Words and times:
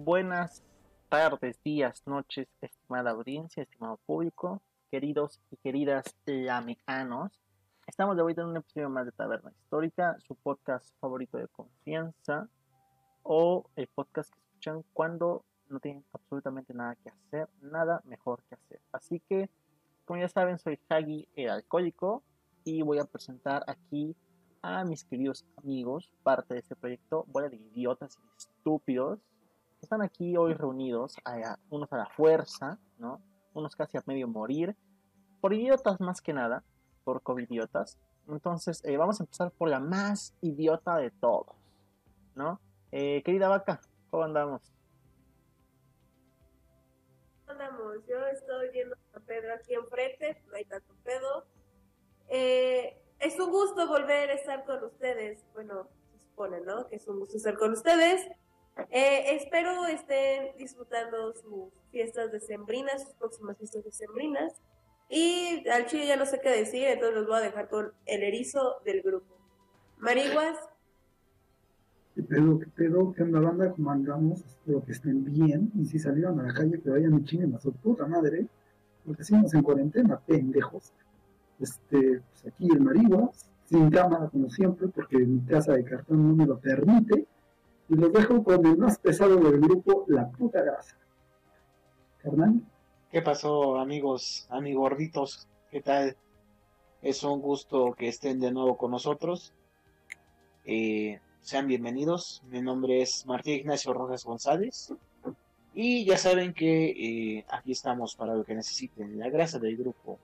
Buenas 0.00 0.62
tardes, 1.08 1.60
días, 1.64 2.06
noches, 2.06 2.46
estimada 2.60 3.10
audiencia, 3.10 3.64
estimado 3.64 3.98
público, 4.06 4.62
queridos 4.92 5.40
y 5.50 5.56
queridas 5.56 6.14
lameanos. 6.24 7.32
Estamos 7.84 8.16
de 8.16 8.22
vuelta 8.22 8.42
en 8.42 8.46
un 8.46 8.58
episodio 8.58 8.90
más 8.90 9.06
de 9.06 9.10
Taberna 9.10 9.50
Histórica, 9.50 10.16
su 10.20 10.36
podcast 10.36 10.94
favorito 11.00 11.36
de 11.36 11.48
confianza 11.48 12.48
o 13.24 13.68
el 13.74 13.88
podcast 13.88 14.32
que 14.32 14.38
escuchan 14.38 14.84
cuando 14.92 15.44
no 15.68 15.80
tienen 15.80 16.04
absolutamente 16.12 16.72
nada 16.74 16.94
que 16.94 17.10
hacer, 17.10 17.48
nada 17.60 18.00
mejor 18.04 18.40
que 18.48 18.54
hacer. 18.54 18.80
Así 18.92 19.20
que, 19.28 19.50
como 20.04 20.20
ya 20.20 20.28
saben, 20.28 20.60
soy 20.60 20.78
Hagi 20.88 21.26
el 21.34 21.50
alcohólico 21.50 22.22
y 22.62 22.82
voy 22.82 23.00
a 23.00 23.04
presentar 23.04 23.64
aquí 23.66 24.14
a 24.62 24.84
mis 24.84 25.02
queridos 25.02 25.44
amigos, 25.56 26.08
parte 26.22 26.54
de 26.54 26.60
este 26.60 26.76
proyecto, 26.76 27.24
bola 27.26 27.48
de 27.48 27.56
idiotas 27.56 28.16
y 28.16 28.36
estúpidos, 28.36 29.18
están 29.80 30.02
aquí 30.02 30.36
hoy 30.36 30.54
reunidos, 30.54 31.16
unos 31.70 31.92
a 31.92 31.96
la 31.96 32.06
fuerza, 32.06 32.78
¿no? 32.98 33.22
Unos 33.54 33.76
casi 33.76 33.96
a 33.96 34.02
medio 34.06 34.28
morir, 34.28 34.76
por 35.40 35.54
idiotas 35.54 36.00
más 36.00 36.20
que 36.20 36.32
nada, 36.32 36.64
por 37.04 37.22
covidiotas. 37.22 37.98
Entonces, 38.28 38.84
eh, 38.84 38.96
vamos 38.96 39.20
a 39.20 39.24
empezar 39.24 39.50
por 39.52 39.68
la 39.68 39.80
más 39.80 40.34
idiota 40.42 40.96
de 40.96 41.10
todos, 41.10 41.56
¿no? 42.34 42.60
Eh, 42.92 43.22
querida 43.24 43.48
vaca, 43.48 43.80
¿cómo 44.10 44.24
andamos? 44.24 44.72
andamos? 47.46 48.06
Yo 48.06 48.26
estoy 48.26 48.68
viendo 48.70 48.96
a 49.14 49.20
Pedro 49.20 49.54
aquí 49.54 49.74
enfrente, 49.74 50.42
no 50.48 50.56
hay 50.56 50.64
tanto 50.64 50.94
pedo. 51.02 51.46
Eh, 52.28 53.02
es 53.18 53.40
un 53.40 53.50
gusto 53.50 53.88
volver 53.88 54.30
a 54.30 54.34
estar 54.34 54.64
con 54.64 54.84
ustedes. 54.84 55.44
Bueno, 55.54 55.88
se 56.12 56.18
supone, 56.18 56.60
¿no? 56.60 56.86
Que 56.88 56.96
es 56.96 57.08
un 57.08 57.18
gusto 57.18 57.36
estar 57.36 57.56
con 57.56 57.72
ustedes. 57.72 58.28
Eh, 58.90 59.36
espero 59.36 59.86
estén 59.86 60.56
disfrutando 60.56 61.32
sus 61.34 61.72
fiestas 61.90 62.30
decembrinas, 62.30 63.02
sus 63.02 63.14
próximas 63.14 63.58
fiestas 63.58 63.84
decembrinas. 63.84 64.54
Y 65.10 65.68
al 65.68 65.86
chile 65.86 66.06
ya 66.06 66.16
no 66.16 66.26
sé 66.26 66.40
qué 66.40 66.50
decir, 66.50 66.84
entonces 66.84 67.16
los 67.16 67.26
voy 67.26 67.38
a 67.38 67.40
dejar 67.40 67.68
con 67.68 67.92
el 68.06 68.22
erizo 68.22 68.76
del 68.84 69.02
grupo. 69.02 69.36
Mariguas. 69.98 70.56
¿Qué 72.14 72.22
pedo, 72.22 72.58
qué 72.58 72.66
pedo? 72.66 73.12
¿Qué 73.12 73.22
onda, 73.22 73.40
banda? 73.40 73.72
¿Cómo 73.72 73.90
andamos? 73.90 74.44
Espero 74.44 74.84
que 74.84 74.92
estén 74.92 75.24
bien. 75.24 75.70
Y 75.76 75.86
si 75.86 75.98
salieron 75.98 76.38
a 76.40 76.44
la 76.44 76.54
calle, 76.54 76.80
que 76.80 76.90
vayan 76.90 77.18
y 77.18 77.24
chinguen 77.24 77.54
a 77.54 77.60
su 77.60 77.72
puta 77.72 78.06
madre. 78.06 78.46
Porque 79.04 79.24
seguimos 79.24 79.54
en 79.54 79.62
cuarentena, 79.62 80.20
pendejos. 80.20 80.92
Este, 81.58 82.20
pues 82.20 82.46
aquí 82.46 82.68
el 82.70 82.80
Mariguas, 82.80 83.48
sin 83.64 83.90
cámara 83.90 84.28
como 84.28 84.50
siempre, 84.50 84.88
porque 84.88 85.16
mi 85.18 85.40
casa 85.40 85.72
de 85.72 85.84
cartón 85.84 86.28
no 86.28 86.34
me 86.34 86.46
lo 86.46 86.58
permite. 86.58 87.26
Y 87.88 87.94
los 87.96 88.12
dejo 88.12 88.44
con 88.44 88.66
el 88.66 88.76
más 88.76 88.98
pesado 88.98 89.36
del 89.36 89.60
grupo, 89.60 90.04
la 90.08 90.28
puta 90.28 90.62
grasa. 90.62 90.96
Carnal. 92.22 92.60
¿Qué 93.10 93.22
pasó, 93.22 93.78
amigos, 93.78 94.46
amigos 94.50 94.90
gorditos? 94.90 95.48
¿Qué 95.70 95.80
tal? 95.80 96.14
Es 97.00 97.22
un 97.24 97.40
gusto 97.40 97.94
que 97.94 98.08
estén 98.08 98.40
de 98.40 98.50
nuevo 98.50 98.76
con 98.76 98.90
nosotros. 98.90 99.54
Eh, 100.66 101.18
sean 101.40 101.66
bienvenidos. 101.66 102.42
Mi 102.50 102.60
nombre 102.60 103.00
es 103.00 103.24
Martín 103.24 103.54
Ignacio 103.54 103.94
Rojas 103.94 104.24
González. 104.24 104.92
Y 105.72 106.04
ya 106.04 106.18
saben 106.18 106.52
que 106.52 106.90
eh, 107.38 107.46
aquí 107.48 107.72
estamos 107.72 108.14
para 108.16 108.34
lo 108.34 108.44
que 108.44 108.54
necesiten. 108.54 109.18
La 109.18 109.30
grasa 109.30 109.58
del 109.58 109.78
grupo. 109.78 110.18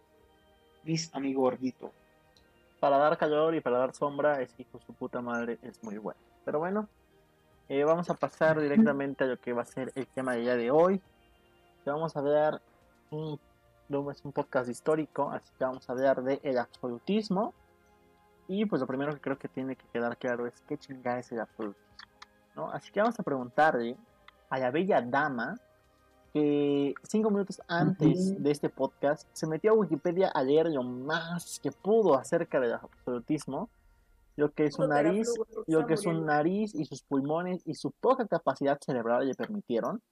Mis 0.83 1.15
amigo 1.15 1.41
gordito. 1.41 1.93
Para 2.79 2.99
dar 2.99 3.17
calor 3.17 3.55
y 3.55 3.63
para 3.63 3.79
dar 3.79 3.95
sombra, 3.95 4.43
es 4.43 4.53
hijo 4.59 4.79
su 4.81 4.93
puta 4.93 5.23
madre, 5.23 5.59
es 5.63 5.83
muy 5.83 5.97
bueno. 5.97 6.21
Pero 6.45 6.59
bueno, 6.59 6.89
eh, 7.69 7.85
vamos 7.85 8.11
a 8.11 8.15
pasar 8.15 8.61
directamente 8.61 9.25
a 9.25 9.27
lo 9.27 9.41
que 9.41 9.53
va 9.53 9.63
a 9.63 9.67
ser 9.67 9.93
el 9.95 10.07
tema 10.07 10.33
del 10.33 10.43
día 10.43 10.57
de 10.57 10.71
hoy. 10.71 11.01
Vamos 11.87 12.15
a 12.17 12.21
hablar, 12.21 12.61
un, 13.11 13.39
es 14.11 14.25
un 14.25 14.33
podcast 14.33 14.69
histórico, 14.69 15.31
así 15.31 15.51
que 15.59 15.65
vamos 15.65 15.89
a 15.89 15.93
hablar 15.93 16.23
del 16.23 16.41
el 16.43 16.59
absolutismo. 16.59 17.55
Y 18.49 18.67
pues 18.67 18.81
lo 18.81 18.87
primero 18.87 19.15
que 19.15 19.21
creo 19.21 19.39
que 19.39 19.49
tiene 19.49 19.77
que 19.77 19.87
quedar 19.93 20.17
claro 20.19 20.47
es 20.47 20.63
qué 20.69 20.77
chingada 20.77 21.19
es 21.19 21.33
el 21.33 21.41
absolutismo. 21.41 21.85
¿no? 22.55 22.71
Así 22.71 22.93
que 22.93 23.01
vamos 23.01 23.19
a 23.19 23.23
preguntarle 23.23 23.97
a 24.51 24.59
la 24.59 24.71
bella 24.71 25.01
dama 25.01 25.59
que 26.35 26.95
cinco 27.03 27.31
minutos 27.31 27.63
antes 27.69 28.43
de 28.43 28.51
este 28.51 28.69
podcast 28.69 29.27
se 29.33 29.47
metió 29.47 29.71
a 29.71 29.75
Wikipedia 29.75 30.29
a 30.29 30.43
leer 30.43 30.67
lo 30.67 30.83
más 30.83 31.61
que 31.61 31.71
pudo 31.71 32.19
acerca 32.19 32.61
del 32.61 32.75
absolutismo 32.75 33.71
lo 34.37 34.53
que 34.53 34.65
es 34.65 34.75
su 34.75 34.87
nariz, 34.87 35.29
lo 35.67 35.87
que 35.87 35.97
su 35.97 36.13
nariz 36.13 36.75
y 36.75 36.85
sus 36.85 37.03
pulmones 37.03 37.63
y 37.65 37.75
su 37.75 37.93
poca 37.93 38.27
capacidad 38.27 38.79
cerebral 38.85 39.27
le 39.27 39.35
permitieron. 39.35 40.03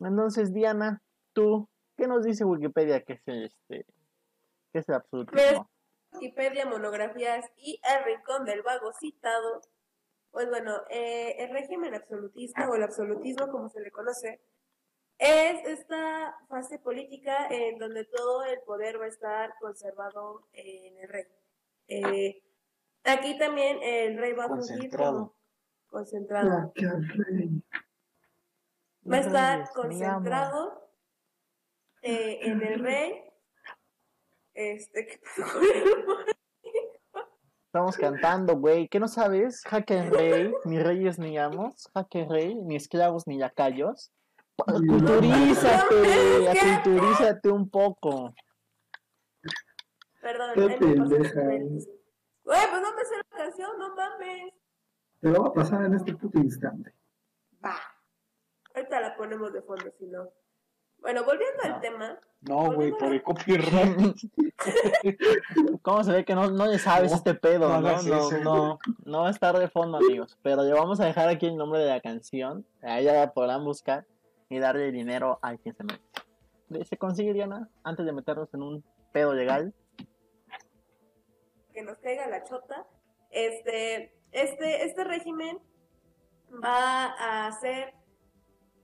Entonces, 0.00 0.52
Diana, 0.52 1.02
tú, 1.32 1.68
¿qué 1.96 2.06
nos 2.06 2.24
dice 2.24 2.44
Wikipedia 2.44 3.02
que 3.02 3.14
es 3.14 3.22
el, 3.26 3.44
este, 3.44 3.86
que 4.72 4.78
es 4.78 4.88
el 4.88 4.94
absolutismo? 4.96 5.70
Wikipedia, 6.12 6.66
monografías 6.66 7.44
y 7.56 7.80
el 7.88 8.04
rincón 8.04 8.44
del 8.44 8.62
vago 8.62 8.92
citado. 8.98 9.60
Pues 10.30 10.48
bueno, 10.48 10.72
eh, 10.90 11.36
el 11.38 11.50
régimen 11.50 11.94
absolutista 11.94 12.68
o 12.68 12.74
el 12.74 12.82
absolutismo 12.82 13.48
como 13.48 13.68
se 13.68 13.80
le 13.80 13.90
conoce 13.90 14.40
es 15.18 15.66
esta 15.66 16.36
fase 16.48 16.78
política 16.78 17.48
en 17.50 17.78
donde 17.78 18.04
todo 18.04 18.44
el 18.44 18.60
poder 18.60 19.00
va 19.00 19.06
a 19.06 19.08
estar 19.08 19.54
conservado 19.60 20.46
en 20.52 20.96
el 20.98 21.08
rey. 21.08 21.24
Eh, 21.88 22.42
Aquí 23.04 23.38
también 23.38 23.78
el 23.82 24.18
rey 24.18 24.32
va 24.32 24.44
a 24.44 24.48
fungir 24.48 24.90
como 24.90 25.34
concentrado. 25.88 26.72
Va 29.10 29.16
a 29.16 29.20
estar 29.20 29.70
concentrado 29.72 30.90
eh, 32.02 32.38
en 32.42 32.62
el 32.62 32.80
rey. 32.80 33.24
Este, 34.54 35.06
¿qué 35.06 35.20
Estamos 37.66 37.96
cantando, 37.96 38.56
güey. 38.56 38.88
¿Qué 38.88 38.98
no 38.98 39.08
sabes? 39.08 39.62
Jaque 39.62 40.02
rey, 40.10 40.52
ni 40.64 40.78
reyes 40.78 41.18
ni 41.18 41.38
amos. 41.38 41.88
Jaque 41.94 42.26
rey, 42.28 42.54
ni 42.54 42.76
esclavos 42.76 43.26
ni 43.26 43.38
lacayos. 43.38 44.10
Culturízate, 44.56 45.94
culturízate 46.82 47.50
un 47.50 47.68
poco. 47.70 48.34
Perdón, 50.20 50.50
¿qué 50.54 51.97
Güey, 52.48 52.60
pues 52.70 52.80
no 52.80 52.94
me 52.96 53.04
sé 53.04 53.14
la 53.18 53.36
canción, 53.36 53.78
no 53.78 53.94
mames. 53.94 54.54
Te 55.20 55.28
lo 55.28 55.42
va 55.42 55.48
a 55.48 55.52
pasar 55.52 55.84
en 55.84 55.92
este 55.92 56.14
puto 56.14 56.38
instante. 56.38 56.94
Va. 57.62 57.76
Ahorita 58.74 59.00
la 59.02 59.14
ponemos 59.18 59.52
de 59.52 59.60
fondo, 59.60 59.92
si 59.98 60.06
no. 60.06 60.30
Bueno, 60.98 61.24
volviendo 61.24 61.62
al 61.64 61.78
tema. 61.82 62.18
No, 62.40 62.72
güey, 62.72 62.90
por 62.92 63.12
el 63.12 63.22
copyright. 63.22 64.16
¿Cómo 65.82 66.02
se 66.02 66.12
ve 66.12 66.24
que 66.24 66.34
no, 66.34 66.50
no 66.50 66.64
le 66.64 66.78
sabes 66.78 67.12
este 67.12 67.34
pedo? 67.34 67.68
No, 67.68 67.82
no, 67.82 68.30
no, 68.42 68.78
no, 69.04 69.20
va 69.20 69.28
a 69.28 69.30
estar 69.30 69.58
de 69.58 69.68
fondo, 69.68 69.98
amigos. 69.98 70.38
Pero 70.42 70.62
le 70.62 70.72
vamos 70.72 71.00
a 71.00 71.04
dejar 71.04 71.28
aquí 71.28 71.44
el 71.44 71.56
nombre 71.56 71.80
de 71.80 71.88
la 71.88 72.00
canción. 72.00 72.64
Ahí 72.80 73.04
ya 73.04 73.12
la 73.12 73.34
podrán 73.34 73.62
buscar 73.62 74.06
y 74.48 74.58
darle 74.58 74.90
dinero 74.90 75.38
a 75.42 75.54
quien 75.58 75.76
se 75.76 75.84
mete. 75.84 76.86
¿Se 76.86 76.96
consigue, 76.96 77.34
Diana? 77.34 77.68
Antes 77.84 78.06
de 78.06 78.12
meternos 78.12 78.48
en 78.54 78.62
un 78.62 78.84
pedo 79.12 79.34
legal 79.34 79.74
que 81.78 81.84
nos 81.84 81.98
caiga 81.98 82.26
la 82.26 82.42
chota, 82.42 82.88
este, 83.30 84.12
este, 84.32 84.84
este 84.84 85.04
régimen 85.04 85.60
va 86.52 87.46
a 87.46 87.52
ser 87.60 87.94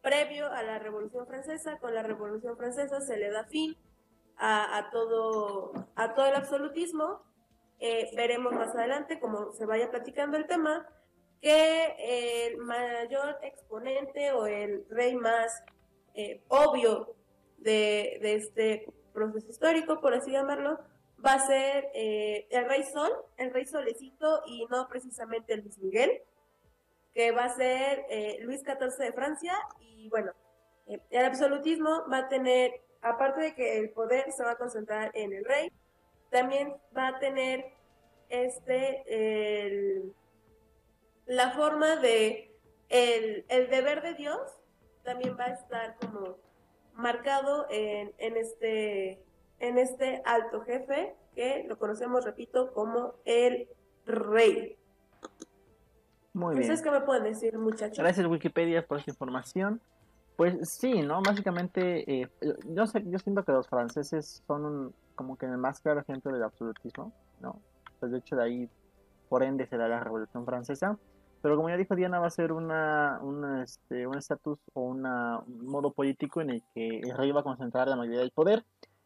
previo 0.01 0.47
a 0.47 0.63
la 0.63 0.79
Revolución 0.79 1.27
Francesa. 1.27 1.79
Con 1.81 1.93
la 1.93 2.05
Revolución 2.05 2.57
Francesa 2.57 3.01
se 3.01 3.17
le 3.17 3.33
da 3.33 3.47
fin 3.47 3.77
a, 4.37 4.91
todo, 4.93 5.73
a 5.97 6.15
todo 6.15 6.27
el 6.27 6.37
absolutismo. 6.37 7.23
Eh, 7.81 8.11
veremos 8.15 8.53
más 8.53 8.73
adelante, 8.77 9.19
como 9.19 9.51
se 9.51 9.67
vaya 9.67 9.91
platicando 9.91 10.37
el 10.37 10.47
tema, 10.47 10.89
que 11.41 11.97
el 12.49 12.59
mayor 12.59 13.39
exponente 13.43 14.31
o 14.31 14.47
el 14.47 14.87
rey 14.89 15.17
más 15.17 15.65
eh, 16.15 16.45
obvio 16.47 17.17
de, 17.59 18.21
de 18.23 18.35
este 18.37 18.87
proceso 19.13 19.51
histórico, 19.51 20.01
por 20.01 20.15
así 20.15 20.31
llamarlo, 20.31 20.79
va 21.25 21.35
a 21.35 21.47
ser 21.47 21.91
eh, 21.95 22.47
el 22.51 22.69
Rey 22.69 22.83
Sol, 22.85 23.11
el 23.37 23.53
Rey 23.53 23.65
Solecito 23.65 24.43
y 24.47 24.67
no 24.67 24.89
precisamente 24.89 25.57
Luis 25.57 25.79
Miguel, 25.79 26.23
que 27.15 27.33
va 27.33 27.45
a 27.45 27.55
ser 27.55 28.05
eh, 28.11 28.39
Luis 28.43 28.61
XIV 28.61 28.99
de 28.99 29.13
Francia 29.13 29.55
y 29.81 30.09
bueno, 30.09 30.33
eh, 30.87 31.01
el 31.11 31.25
absolutismo 31.25 32.05
va 32.11 32.19
a 32.19 32.29
tener, 32.29 32.73
aparte 33.01 33.41
de 33.41 33.55
que 33.55 33.79
el 33.79 33.91
poder 33.91 34.33
se 34.33 34.45
va 34.45 34.53
a 34.53 34.57
concentrar 34.57 35.11
en 35.15 35.33
el 35.33 35.45
rey, 35.45 35.73
también 36.31 36.75
va 36.97 37.09
a 37.09 37.19
tener 37.21 37.73
este, 38.29 40.03
la 41.27 41.53
forma 41.53 41.97
de, 41.97 42.53
el, 42.89 43.45
el 43.49 43.71
deber 43.71 44.03
de 44.03 44.15
Dios 44.15 44.41
también 45.05 45.37
va 45.39 45.45
a 45.45 45.53
estar 45.53 45.97
como 45.97 46.39
marcado 46.95 47.67
en, 47.71 48.13
en 48.19 48.37
este 48.37 49.23
en 49.69 49.79
este 49.79 50.23
alto 50.25 50.63
jefe 50.63 51.15
que 51.35 51.65
lo 51.69 51.79
conocemos, 51.79 52.25
repito, 52.25 52.73
como 52.73 53.15
el 53.25 53.69
rey. 54.07 54.77
Muy 56.33 56.55
bien. 56.55 56.63
¿Ustedes 56.63 56.83
qué 56.83 56.91
me 56.91 57.01
pueden 57.01 57.25
decir, 57.25 57.59
muchachos? 57.59 57.99
Gracias 57.99 58.27
Wikipedia 58.27 58.87
por 58.87 58.99
esta 58.99 59.11
información. 59.11 59.81
Pues 60.37 60.69
sí, 60.69 61.01
¿no? 61.03 61.23
Básicamente, 61.23 62.23
eh, 62.23 62.29
yo, 62.67 62.87
sé, 62.87 63.05
yo 63.07 63.19
siento 63.21 63.45
que 63.45 63.53
los 63.53 63.69
franceses 63.69 64.43
son 64.47 64.65
un, 64.67 64.95
como 65.15 65.37
que 65.37 65.47
el 65.47 65.57
más 65.59 65.81
claro 65.81 66.01
ejemplo 66.01 66.33
del 66.33 66.43
absolutismo, 66.43 67.13
¿no? 67.41 67.61
Pues 68.01 68.11
de 68.11 68.19
hecho 68.19 68.35
de 68.35 68.43
ahí, 68.43 68.71
por 69.29 69.45
ende, 69.45 69.67
será 69.67 69.87
la 69.87 70.01
Revolución 70.01 70.45
Francesa. 70.45 70.99
Pero 71.41 71.57
como 71.57 71.69
ya 71.69 71.77
dijo 71.77 71.95
Diana, 71.95 72.19
va 72.19 72.27
a 72.27 72.31
ser 72.31 72.53
una, 72.53 73.21
este, 73.63 74.07
un 74.07 74.17
estatus 74.17 74.59
o 74.73 74.81
una, 74.81 75.41
un 75.41 75.67
modo 75.67 75.93
político 75.93 76.41
en 76.41 76.51
el 76.51 76.63
que 76.75 77.01
el 77.01 77.17
rey 77.17 77.31
va 77.31 77.41
a 77.41 77.45
concentrar 77.45 77.87
la 77.87 77.97
mayoría 77.97 78.21
del 78.21 78.31
poder. 78.31 78.65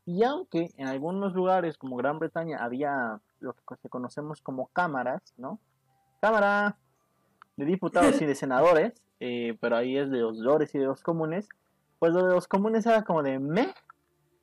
Y 0.09 0.23
aunque 0.23 0.71
en 0.79 0.87
algunos 0.87 1.35
lugares 1.35 1.77
como 1.77 1.97
Gran 1.97 2.19
Bretaña 2.19 2.65
había 2.65 3.21
lo 3.41 3.53
que 3.53 3.91
conocemos 3.91 4.41
como 4.41 4.69
cámaras, 4.69 5.21
¿no? 5.37 5.61
Cámara 6.23 6.79
de 7.59 7.67
diputados 7.67 8.19
y 8.23 8.25
de 8.25 8.35
senadores, 8.35 8.95
eh, 9.21 9.59
pero 9.61 9.77
ahí 9.77 9.99
es 9.99 10.11
de 10.11 10.21
los 10.21 10.39
lores 10.39 10.75
y 10.75 10.79
de 10.79 10.87
los 10.87 11.03
comunes, 11.03 11.51
pues 11.99 12.15
lo 12.15 12.27
de 12.27 12.33
los 12.33 12.49
comunes 12.49 12.87
era 12.87 13.05
como 13.05 13.23
de 13.23 13.39
me 13.39 13.75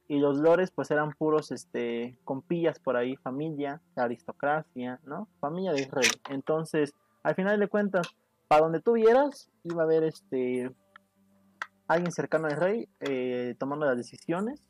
y 0.08 0.20
los 0.20 0.38
lores 0.38 0.70
pues 0.70 0.92
eran 0.92 1.14
puros 1.14 1.52
este 1.52 2.16
compillas 2.26 2.78
por 2.78 2.96
ahí, 2.96 3.16
familia, 3.16 3.82
aristocracia, 3.96 5.00
¿no? 5.04 5.28
Familia 5.40 5.74
de 5.74 5.90
rey. 5.92 6.12
Entonces, 6.30 6.94
al 7.24 7.34
final 7.34 7.60
de 7.60 7.68
cuentas, 7.70 8.16
para 8.48 8.62
donde 8.62 8.82
tú 8.82 8.94
vieras, 8.94 9.50
iba 9.64 9.82
a 9.82 9.86
haber 9.86 10.04
este 10.04 10.72
alguien 11.88 12.12
cercano 12.12 12.46
al 12.46 12.56
rey 12.56 12.88
eh, 13.00 13.56
tomando 13.58 13.88
las 13.88 13.98
decisiones 13.98 14.62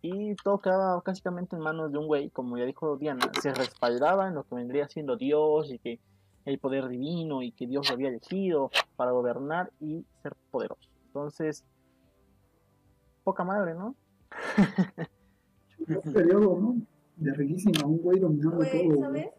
y 0.00 0.34
todo 0.36 0.58
quedaba 0.58 1.02
básicamente 1.04 1.56
en 1.56 1.62
manos 1.62 1.90
de 1.90 1.98
un 1.98 2.06
güey, 2.06 2.30
como 2.30 2.56
ya 2.56 2.64
dijo 2.64 2.96
Diana, 2.96 3.30
se 3.40 3.52
respaldaba 3.52 4.28
en 4.28 4.34
lo 4.34 4.44
que 4.44 4.54
vendría 4.54 4.88
siendo 4.88 5.16
Dios 5.16 5.70
y 5.70 5.78
que 5.78 5.98
el 6.44 6.58
poder 6.58 6.88
divino 6.88 7.42
y 7.42 7.52
que 7.52 7.66
Dios 7.66 7.88
lo 7.88 7.94
había 7.94 8.08
elegido 8.08 8.70
para 8.96 9.10
gobernar 9.10 9.70
y 9.80 10.04
ser 10.22 10.34
poderoso. 10.50 10.88
Entonces, 11.06 11.64
poca 13.24 13.44
madre, 13.44 13.74
¿no? 13.74 13.94
un 15.88 16.12
periodo, 16.12 16.58
¿no? 16.58 16.76
De 17.16 17.32
riquísima, 17.34 17.86
un 17.86 17.98
güey 17.98 18.20
dominando 18.20 18.64
todo. 18.64 19.00
¿sabes? 19.00 19.30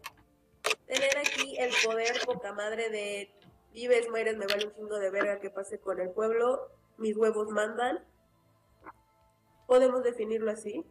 Tener 0.86 1.18
aquí 1.18 1.56
el 1.58 1.70
poder 1.84 2.12
poca 2.26 2.52
madre 2.52 2.90
de 2.90 3.30
vives, 3.72 4.08
mueres, 4.10 4.36
me 4.36 4.46
vale 4.46 4.66
un 4.66 4.74
chingo 4.74 4.98
de 4.98 5.10
verga 5.10 5.40
que 5.40 5.50
pase 5.50 5.78
con 5.78 6.00
el 6.00 6.10
pueblo, 6.10 6.68
mis 6.98 7.16
huevos 7.16 7.48
mandan. 7.48 8.00
¿Podemos 9.70 10.02
definirlo 10.02 10.50
así? 10.50 10.84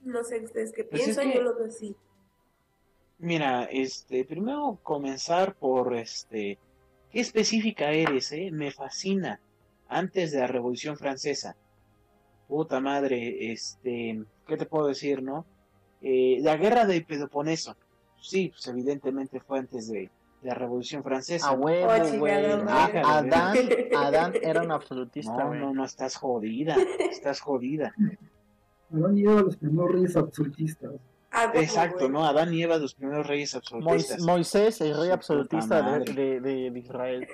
No 0.00 0.24
sé 0.24 0.42
ustedes 0.42 0.72
qué 0.72 0.82
pues 0.82 1.00
piensan, 1.00 1.30
yo 1.30 1.42
lo 1.42 1.54
veo 1.54 1.68
así. 1.68 1.94
Mira, 3.18 3.68
este, 3.70 4.24
primero 4.24 4.80
comenzar 4.82 5.54
por 5.54 5.94
este, 5.94 6.58
qué 7.12 7.20
específica 7.20 7.92
eres, 7.92 8.32
eh? 8.32 8.50
Me 8.50 8.72
fascina. 8.72 9.40
Antes 9.86 10.32
de 10.32 10.40
la 10.40 10.48
Revolución 10.48 10.96
Francesa, 10.96 11.54
puta 12.48 12.80
madre, 12.80 13.52
este, 13.52 14.24
¿qué 14.44 14.56
te 14.56 14.66
puedo 14.66 14.88
decir, 14.88 15.22
no? 15.22 15.46
Eh, 16.00 16.38
la 16.40 16.56
guerra 16.56 16.84
de 16.84 17.02
Peloponeso, 17.02 17.76
sí, 18.20 18.48
pues 18.48 18.66
evidentemente 18.66 19.38
fue 19.38 19.60
antes 19.60 19.88
de, 19.88 20.10
la 20.42 20.54
Revolución 20.54 21.02
Francesa. 21.02 21.48
A 21.48 21.52
huevo, 21.52 21.90
oh, 21.90 22.18
güey. 22.18 22.32
Adán, 22.32 23.32
Adán 23.96 24.32
era 24.40 24.62
un 24.62 24.72
absolutista, 24.72 25.32
No, 25.32 25.54
no, 25.54 25.72
no, 25.72 25.84
estás 25.84 26.16
jodida, 26.16 26.76
estás 27.10 27.40
jodida. 27.40 27.94
Adán 28.92 29.16
y 29.16 29.22
Eva, 29.22 29.42
los 29.42 29.56
primeros 29.56 29.92
reyes 29.92 30.16
absolutistas. 30.16 30.92
Exacto, 31.54 32.08
¿no? 32.08 32.26
Adán 32.26 32.52
y 32.52 32.62
Eva, 32.62 32.76
los 32.76 32.94
primeros 32.94 33.26
reyes 33.26 33.54
absolutistas. 33.54 34.20
Moisés, 34.20 34.80
el 34.82 34.96
rey 34.96 35.10
absolutista 35.10 35.80
de, 35.98 36.40
de, 36.40 36.70
de, 36.70 36.78
Israel. 36.78 37.26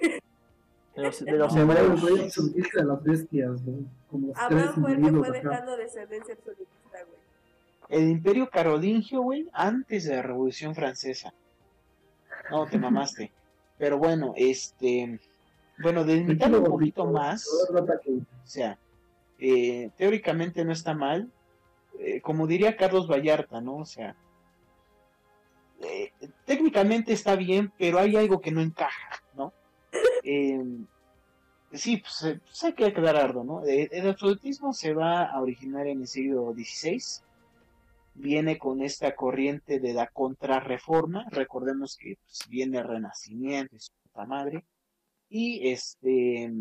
De 0.95 1.03
los, 1.03 1.25
de 1.25 1.33
los 1.33 1.57
hebreos. 1.57 2.03
El 2.03 2.09
rey 2.09 2.25
absolutista 2.27 2.81
de 2.81 2.87
las 2.87 3.03
bestias, 3.03 3.65
güey. 3.65 4.33
Abraham 4.37 4.75
fue 4.81 4.93
el 4.93 5.03
que 5.03 5.11
fue 5.11 5.31
dejando 5.33 5.77
descendencia 5.77 6.35
absolutista, 6.35 6.99
güey. 7.07 7.19
El 7.89 8.11
imperio 8.11 8.49
carolingio, 8.51 9.23
güey, 9.23 9.49
antes 9.53 10.05
de 10.05 10.15
la 10.15 10.23
Revolución 10.23 10.75
Francesa. 10.75 11.33
No, 12.51 12.67
te 12.67 12.79
mamaste. 12.79 13.33
Pero 13.79 13.99
bueno, 13.99 14.33
este. 14.37 15.21
Bueno, 15.79 16.05
delimitarlo 16.05 16.59
un 16.59 16.65
poquito 16.65 17.07
más. 17.07 17.47
O 17.71 18.47
sea, 18.47 18.79
eh, 19.39 19.91
teóricamente 19.97 20.65
no 20.65 20.73
está 20.73 20.95
mal. 20.95 21.31
Eh, 22.01 22.21
como 22.21 22.47
diría 22.47 22.77
Carlos 22.77 23.09
Vallarta, 23.09 23.61
¿no? 23.61 23.77
O 23.77 23.85
sea, 23.85 24.17
eh, 25.83 26.13
técnicamente 26.45 27.13
está 27.13 27.37
bien, 27.37 27.73
pero 27.79 27.99
hay 27.99 28.17
algo 28.17 28.41
que 28.41 28.51
no 28.51 28.61
encaja, 28.61 29.23
¿no? 29.35 29.53
sí, 31.73 31.99
pues, 31.99 32.39
pues, 32.45 32.65
hay 32.65 32.73
que 32.73 32.87
aclararlo, 32.87 33.45
¿no? 33.45 33.63
El 33.65 34.09
absolutismo 34.09 34.73
se 34.73 34.93
va 34.95 35.25
a 35.25 35.41
originar 35.41 35.87
en 35.87 36.01
el 36.03 36.07
siglo 36.07 36.53
XVI 36.55 37.23
viene 38.19 38.59
con 38.59 38.83
esta 38.83 39.15
corriente 39.15 39.79
de 39.79 39.95
la 39.95 40.09
contrarreforma, 40.09 41.27
recordemos 41.31 41.97
que 41.97 42.17
pues, 42.25 42.49
viene 42.49 42.79
el 42.79 42.89
renacimiento 42.89 43.77
y 43.77 43.81
su 43.81 43.93
puta 44.03 44.27
madre, 44.27 44.65
y 45.29 45.69
este, 45.69 46.53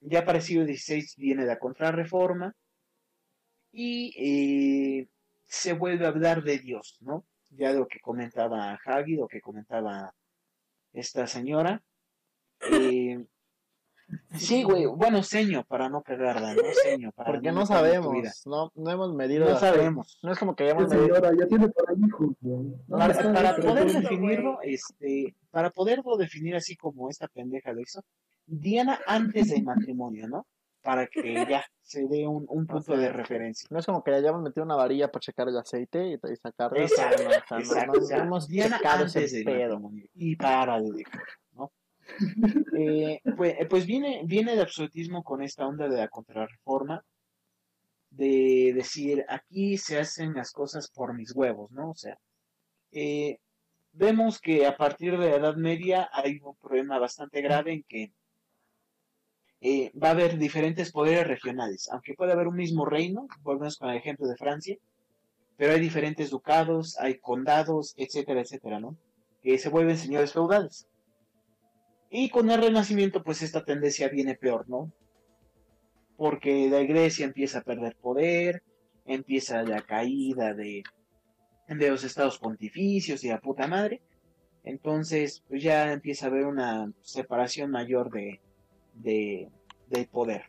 ya 0.00 0.24
para 0.24 0.38
el 0.38 0.44
XVI 0.44 1.06
viene 1.16 1.46
la 1.46 1.58
contrarreforma, 1.58 2.54
y 3.72 4.12
eh, 4.18 5.08
se 5.46 5.72
vuelve 5.72 6.04
a 6.04 6.08
hablar 6.08 6.42
de 6.42 6.58
Dios, 6.58 6.98
¿no? 7.00 7.24
Ya 7.50 7.72
lo 7.72 7.86
que 7.88 8.00
comentaba 8.00 8.78
Hagi, 8.84 9.16
lo 9.16 9.28
que 9.28 9.40
comentaba 9.40 10.14
esta 10.92 11.26
señora, 11.26 11.82
eh, 12.70 13.24
Sí, 14.36 14.62
güey, 14.62 14.86
bueno, 14.86 15.22
seño 15.22 15.64
para 15.64 15.88
no 15.88 16.02
cagarla, 16.02 16.54
¿no? 16.54 16.62
Seño 16.82 17.12
para 17.12 17.32
Porque 17.32 17.52
no, 17.52 17.66
sabemos, 17.66 18.12
no, 18.46 18.72
no 18.74 18.90
hemos 18.90 19.14
medido. 19.14 19.48
No 19.48 19.58
sabemos. 19.58 20.18
No 20.22 20.32
es 20.32 20.38
como 20.38 20.54
que 20.54 20.64
hayamos 20.64 20.88
medido. 20.88 21.14
Señora, 21.14 21.32
ya 21.38 21.46
tiene 21.46 21.68
para 21.68 21.94
hijos, 21.94 22.28
Para, 22.88 23.32
para 23.32 23.56
poder 23.56 23.92
definirlo, 23.92 24.58
este, 24.62 25.34
para 25.50 25.70
poderlo 25.70 26.16
definir 26.16 26.56
así 26.56 26.76
como 26.76 27.08
esta 27.08 27.28
pendeja 27.28 27.72
lo 27.72 27.80
hizo, 27.80 28.02
Diana 28.46 28.98
antes 29.06 29.50
del 29.50 29.62
matrimonio, 29.62 30.28
¿no? 30.28 30.46
Para 30.82 31.06
que 31.06 31.34
ya 31.48 31.64
se 31.80 32.08
dé 32.08 32.26
un, 32.26 32.44
un 32.48 32.66
punto 32.66 32.96
de 32.96 33.08
referencia. 33.12 33.68
No 33.70 33.78
es 33.78 33.86
como 33.86 34.02
que 34.02 34.12
hayamos 34.12 34.42
metido 34.42 34.64
una 34.64 34.74
varilla 34.74 35.12
para 35.12 35.20
checar 35.20 35.48
el 35.48 35.56
aceite 35.56 36.08
y, 36.08 36.14
y 36.14 36.36
sacarlo. 36.36 36.80
Exacto, 36.80 37.22
exacto. 37.56 38.46
Diana 38.48 38.80
antes 38.84 39.32
del 39.32 39.44
matrimonio. 39.44 40.06
Y 40.14 40.34
para 40.34 40.80
de 40.80 41.04
eh, 42.78 43.20
pues, 43.36 43.54
eh, 43.58 43.66
pues, 43.68 43.86
viene, 43.86 44.22
viene 44.24 44.52
el 44.54 44.60
absolutismo 44.60 45.22
con 45.22 45.42
esta 45.42 45.66
onda 45.66 45.88
de 45.88 45.96
la 45.96 46.08
contrarreforma, 46.08 47.04
de 48.10 48.72
decir, 48.74 49.24
aquí 49.28 49.78
se 49.78 49.98
hacen 49.98 50.34
las 50.34 50.52
cosas 50.52 50.90
por 50.90 51.14
mis 51.14 51.34
huevos, 51.34 51.70
¿no? 51.70 51.90
O 51.90 51.94
sea, 51.94 52.18
eh, 52.92 53.38
vemos 53.92 54.40
que 54.40 54.66
a 54.66 54.76
partir 54.76 55.18
de 55.18 55.30
la 55.30 55.36
Edad 55.36 55.56
Media 55.56 56.10
hay 56.12 56.38
un 56.42 56.56
problema 56.56 56.98
bastante 56.98 57.40
grave 57.40 57.72
en 57.72 57.82
que 57.84 58.12
va 60.02 60.08
a 60.08 60.10
haber 60.10 60.38
diferentes 60.38 60.90
poderes 60.90 61.26
regionales, 61.26 61.88
aunque 61.90 62.14
puede 62.14 62.32
haber 62.32 62.48
un 62.48 62.56
mismo 62.56 62.84
reino, 62.84 63.28
volvemos 63.42 63.78
con 63.78 63.90
el 63.90 63.96
ejemplo 63.96 64.26
de 64.26 64.36
Francia, 64.36 64.76
pero 65.56 65.74
hay 65.74 65.80
diferentes 65.80 66.30
ducados, 66.30 66.98
hay 66.98 67.18
condados, 67.18 67.94
etcétera, 67.96 68.40
etcétera, 68.40 68.80
¿no? 68.80 68.96
Que 69.42 69.58
se 69.58 69.68
vuelven 69.68 69.96
señores 69.96 70.32
feudales. 70.32 70.88
Y 72.14 72.28
con 72.28 72.50
el 72.50 72.60
Renacimiento, 72.60 73.22
pues 73.22 73.40
esta 73.40 73.64
tendencia 73.64 74.06
viene 74.08 74.34
peor, 74.34 74.68
¿no? 74.68 74.92
Porque 76.18 76.68
la 76.68 76.82
iglesia 76.82 77.24
empieza 77.24 77.60
a 77.60 77.64
perder 77.64 77.96
poder, 77.96 78.62
empieza 79.06 79.62
la 79.62 79.80
caída 79.80 80.52
de, 80.52 80.82
los 81.68 82.04
estados 82.04 82.38
pontificios 82.38 83.24
y 83.24 83.28
la 83.28 83.40
puta 83.40 83.66
madre. 83.66 84.02
Entonces, 84.62 85.42
pues 85.48 85.62
ya 85.62 85.90
empieza 85.90 86.26
a 86.26 86.28
haber 86.28 86.44
una 86.44 86.92
separación 87.00 87.70
mayor 87.70 88.10
de, 88.10 88.40
de, 88.92 89.48
poder. 90.10 90.42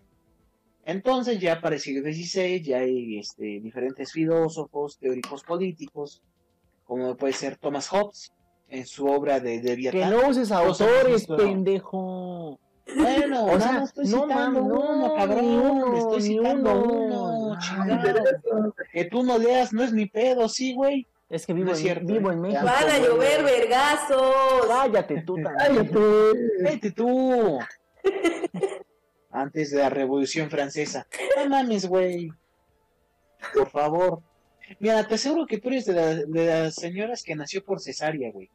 Entonces, 0.83 1.39
ya 1.39 1.61
para 1.61 1.75
el 1.75 1.81
siglo 1.81 2.01
XVI, 2.11 2.61
ya 2.61 2.79
hay 2.79 3.19
este, 3.19 3.61
diferentes 3.61 4.11
filósofos, 4.11 4.97
teóricos 4.99 5.43
políticos, 5.43 6.21
como 6.83 7.15
puede 7.15 7.31
ser 7.31 7.55
Thomas 7.55 7.87
Hobbes, 7.87 8.33
en 8.73 8.87
su 8.87 9.05
obra 9.05 9.39
de, 9.39 9.61
de 9.61 9.77
Que 9.91 10.05
no 10.05 10.27
uses 10.27 10.51
autores, 10.51 11.27
pendejo. 11.27 12.59
Bueno, 12.95 13.45
o 13.45 13.59
sea, 13.59 13.83
estoy 13.83 14.07
no, 14.07 14.23
citando 14.23 14.63
uno, 14.63 15.15
cabrón, 15.15 15.95
estoy 15.95 16.21
citando 16.21 16.83
uno, 16.83 17.57
Que 18.91 19.05
tú 19.05 19.23
no 19.23 19.37
leas, 19.37 19.71
no 19.73 19.83
es 19.83 19.93
mi 19.93 20.07
pedo, 20.07 20.49
sí, 20.49 20.73
güey. 20.73 21.07
Es 21.29 21.45
que 21.45 21.53
vivo, 21.53 21.73
en, 21.73 22.05
vivo 22.05 22.31
en 22.31 22.41
México. 22.41 22.63
Van 22.63 22.89
a 22.89 22.99
llover 22.99 23.43
vergazos. 23.43 24.67
Cállate 24.67 25.21
tú 25.21 25.35
también. 25.43 25.89
Cállate. 26.63 26.91
tú. 26.91 27.59
Antes 29.31 29.71
de 29.71 29.79
la 29.79 29.89
Revolución 29.89 30.49
Francesa. 30.49 31.07
No 31.37 31.49
mames, 31.49 31.87
güey. 31.87 32.31
Por 33.53 33.69
favor. 33.69 34.21
Mira, 34.79 35.07
te 35.07 35.15
aseguro 35.15 35.47
que 35.47 35.57
tú 35.57 35.69
eres 35.69 35.85
de, 35.85 36.25
de 36.25 36.45
las 36.45 36.75
señoras 36.75 37.23
que 37.23 37.35
nació 37.35 37.63
por 37.63 37.79
cesárea, 37.79 38.31
güey. 38.31 38.49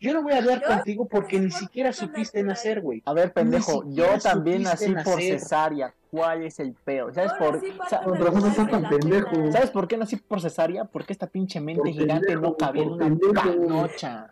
Yo 0.00 0.14
no 0.14 0.22
voy 0.22 0.32
a 0.32 0.38
hablar 0.38 0.62
Yo- 0.62 0.66
contigo 0.68 1.06
porque 1.06 1.38
ni 1.38 1.50
siquiera 1.50 1.90
qué 1.90 1.94
supiste 1.96 2.42
nacer, 2.42 2.80
güey. 2.80 3.02
A 3.04 3.12
ver, 3.12 3.32
pendejo, 3.32 3.84
yo 3.88 4.18
también 4.22 4.62
nací 4.62 4.94
por 5.04 5.20
cesárea. 5.20 5.92
¿Cuál 6.10 6.42
es 6.42 6.58
el 6.58 6.72
peor? 6.72 7.14
¿Sabes 7.14 7.32
por, 7.34 7.60
pena. 7.60 9.52
¿Sabes 9.52 9.70
por 9.70 9.86
qué 9.86 9.96
nací 9.96 10.16
por 10.16 10.40
cesárea? 10.40 10.84
Porque 10.84 11.12
esta 11.12 11.26
pinche 11.26 11.60
mente 11.60 11.82
Por 11.82 11.90
gigante 11.92 12.26
pendejo, 12.28 12.40
no 12.50 12.56
cabía 12.56 12.82
en 12.82 12.90
una 12.92 13.04
pendejo. 13.06 13.34
panocha. 13.34 14.30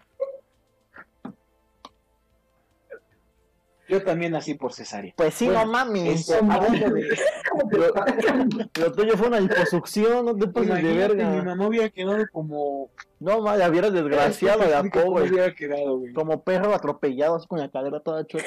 Yo 3.88 4.02
también 4.02 4.32
nací 4.32 4.54
por 4.54 4.72
cesárea. 4.74 5.14
Pues 5.16 5.34
sí, 5.34 5.46
Bueno, 5.46 5.64
no 5.64 5.72
mames. 5.72 6.20
Este, 6.20 6.34
hablando 6.36 6.90
de- 6.90 7.18
¿Cómo 7.50 7.68
te 7.70 7.78
pagan? 7.92 8.48
Lo 8.78 8.92
tuyo 8.92 9.16
fue 9.16 9.28
una 9.28 9.40
liposucción, 9.40 10.26
no 10.26 10.36
te 10.36 10.46
pases 10.48 10.68
de 10.74 10.80
Imagínate, 10.80 11.14
mi 11.14 11.22
verga. 11.24 11.42
mamá 11.44 11.66
hubiera 11.68 11.88
quedado 11.88 12.24
como... 12.30 12.90
No, 13.18 13.40
mames, 13.40 13.68
hubieras 13.68 13.92
desgraciado 13.92 14.60
de 14.66 14.74
a 14.74 14.82
pobre. 14.82 15.30
hubiera 15.30 15.54
quedado, 15.54 15.98
güey. 15.98 16.12
Como 16.12 16.42
perro 16.44 16.74
atropellado, 16.74 17.36
así 17.36 17.46
con 17.46 17.58
la 17.60 17.70
cadera 17.70 18.00
toda 18.00 18.26
chueca. 18.26 18.46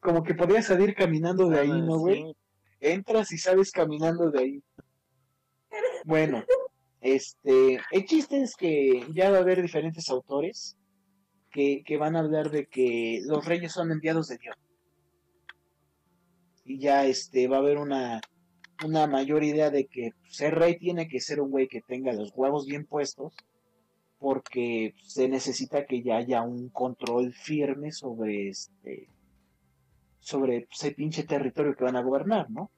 Como 0.00 0.22
que 0.22 0.34
podías 0.34 0.66
salir 0.66 0.94
caminando 0.94 1.48
de 1.48 1.60
ahí, 1.60 1.68
¿no, 1.68 1.98
güey? 1.98 2.24
Sí. 2.24 2.36
Entras 2.80 3.30
y 3.32 3.38
sabes 3.38 3.70
caminando 3.70 4.30
de 4.30 4.38
ahí. 4.38 4.62
Bueno, 6.04 6.42
este, 7.02 7.80
el 7.90 8.04
chiste 8.06 8.42
es 8.42 8.56
que 8.56 9.06
ya 9.12 9.30
va 9.30 9.36
a 9.38 9.40
haber 9.40 9.60
diferentes 9.60 10.08
autores 10.08 10.76
que, 11.50 11.96
van 11.98 12.16
a 12.16 12.20
hablar 12.20 12.50
de 12.50 12.66
que 12.66 13.20
los 13.26 13.44
reyes 13.44 13.72
son 13.72 13.92
enviados 13.92 14.28
de 14.28 14.38
Dios. 14.38 14.56
Y 16.64 16.78
ya 16.78 17.04
este 17.04 17.48
va 17.48 17.56
a 17.56 17.60
haber 17.60 17.78
una, 17.78 18.20
una 18.84 19.06
mayor 19.06 19.42
idea 19.42 19.70
de 19.70 19.86
que 19.86 20.12
ser 20.28 20.54
rey 20.54 20.78
tiene 20.78 21.08
que 21.08 21.20
ser 21.20 21.40
un 21.40 21.50
güey 21.50 21.68
que 21.68 21.80
tenga 21.80 22.12
los 22.12 22.32
huevos 22.34 22.66
bien 22.66 22.86
puestos, 22.86 23.34
porque 24.18 24.94
se 25.02 25.28
necesita 25.28 25.86
que 25.86 26.02
ya 26.02 26.16
haya 26.16 26.42
un 26.42 26.68
control 26.68 27.32
firme 27.32 27.90
sobre 27.90 28.48
este 28.48 29.08
sobre 30.20 30.68
ese 30.70 30.92
pinche 30.92 31.24
territorio 31.24 31.74
que 31.74 31.84
van 31.84 31.96
a 31.96 32.02
gobernar, 32.02 32.50
¿no? 32.50 32.70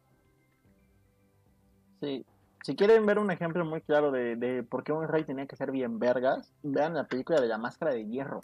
Sí. 2.01 2.25
Si 2.63 2.77
quieren 2.77 3.05
ver 3.05 3.19
un 3.19 3.33
ejemplo 3.33 3.65
muy 3.65 3.81
claro 3.81 4.13
de, 4.13 4.37
de 4.37 4.63
por 4.63 4.85
qué 4.85 4.93
un 4.93 5.09
rey 5.09 5.25
tenía 5.25 5.47
que 5.47 5.57
ser 5.57 5.73
bien 5.73 5.99
vergas, 5.99 6.55
vean 6.63 6.95
la 6.95 7.09
película 7.09 7.41
de 7.41 7.49
la 7.49 7.59
máscara 7.59 7.93
de 7.93 8.07
hierro. 8.07 8.41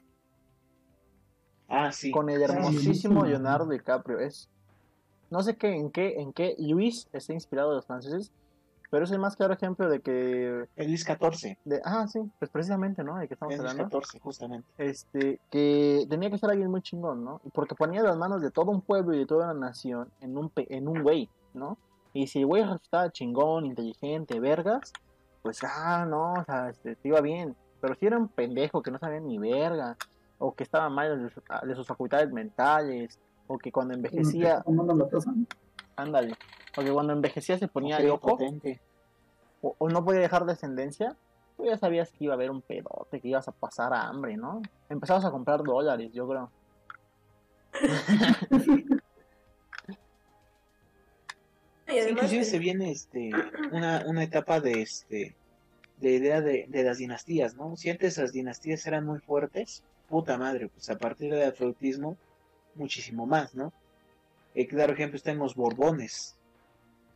Ah, 1.68 1.92
sí. 1.92 2.10
Con 2.10 2.30
el 2.30 2.38
Sí, 2.38 2.44
hermosísimo. 2.52 3.25
Leonardo 3.25 3.66
DiCaprio. 3.68 4.18
Es. 4.20 4.48
No 5.30 5.42
sé 5.42 5.56
qué, 5.56 5.75
en 5.76 5.90
qué, 5.90 6.20
en 6.20 6.32
qué 6.32 6.54
Luis 6.58 7.06
está 7.12 7.34
inspirado 7.34 7.68
de 7.70 7.76
los 7.76 7.87
franceses, 7.87 8.32
pero 8.90 9.04
es 9.04 9.10
el 9.10 9.18
más 9.18 9.37
claro 9.37 9.52
ejemplo 9.52 9.88
de 9.90 10.00
que. 10.00 10.64
El 10.76 10.87
Luis 10.88 11.04
XIV. 11.04 11.58
De, 11.66 11.82
ah, 11.84 12.06
sí, 12.08 12.20
pues 12.38 12.50
precisamente, 12.50 13.04
¿no? 13.04 13.16
De 13.18 13.28
que 13.28 13.34
estamos 13.34 13.54
El 13.54 13.60
Luis 13.60 13.72
hablando. 13.72 14.00
XIV, 14.00 14.20
justamente. 14.22 14.66
Este, 14.78 15.38
que 15.50 16.06
tenía 16.08 16.30
que 16.30 16.38
ser 16.38 16.48
alguien 16.50 16.70
muy 16.70 16.80
chingón, 16.80 17.22
¿no? 17.25 17.42
Porque 17.52 17.75
ponía 17.75 18.02
las 18.02 18.16
manos 18.16 18.40
de 18.40 18.50
todo 18.50 18.70
un 18.70 18.80
pueblo 18.80 19.14
y 19.14 19.18
de 19.18 19.26
toda 19.26 19.50
una 19.52 19.66
nación 19.68 20.08
en 20.22 20.38
un, 20.38 20.48
pe- 20.48 20.66
en 20.75 20.88
un 20.88 21.02
güey, 21.02 21.28
¿no? 21.52 21.76
Y 22.14 22.26
si 22.28 22.38
el 22.40 22.46
güey 22.46 22.62
resultaba 22.62 23.12
chingón, 23.12 23.66
inteligente, 23.66 24.40
vergas, 24.40 24.92
pues, 25.42 25.58
ah, 25.62 26.06
no, 26.08 26.32
o 26.32 26.44
sea, 26.44 26.70
este, 26.70 26.96
te 26.96 27.08
iba 27.08 27.20
bien. 27.20 27.54
Pero 27.82 27.94
si 27.96 28.06
era 28.06 28.16
un 28.16 28.28
pendejo 28.28 28.80
que 28.82 28.90
no 28.90 28.98
sabía 28.98 29.20
ni 29.20 29.37
verga, 29.38 29.96
o 30.38 30.54
que 30.54 30.64
estaba 30.64 30.88
mal 30.88 31.23
de 31.23 31.30
sus, 31.30 31.42
de 31.62 31.75
sus 31.75 31.87
facultades 31.87 32.30
mentales, 32.33 33.18
o 33.47 33.59
que 33.59 33.73
cuando 33.73 33.95
envejecía, 33.95 34.64
ándale, 35.97 36.35
o 36.76 36.83
que 36.83 36.92
cuando 36.92 37.12
envejecía 37.12 37.59
se 37.59 37.68
ponía 37.68 37.99
loco, 38.00 38.38
o, 39.62 39.75
o 39.78 39.88
no 39.88 40.04
podía 40.04 40.21
dejar 40.21 40.45
descendencia, 40.47 41.16
tú 41.57 41.64
ya 41.64 41.76
sabías 41.76 42.12
que 42.12 42.25
iba 42.25 42.35
a 42.35 42.37
haber 42.37 42.50
un 42.50 42.62
pedote, 42.62 43.21
que 43.21 43.28
ibas 43.28 43.49
a 43.49 43.52
pasar 43.52 43.92
a 43.92 44.07
hambre, 44.07 44.37
¿no? 44.37 44.62
Empezabas 44.88 45.25
a 45.25 45.30
comprar 45.30 45.62
dólares, 45.62 46.11
yo 46.12 46.28
creo. 46.28 46.50
Y 51.88 51.92
Sí, 51.92 51.99
además, 52.00 52.25
inclusive 52.25 52.45
se 52.45 52.59
viene 52.59 52.90
este 52.90 53.30
una, 53.73 54.04
una 54.07 54.23
etapa 54.23 54.61
de 54.61 54.83
este 54.83 55.35
de 55.97 56.11
idea 56.12 56.42
de, 56.42 56.66
de 56.68 56.83
las 56.85 56.99
dinastías, 56.99 57.57
¿no? 57.57 57.76
Si 57.76 57.88
antes 57.88 58.18
las 58.18 58.33
dinastías 58.33 58.87
eran 58.87 59.07
muy 59.07 59.21
fuertes, 59.21 59.83
puta 60.08 60.38
madre, 60.38 60.68
pues 60.68 60.88
a 60.90 60.98
partir 60.98 61.32
del 61.32 61.48
absolutismo, 61.48 62.16
muchísimo 62.74 63.26
más, 63.26 63.54
¿no? 63.54 63.72
El 64.54 64.66
claro 64.66 64.92
ejemplo 64.94 65.16
está 65.16 65.30
en 65.30 65.38
los 65.38 65.54
Borbones. 65.54 66.36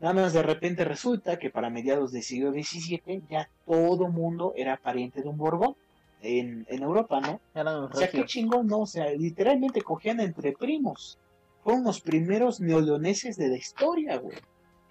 Nada 0.00 0.14
más 0.14 0.32
de 0.32 0.42
repente 0.42 0.84
resulta 0.84 1.38
que 1.38 1.50
para 1.50 1.70
mediados 1.70 2.12
del 2.12 2.22
siglo 2.22 2.50
XVII 2.52 3.22
ya 3.30 3.48
todo 3.64 4.08
mundo 4.08 4.52
era 4.56 4.76
pariente 4.76 5.22
de 5.22 5.28
un 5.28 5.38
Borbón 5.38 5.76
en, 6.22 6.66
en 6.68 6.82
Europa, 6.82 7.20
¿no? 7.20 7.40
O 7.86 7.96
sea, 7.96 8.10
qué 8.10 8.24
chingón, 8.24 8.66
¿no? 8.66 8.80
O 8.80 8.86
sea, 8.86 9.10
literalmente 9.12 9.80
cogían 9.82 10.20
entre 10.20 10.52
primos. 10.52 11.18
Fueron 11.62 11.84
los 11.84 12.00
primeros 12.00 12.60
neoleoneses 12.60 13.36
de 13.36 13.48
la 13.48 13.56
historia, 13.56 14.16
güey. 14.18 14.36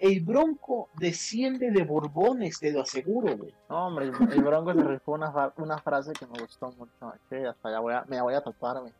El 0.02 0.20
Bronco 0.24 0.88
desciende 0.98 1.70
de 1.70 1.84
Borbones, 1.84 2.58
te 2.58 2.72
lo 2.72 2.80
aseguro, 2.82 3.36
güey. 3.36 3.54
No, 3.70 3.86
hombre, 3.86 4.06
el, 4.06 4.32
el 4.32 4.42
Bronco 4.42 4.74
se 4.74 4.82
rifó 4.82 5.12
una, 5.12 5.30
fra- 5.30 5.54
una 5.58 5.78
frase 5.78 6.12
que 6.12 6.26
me 6.26 6.40
gustó 6.40 6.72
mucho. 6.72 7.12
Que 7.30 7.46
hasta 7.46 7.70
ya 7.70 7.78
voy 7.78 7.94
a, 7.94 8.04
me 8.08 8.16
la 8.16 8.24
voy 8.24 8.34
a 8.34 8.40
tatuar, 8.42 8.80
güey. 8.80 8.92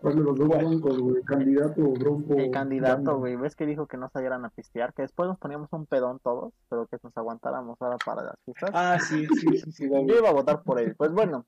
¿Cuál 0.00 0.16
de 0.16 0.20
los 0.22 0.36
dos 0.36 0.48
broncos, 0.48 0.98
güey? 0.98 1.22
¿Candidato 1.22 1.80
o 1.82 1.92
bronco? 1.92 2.34
El 2.34 2.50
candidato, 2.50 3.16
güey. 3.18 3.36
¿Ves 3.36 3.54
que 3.54 3.64
dijo 3.64 3.86
que 3.86 3.96
no 3.96 4.08
salieran 4.10 4.44
a 4.44 4.48
pistear? 4.50 4.92
Que 4.92 5.02
después 5.02 5.28
nos 5.28 5.38
poníamos 5.38 5.68
un 5.72 5.86
pedón 5.86 6.18
todos, 6.18 6.52
pero 6.68 6.86
que 6.88 6.98
nos 7.00 7.16
aguantáramos 7.16 7.80
ahora 7.80 7.96
para 8.04 8.22
las 8.24 8.34
fiestas. 8.44 8.70
Ah, 8.74 8.98
sí, 8.98 9.24
sí, 9.40 9.56
sí, 9.58 9.70
sí. 9.72 9.88
Yo 9.88 10.16
iba 10.18 10.30
a 10.30 10.32
votar 10.32 10.64
por 10.64 10.80
él. 10.80 10.96
Pues 10.96 11.12
bueno. 11.12 11.46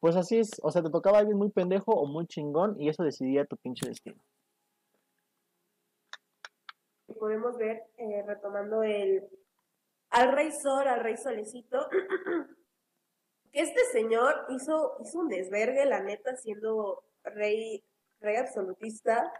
Pues 0.00 0.16
así 0.16 0.38
es. 0.38 0.50
O 0.62 0.70
sea, 0.72 0.82
te 0.82 0.90
tocaba 0.90 1.18
alguien 1.18 1.38
muy 1.38 1.50
pendejo 1.50 1.92
o 1.92 2.06
muy 2.06 2.26
chingón 2.26 2.74
y 2.80 2.88
eso 2.88 3.04
decidía 3.04 3.44
tu 3.44 3.56
pinche 3.56 3.88
destino. 3.88 4.16
Podemos 7.18 7.56
ver, 7.56 7.82
eh, 7.96 8.22
retomando 8.26 8.82
el 8.82 9.28
al 10.10 10.32
rey 10.32 10.52
Sol, 10.52 10.86
al 10.86 11.00
rey 11.00 11.16
Solecito, 11.16 11.88
que 13.52 13.60
este 13.60 13.84
señor 13.92 14.46
hizo, 14.50 14.96
hizo 15.00 15.18
un 15.18 15.28
desvergue, 15.28 15.84
la 15.84 16.00
neta, 16.00 16.36
siendo 16.36 17.04
rey, 17.24 17.84
rey 18.20 18.36
absolutista, 18.36 19.32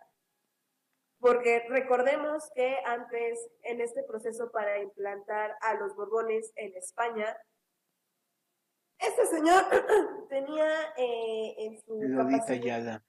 porque 1.19 1.65
recordemos 1.69 2.51
que 2.55 2.77
antes, 2.85 3.49
en 3.63 3.81
este 3.81 4.03
proceso 4.03 4.51
para 4.51 4.81
implantar 4.81 5.57
a 5.61 5.75
los 5.75 5.95
Borbones 5.97 6.53
en 6.57 6.77
España, 6.77 7.37
este 8.99 9.27
señor 9.27 9.65
tenía 10.29 10.95
eh, 10.97 11.55
en 11.59 11.81
su 11.81 12.01
capacidad 12.17 12.63
Yala. 12.63 13.05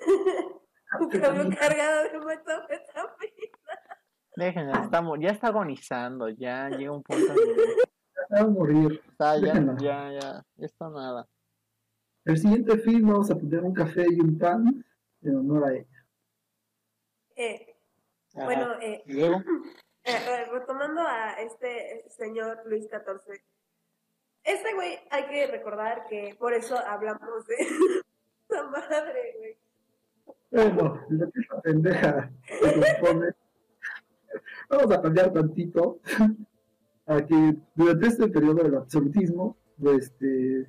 un 0.98 1.52
cargado 1.52 2.02
de 2.04 2.18
metanfetamina. 2.18 3.16
Déjenme, 4.40 4.72
estamos, 4.72 5.18
ya 5.20 5.30
está 5.32 5.48
agonizando, 5.48 6.30
ya 6.30 6.70
llega 6.70 6.92
un 6.92 7.02
punto 7.02 7.30
en 7.32 7.36
que 7.36 7.90
Va 8.32 8.40
a 8.40 8.46
morir. 8.46 9.02
está, 9.10 9.34
ya, 9.36 9.40
Déjenla. 9.52 9.76
ya, 9.80 10.12
ya, 10.12 10.44
ya 10.56 10.66
está 10.66 10.88
nada. 10.88 11.28
El 12.24 12.38
siguiente 12.38 12.78
film 12.78 13.10
vamos 13.10 13.30
a 13.30 13.34
poner 13.34 13.60
un 13.62 13.74
café 13.74 14.06
y 14.10 14.18
un 14.20 14.38
pan 14.38 14.84
en 15.22 15.36
honor 15.36 15.64
a 15.68 15.72
ella. 15.74 16.06
Eh, 17.36 17.76
bueno, 18.34 18.74
eh, 18.80 19.02
Eh, 20.04 20.44
retomando 20.50 21.02
a 21.02 21.32
este 21.40 22.04
señor 22.08 22.62
Luis 22.64 22.88
XIV, 22.88 23.42
este 24.44 24.74
güey 24.74 24.98
hay 25.10 25.26
que 25.26 25.46
recordar 25.48 26.06
que 26.08 26.34
por 26.38 26.54
eso 26.54 26.78
hablamos 26.78 27.46
de 27.46 27.56
esa 28.48 28.62
madre, 28.70 29.34
güey. 29.38 29.58
Bueno, 30.50 31.04
lo 31.10 31.30
que 31.30 31.40
esta 31.40 31.60
pendeja 31.60 32.30
se. 32.48 33.34
Vamos 34.68 34.92
a 34.92 35.02
cambiar 35.02 35.32
tantito 35.32 35.98
a 37.06 37.24
que 37.26 37.56
durante 37.74 38.06
este 38.06 38.28
periodo 38.28 38.62
del 38.62 38.74
absolutismo, 38.76 39.56
este, 39.82 40.66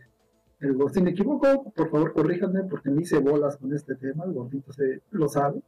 el 0.60 0.74
gordito, 0.74 0.90
si 0.94 1.02
me 1.02 1.12
equivoco, 1.12 1.72
por 1.72 1.90
favor 1.90 2.14
corríjanme 2.14 2.64
porque 2.64 2.90
me 2.90 3.02
hice 3.04 3.20
bolas 3.20 3.58
con 3.58 3.74
este 3.74 3.96
tema, 3.96 4.26
el 4.26 4.34
gordito 4.34 4.72
se 4.74 5.02
lo 5.12 5.28
sabe. 5.28 5.62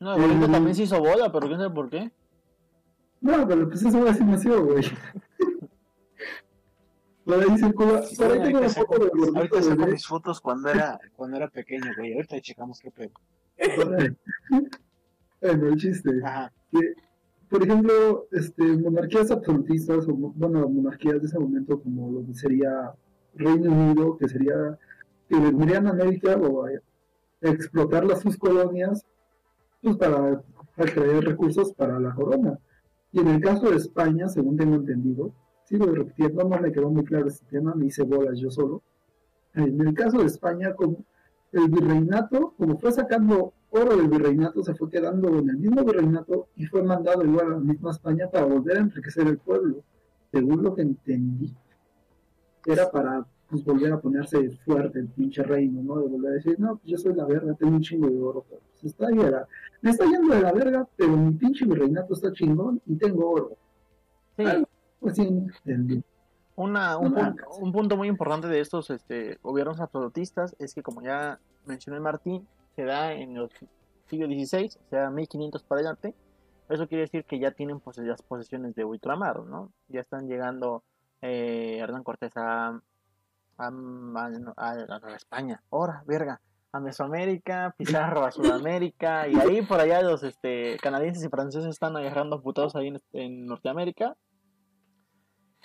No, 0.00 0.14
el 0.14 0.22
gordito 0.22 0.48
Mm. 0.48 0.52
también 0.52 0.74
se 0.74 0.82
hizo 0.84 0.98
bola, 0.98 1.30
pero 1.32 1.46
quién 1.46 1.58
sabe 1.58 1.74
por 1.74 1.90
qué. 1.90 2.10
No, 3.20 3.46
pero 3.48 3.68
pues 3.68 3.82
eso 3.82 4.06
así 4.08 4.22
nació, 4.24 4.64
güey. 4.64 4.82
Por 7.24 7.40
ahí 7.40 7.56
circula, 7.56 8.02
por 8.18 8.32
ahí 8.32 8.42
tengo 8.42 8.68
saco, 8.68 8.92
foto 8.92 8.98
del 9.04 9.10
gordito 9.10 9.38
ahorita 9.38 9.62
saco 9.62 9.86
mis 9.86 10.06
fotos 10.06 10.40
cuando 10.42 10.68
era, 10.68 11.00
cuando 11.16 11.38
era 11.38 11.48
pequeño, 11.48 11.90
güey. 11.96 12.12
Ahorita 12.12 12.38
checamos 12.42 12.80
qué 12.80 12.90
pedo. 12.90 13.12
Bueno, 15.44 15.68
el 15.68 15.76
chiste. 15.76 16.10
Ajá. 16.24 16.50
que, 16.70 16.94
por 17.50 17.62
ejemplo, 17.62 18.26
este, 18.32 18.64
monarquías 18.78 19.30
absolutistas, 19.30 20.08
o 20.08 20.14
bueno, 20.14 20.66
monarquías 20.70 21.20
de 21.20 21.26
ese 21.26 21.38
momento, 21.38 21.82
como 21.82 22.10
lo 22.12 22.26
que 22.26 22.32
sería 22.32 22.94
Reino 23.34 23.70
Unido, 23.70 24.16
que 24.16 24.26
sería 24.26 24.78
que 25.28 25.38
vendrían 25.38 25.86
a 25.86 25.90
América 25.90 26.36
o 26.36 26.64
a, 26.64 26.70
a 26.70 27.48
explotar 27.50 28.06
las 28.06 28.20
sus 28.20 28.38
colonias, 28.38 29.04
pues 29.82 29.98
para 29.98 30.42
atraer 30.78 31.24
recursos 31.24 31.74
para 31.74 32.00
la 32.00 32.14
corona. 32.14 32.58
Y 33.12 33.20
en 33.20 33.28
el 33.28 33.42
caso 33.42 33.70
de 33.70 33.76
España, 33.76 34.28
según 34.28 34.56
tengo 34.56 34.76
entendido, 34.76 35.34
sigo 35.64 35.84
repitiendo, 35.84 36.44
no 36.44 36.58
me 36.58 36.72
quedó 36.72 36.88
muy 36.88 37.04
claro 37.04 37.26
este 37.26 37.44
tema, 37.50 37.74
me 37.74 37.86
hice 37.86 38.02
bolas 38.02 38.38
yo 38.38 38.50
solo. 38.50 38.82
En 39.52 39.78
el 39.78 39.92
caso 39.92 40.20
de 40.20 40.24
España, 40.24 40.72
como 40.74 41.04
el 41.52 41.68
virreinato, 41.68 42.54
como 42.56 42.78
fue 42.78 42.92
sacando 42.92 43.52
oro 43.74 43.96
del 43.96 44.08
virreinato, 44.08 44.62
se 44.62 44.74
fue 44.74 44.88
quedando 44.90 45.28
en 45.38 45.50
el 45.50 45.56
mismo 45.58 45.84
virreinato 45.84 46.48
y 46.56 46.66
fue 46.66 46.82
mandado 46.82 47.24
igual 47.24 47.46
a 47.46 47.50
la 47.50 47.58
misma 47.58 47.90
España 47.90 48.28
para 48.30 48.44
volver 48.46 48.78
a 48.78 48.80
enriquecer 48.80 49.26
el 49.26 49.38
pueblo, 49.38 49.82
según 50.32 50.62
lo 50.62 50.74
que 50.74 50.82
entendí. 50.82 51.54
Era 52.66 52.90
para 52.90 53.26
pues, 53.50 53.64
volver 53.64 53.92
a 53.92 54.00
ponerse 54.00 54.50
fuerte 54.64 54.98
el 55.00 55.08
pinche 55.08 55.42
reino, 55.42 55.82
¿no? 55.82 56.00
De 56.00 56.08
volver 56.08 56.32
a 56.32 56.34
decir, 56.36 56.58
no, 56.58 56.76
pues 56.76 56.84
yo 56.92 56.98
soy 56.98 57.14
la 57.14 57.24
verga, 57.26 57.54
tengo 57.54 57.74
un 57.76 57.82
chingo 57.82 58.08
de 58.08 58.20
oro, 58.20 58.44
pero 58.48 58.60
pues 58.72 58.84
está 58.84 59.08
ahí, 59.08 59.18
a 59.20 59.46
me 59.82 59.90
está 59.90 60.04
yendo 60.06 60.34
de 60.34 60.40
la 60.40 60.52
verga, 60.52 60.88
pero 60.96 61.16
mi 61.16 61.32
pinche 61.34 61.66
virreinato 61.66 62.14
está 62.14 62.32
chingón 62.32 62.80
y 62.86 62.96
tengo 62.96 63.28
oro. 63.30 63.56
Sí. 64.36 64.44
Algo 64.44 64.66
así 65.06 65.22
entendí. 65.22 66.02
Una, 66.56 66.96
un, 66.96 67.10
No 67.10 67.16
pun- 67.16 67.22
mames. 67.22 67.44
un 67.60 67.72
punto 67.72 67.96
muy 67.96 68.08
importante 68.08 68.46
de 68.46 68.60
estos 68.60 68.88
este, 68.90 69.38
gobiernos 69.42 69.80
absolutistas 69.80 70.54
es 70.58 70.72
que, 70.72 70.82
como 70.82 71.02
ya 71.02 71.40
mencioné 71.66 71.98
Martín, 72.00 72.46
se 72.76 72.84
da 72.84 73.12
en 73.12 73.36
el 73.36 73.48
siglo 74.08 74.26
XVI, 74.26 74.66
o 74.66 74.88
sea, 74.90 75.10
1500 75.10 75.62
para 75.64 75.80
adelante. 75.80 76.14
Eso 76.68 76.88
quiere 76.88 77.02
decir 77.02 77.24
que 77.24 77.38
ya 77.38 77.50
tienen 77.50 77.80
pose- 77.80 78.02
las 78.02 78.22
posesiones 78.22 78.74
de 78.74 78.84
ultramar, 78.84 79.40
¿no? 79.44 79.70
Ya 79.88 80.00
están 80.00 80.26
llegando 80.28 80.82
eh, 81.22 81.78
Hernán 81.80 82.02
Cortés 82.02 82.32
a, 82.36 82.80
a, 83.58 83.70
a- 84.56 85.14
España, 85.16 85.62
ahora, 85.70 86.02
verga, 86.06 86.40
a 86.72 86.80
Mesoamérica, 86.80 87.74
Pizarro 87.76 88.24
a 88.24 88.30
Sudamérica, 88.32 89.28
y 89.28 89.36
ahí 89.38 89.62
por 89.62 89.78
allá 89.80 90.02
los 90.02 90.22
este, 90.22 90.76
canadienses 90.82 91.24
y 91.24 91.28
franceses 91.28 91.68
están 91.70 91.96
agarrando 91.96 92.42
putados 92.42 92.74
ahí 92.76 92.88
en, 92.88 93.00
en 93.12 93.46
Norteamérica. 93.46 94.16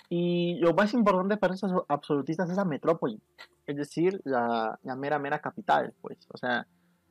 Y 0.08 0.56
lo 0.56 0.74
más 0.74 0.92
importante 0.92 1.36
para 1.36 1.54
estos 1.54 1.72
absolutistas 1.88 2.50
es 2.50 2.56
la 2.56 2.64
metrópoli, 2.64 3.20
es 3.66 3.76
decir, 3.76 4.20
la, 4.24 4.78
la 4.82 4.96
mera, 4.96 5.18
mera 5.20 5.40
capital, 5.40 5.94
pues. 6.00 6.18
O 6.32 6.36
sea, 6.36 6.66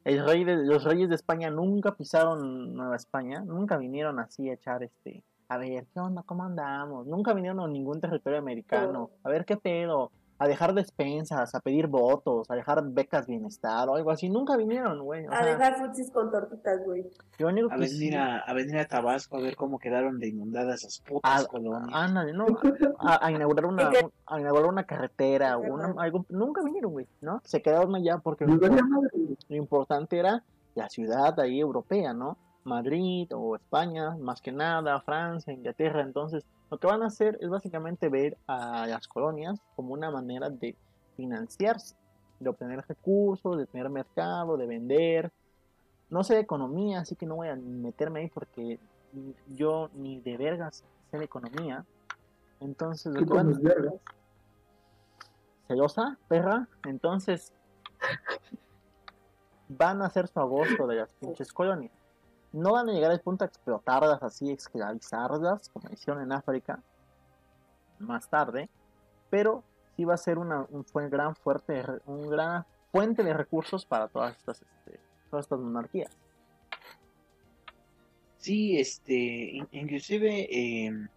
el 0.06 0.26
rey 0.26 0.44
de, 0.44 0.58
los 0.58 0.84
reyes 0.84 1.10
de 1.10 1.16
España 1.16 1.50
nunca 1.50 1.96
pisaron 1.96 2.74
Nueva 2.76 2.96
España, 2.96 3.42
nunca 3.42 3.78
vinieron 3.78 4.20
así 4.20 4.50
a 4.50 4.54
echar 4.54 4.84
este, 4.84 5.24
a 5.48 5.58
ver, 5.58 5.88
¿qué 5.94 6.00
onda? 6.00 6.24
¿Cómo 6.24 6.44
andamos? 6.44 7.08
Nunca 7.08 7.34
vinieron 7.34 7.60
a 7.60 7.68
ningún 7.68 8.00
territorio 8.00 8.40
americano, 8.40 9.12
a 9.24 9.30
ver 9.30 9.46
qué 9.46 9.58
pedo, 9.58 10.12
a 10.42 10.48
dejar 10.48 10.74
despensas, 10.74 11.54
a 11.54 11.60
pedir 11.60 11.88
votos, 11.88 12.50
a 12.50 12.56
dejar 12.56 12.82
becas 12.90 13.28
bienestar 13.28 13.90
o 13.90 13.96
algo 13.96 14.10
así, 14.10 14.30
nunca 14.30 14.56
vinieron, 14.56 15.04
güey. 15.04 15.28
O 15.28 15.32
A 15.34 15.40
sea, 15.44 15.46
dejar 15.46 15.76
frutsis 15.76 16.10
con 16.12 16.32
tortitas, 16.32 16.82
güey. 16.86 17.02
A 17.02 17.38
que 17.38 17.44
venir 17.46 17.90
sí- 17.90 18.16
a, 18.16 18.38
a 18.40 18.54
venir 18.54 18.78
a 18.78 18.86
Tabasco 18.86 19.38
a 19.38 19.42
ver 19.42 19.56
cómo 19.58 19.78
quedaron 19.80 20.18
de 20.18 20.30
inundadas 20.30 20.82
esas 20.84 21.00
putas 21.02 21.44
Ah, 21.44 21.48
colonias. 21.50 21.90
Ándale, 21.94 22.32
no, 22.34 22.46
a, 23.00 23.26
a 23.26 23.32
inaugurar 23.32 23.66
una, 23.66 23.92
a 24.28 24.40
inaugurar 24.40 24.70
una 24.70 24.84
carretera, 24.86 25.58
una, 25.58 25.94
algo, 26.02 26.26
nunca 26.30 26.64
vinieron, 26.64 26.94
güey, 26.94 27.08
¿no? 27.22 27.42
Se 27.44 27.62
quedaron 27.62 27.94
allá 27.96 28.18
porque 28.20 28.46
lo 28.46 29.56
importante 29.56 30.18
era 30.18 30.44
la 30.76 30.90
ciudad 30.90 31.38
ahí 31.40 31.60
europea, 31.60 32.14
¿no? 32.14 32.38
Madrid 32.64 33.28
o 33.34 33.56
España, 33.56 34.16
más 34.20 34.42
que 34.42 34.52
nada, 34.52 35.02
Francia, 35.02 35.52
Inglaterra, 35.54 36.02
entonces 36.02 36.46
lo 36.70 36.78
que 36.78 36.88
van 36.88 37.02
a 37.04 37.08
hacer 37.08 37.38
es 37.42 37.50
básicamente 37.50 38.10
ver 38.10 38.38
a 38.48 38.86
las 38.88 39.08
colonias 39.08 39.60
como 39.76 39.94
una 39.94 40.12
manera 40.12 40.50
de 40.50 40.76
financiarse, 41.18 41.96
de 42.40 42.50
obtener 42.50 42.84
recursos, 42.88 43.58
de 43.58 43.66
tener 43.66 43.90
mercado, 43.90 44.56
de 44.58 44.68
vender. 44.68 45.32
No 46.10 46.24
sé 46.24 46.36
de 46.36 46.42
economía, 46.42 47.00
así 47.02 47.16
que 47.16 47.26
no 47.26 47.36
voy 47.38 47.48
a 47.50 47.56
meterme 47.56 48.22
ahí 48.22 48.30
porque 48.30 48.80
yo 49.48 49.90
ni 49.94 50.22
de 50.22 50.38
vergas 50.38 50.84
sé 51.12 51.18
de 51.18 51.26
economía. 51.26 51.86
Entonces, 52.60 53.14
lo 53.14 53.20
Tú 53.22 53.26
que 53.28 53.34
van- 53.34 53.46
comes 53.48 53.62
vergas. 53.64 53.94
celosa, 55.68 56.18
perra. 56.28 56.68
Entonces, 56.86 57.54
van 59.70 60.02
a 60.02 60.06
hacer 60.08 60.28
su 60.28 60.40
agosto 60.40 60.88
de 60.88 60.96
las 60.98 61.14
pinches 61.14 61.52
colonias. 61.54 61.92
No 62.52 62.74
van 62.74 62.90
a 62.90 62.94
llegar 62.94 63.12
al 63.12 63.22
punto 63.22 63.46
de 63.46 63.50
explotarlas 63.50 64.24
así, 64.24 64.52
esclavizarlas, 64.52 65.70
como 65.70 65.90
hicieron 65.92 66.24
en 66.24 66.32
África 66.32 66.82
más 68.00 68.30
tarde, 68.30 68.70
pero 69.30 69.64
sí 69.96 70.06
va 70.06 70.14
a 70.16 70.18
ser 70.18 70.38
una, 70.38 70.66
un 70.70 70.86
gran 71.10 71.36
fuerte, 71.36 71.84
un 72.06 72.30
gran 72.30 72.66
fuente 72.92 73.24
de 73.24 73.34
recursos 73.34 73.86
para 73.86 74.08
todas 74.08 74.36
estas, 74.38 74.62
este, 74.62 75.00
todas 75.30 75.46
estas 75.46 75.60
monarquías. 75.60 76.10
Sí, 78.38 78.80
este, 78.80 79.14
in- 79.14 79.68
inclusive 79.72 80.48
eh, 80.50 81.08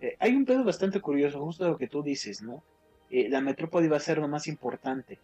eh, 0.00 0.16
hay 0.20 0.36
un 0.36 0.44
pedo 0.44 0.62
bastante 0.62 1.00
curioso, 1.00 1.40
justo 1.40 1.66
lo 1.66 1.78
que 1.78 1.88
tú 1.88 2.02
dices, 2.02 2.42
¿no? 2.42 2.62
Eh, 3.10 3.28
la 3.30 3.40
metrópoli 3.40 3.88
va 3.88 3.96
a 3.96 4.00
ser 4.00 4.18
lo 4.18 4.28
más 4.28 4.46
importante. 4.46 5.18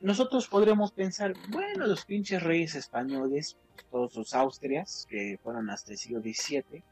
Nosotros 0.00 0.48
podríamos 0.48 0.92
pensar, 0.92 1.34
bueno, 1.50 1.86
los 1.86 2.04
pinches 2.06 2.42
reyes 2.42 2.74
españoles, 2.74 3.56
todos 3.96 4.14
los 4.14 4.34
Austrias, 4.34 5.06
que 5.08 5.38
fueron 5.42 5.70
hasta 5.70 5.92
el 5.92 5.98
siglo 5.98 6.20
XVII, 6.20 6.82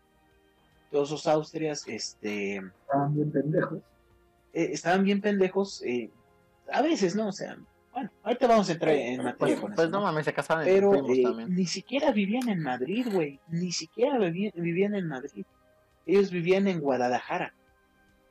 todos 0.91 1.11
los 1.11 1.27
Austrias, 1.27 1.85
este, 1.87 2.57
Estaban 2.57 3.15
bien 3.15 3.31
pendejos. 3.31 3.79
eh, 4.55 4.69
estaban 4.73 5.05
bien 5.05 5.21
pendejos, 5.21 5.83
eh, 5.85 6.11
a 6.73 6.81
veces, 6.81 7.15
¿no? 7.15 7.29
O 7.29 7.33
sea, 7.33 7.59
bueno, 7.93 8.11
ahorita 8.23 8.47
vamos 8.47 8.71
a 8.71 8.73
entrar 8.73 8.95
en 8.95 9.19
materia 9.23 9.37
Pues, 9.39 9.61
con 9.61 9.75
pues 9.75 9.87
eso, 9.87 9.91
no 9.91 9.99
¿no? 10.01 10.07
mames, 10.07 10.25
se 10.25 10.33
casaron 10.33 10.65
Pero 10.65 10.95
eh, 10.95 11.47
ni 11.49 11.67
siquiera 11.67 12.11
vivían 12.11 12.49
en 12.49 12.63
Madrid, 12.63 13.07
güey. 13.13 13.39
Ni 13.49 13.71
siquiera 13.71 14.19
vivían 14.19 14.95
en 14.95 15.07
Madrid. 15.07 15.45
Ellos 16.07 16.31
vivían 16.31 16.67
en 16.69 16.81
Guadalajara. 16.81 17.53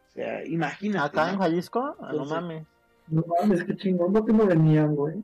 O 0.10 0.12
sea, 0.14 0.44
imagínate. 0.46 1.06
Acá 1.06 1.30
en 1.30 1.36
¿no? 1.36 1.42
Jalisco, 1.44 1.96
ah, 2.00 2.12
no 2.14 2.26
mames. 2.26 2.66
No 3.08 3.24
mames, 3.40 3.64
qué 3.66 3.76
chingón, 3.78 4.14
no 4.14 4.26
que 4.26 4.34
no 4.34 4.46
venían, 4.48 4.96
güey. 4.96 5.24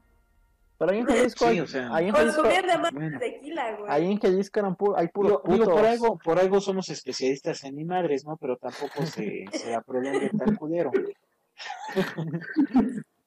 Pero 0.80 0.92
ahí 0.94 1.00
en 1.00 1.06
Jalisco, 1.06 1.46
Sí, 1.46 1.52
hay, 1.52 1.60
o 1.60 1.68
sea, 1.68 1.94
ahí 1.94 2.08
en 2.08 2.14
Jalisco, 2.16 2.42
de 2.44 2.78
más 2.80 2.92
Bueno. 2.94 3.20
tequila, 3.20 3.76
güey. 3.78 3.92
ahí 3.92 4.12
en 4.12 4.18
Jalisco 4.20 4.60
eran 4.62 4.76
pu- 4.78 4.94
hay 4.98 5.10
puros 5.10 5.42
Digo, 5.46 5.66
por 5.66 5.86
algo, 5.86 6.18
por 6.18 6.40
algo 6.40 6.62
somos 6.62 6.88
especialistas 6.90 7.64
en 7.66 7.76
mi 7.76 7.84
madres, 7.86 8.26
¿no? 8.26 8.38
Pero 8.38 8.56
tampoco 8.58 9.06
se, 9.06 9.46
se 9.52 9.72
la 9.72 9.82
prolongue 9.82 10.30
tan 10.30 10.56
culero. 10.56 10.90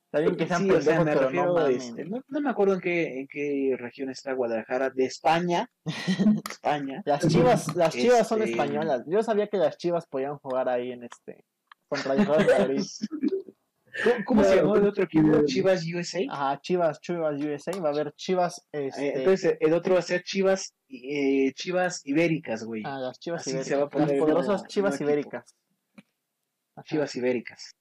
Está 0.06 0.20
bien 0.20 0.36
que 0.36 0.46
sean 0.46 0.62
Sí, 0.62 0.70
o 0.70 0.80
sea, 0.82 0.98
me 0.98 1.04
pero 1.12 1.20
refiero, 1.24 1.54
no 1.54 1.66
este, 1.66 2.04
no, 2.04 2.22
no 2.28 2.40
me 2.40 2.50
acuerdo 2.50 2.74
en 2.74 2.80
qué, 2.80 3.20
en 3.20 3.26
qué 3.28 3.76
región 3.78 4.10
está 4.10 4.32
Guadalajara, 4.34 4.90
de 4.90 5.04
España. 5.04 5.70
España. 6.50 7.02
Las 7.06 7.26
chivas, 7.28 7.74
las 7.76 7.94
chivas 7.94 8.28
son 8.28 8.40
Este- 8.42 8.52
españolas. 8.52 9.04
Yo 9.06 9.22
sabía 9.22 9.46
que 9.48 9.56
las 9.56 9.76
chivas 9.78 10.06
podían 10.06 10.36
jugar 10.38 10.68
ahí 10.68 10.92
en 10.92 11.04
este 11.04 11.44
contra 11.88 12.14
el 12.14 12.26
Real 12.26 12.46
Madrid. 12.58 12.82
¿Cómo, 14.04 14.14
cómo 14.24 14.44
se 14.44 14.56
llamó 14.56 14.76
el 14.76 14.86
otro 14.86 15.04
equipo? 15.04 15.44
Chivas 15.44 15.84
USA. 15.86 16.20
Ajá, 16.30 16.60
Chivas, 16.60 17.00
Chivas 17.00 17.40
USA. 17.40 17.72
Va 17.80 17.88
a 17.90 17.92
haber 17.92 18.12
Chivas, 18.14 18.66
Eh, 18.72 18.86
este, 18.86 19.18
Entonces 19.18 19.56
el 19.60 19.72
otro 19.74 19.94
va 19.94 19.98
a 20.00 20.02
ser 20.02 20.22
Chivas, 20.22 20.74
eh, 20.88 21.52
Chivas 21.54 22.00
Ibéricas, 22.04 22.64
güey. 22.64 22.82
ah, 22.86 22.98
las 22.98 23.18
Chivas 23.18 23.42
así 23.42 23.50
se 23.50 23.56
ibéricas. 23.56 23.78
va 23.80 23.84
a 23.84 23.88
poner 23.90 24.08
las 24.08 24.18
poderosas 24.18 24.66
Chivas 24.66 25.00
ibéricas. 25.00 25.54
Ajá. 26.74 26.84
Chivas 26.84 27.14
Ibéricas. 27.16 27.76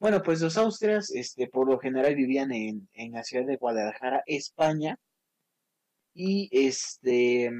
Bueno, 0.00 0.22
pues 0.22 0.40
los 0.40 0.56
austrias, 0.58 1.10
este, 1.10 1.48
por 1.48 1.68
lo 1.68 1.78
general 1.78 2.14
vivían 2.14 2.52
en, 2.52 2.88
en 2.92 3.12
la 3.12 3.22
ciudad 3.24 3.46
de 3.46 3.56
Guadalajara, 3.56 4.22
España, 4.26 4.96
y 6.14 6.48
este 6.52 7.50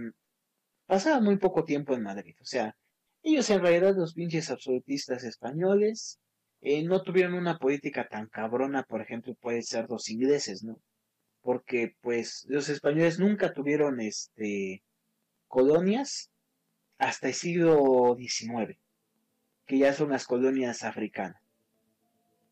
pasaban 0.86 1.22
muy 1.24 1.36
poco 1.36 1.64
tiempo 1.64 1.94
en 1.94 2.02
Madrid. 2.02 2.34
O 2.40 2.44
sea, 2.44 2.76
ellos 3.22 3.48
en 3.50 3.60
realidad, 3.60 3.94
los 3.96 4.14
pinches 4.14 4.50
absolutistas 4.50 5.22
españoles, 5.24 6.18
eh, 6.60 6.82
no 6.84 7.02
tuvieron 7.02 7.34
una 7.34 7.58
política 7.58 8.08
tan 8.08 8.26
cabrona, 8.26 8.82
por 8.82 9.00
ejemplo, 9.00 9.34
puede 9.34 9.62
ser 9.62 9.88
los 9.88 10.08
ingleses, 10.10 10.64
¿no? 10.64 10.80
Porque, 11.42 11.94
pues, 12.00 12.44
los 12.48 12.68
españoles 12.68 13.18
nunca 13.18 13.52
tuvieron, 13.52 14.00
este, 14.00 14.82
colonias 15.46 16.30
hasta 16.98 17.28
el 17.28 17.34
siglo 17.34 18.16
XIX, 18.18 18.78
que 19.66 19.78
ya 19.78 19.92
son 19.92 20.10
las 20.10 20.26
colonias 20.26 20.82
africanas. 20.82 21.40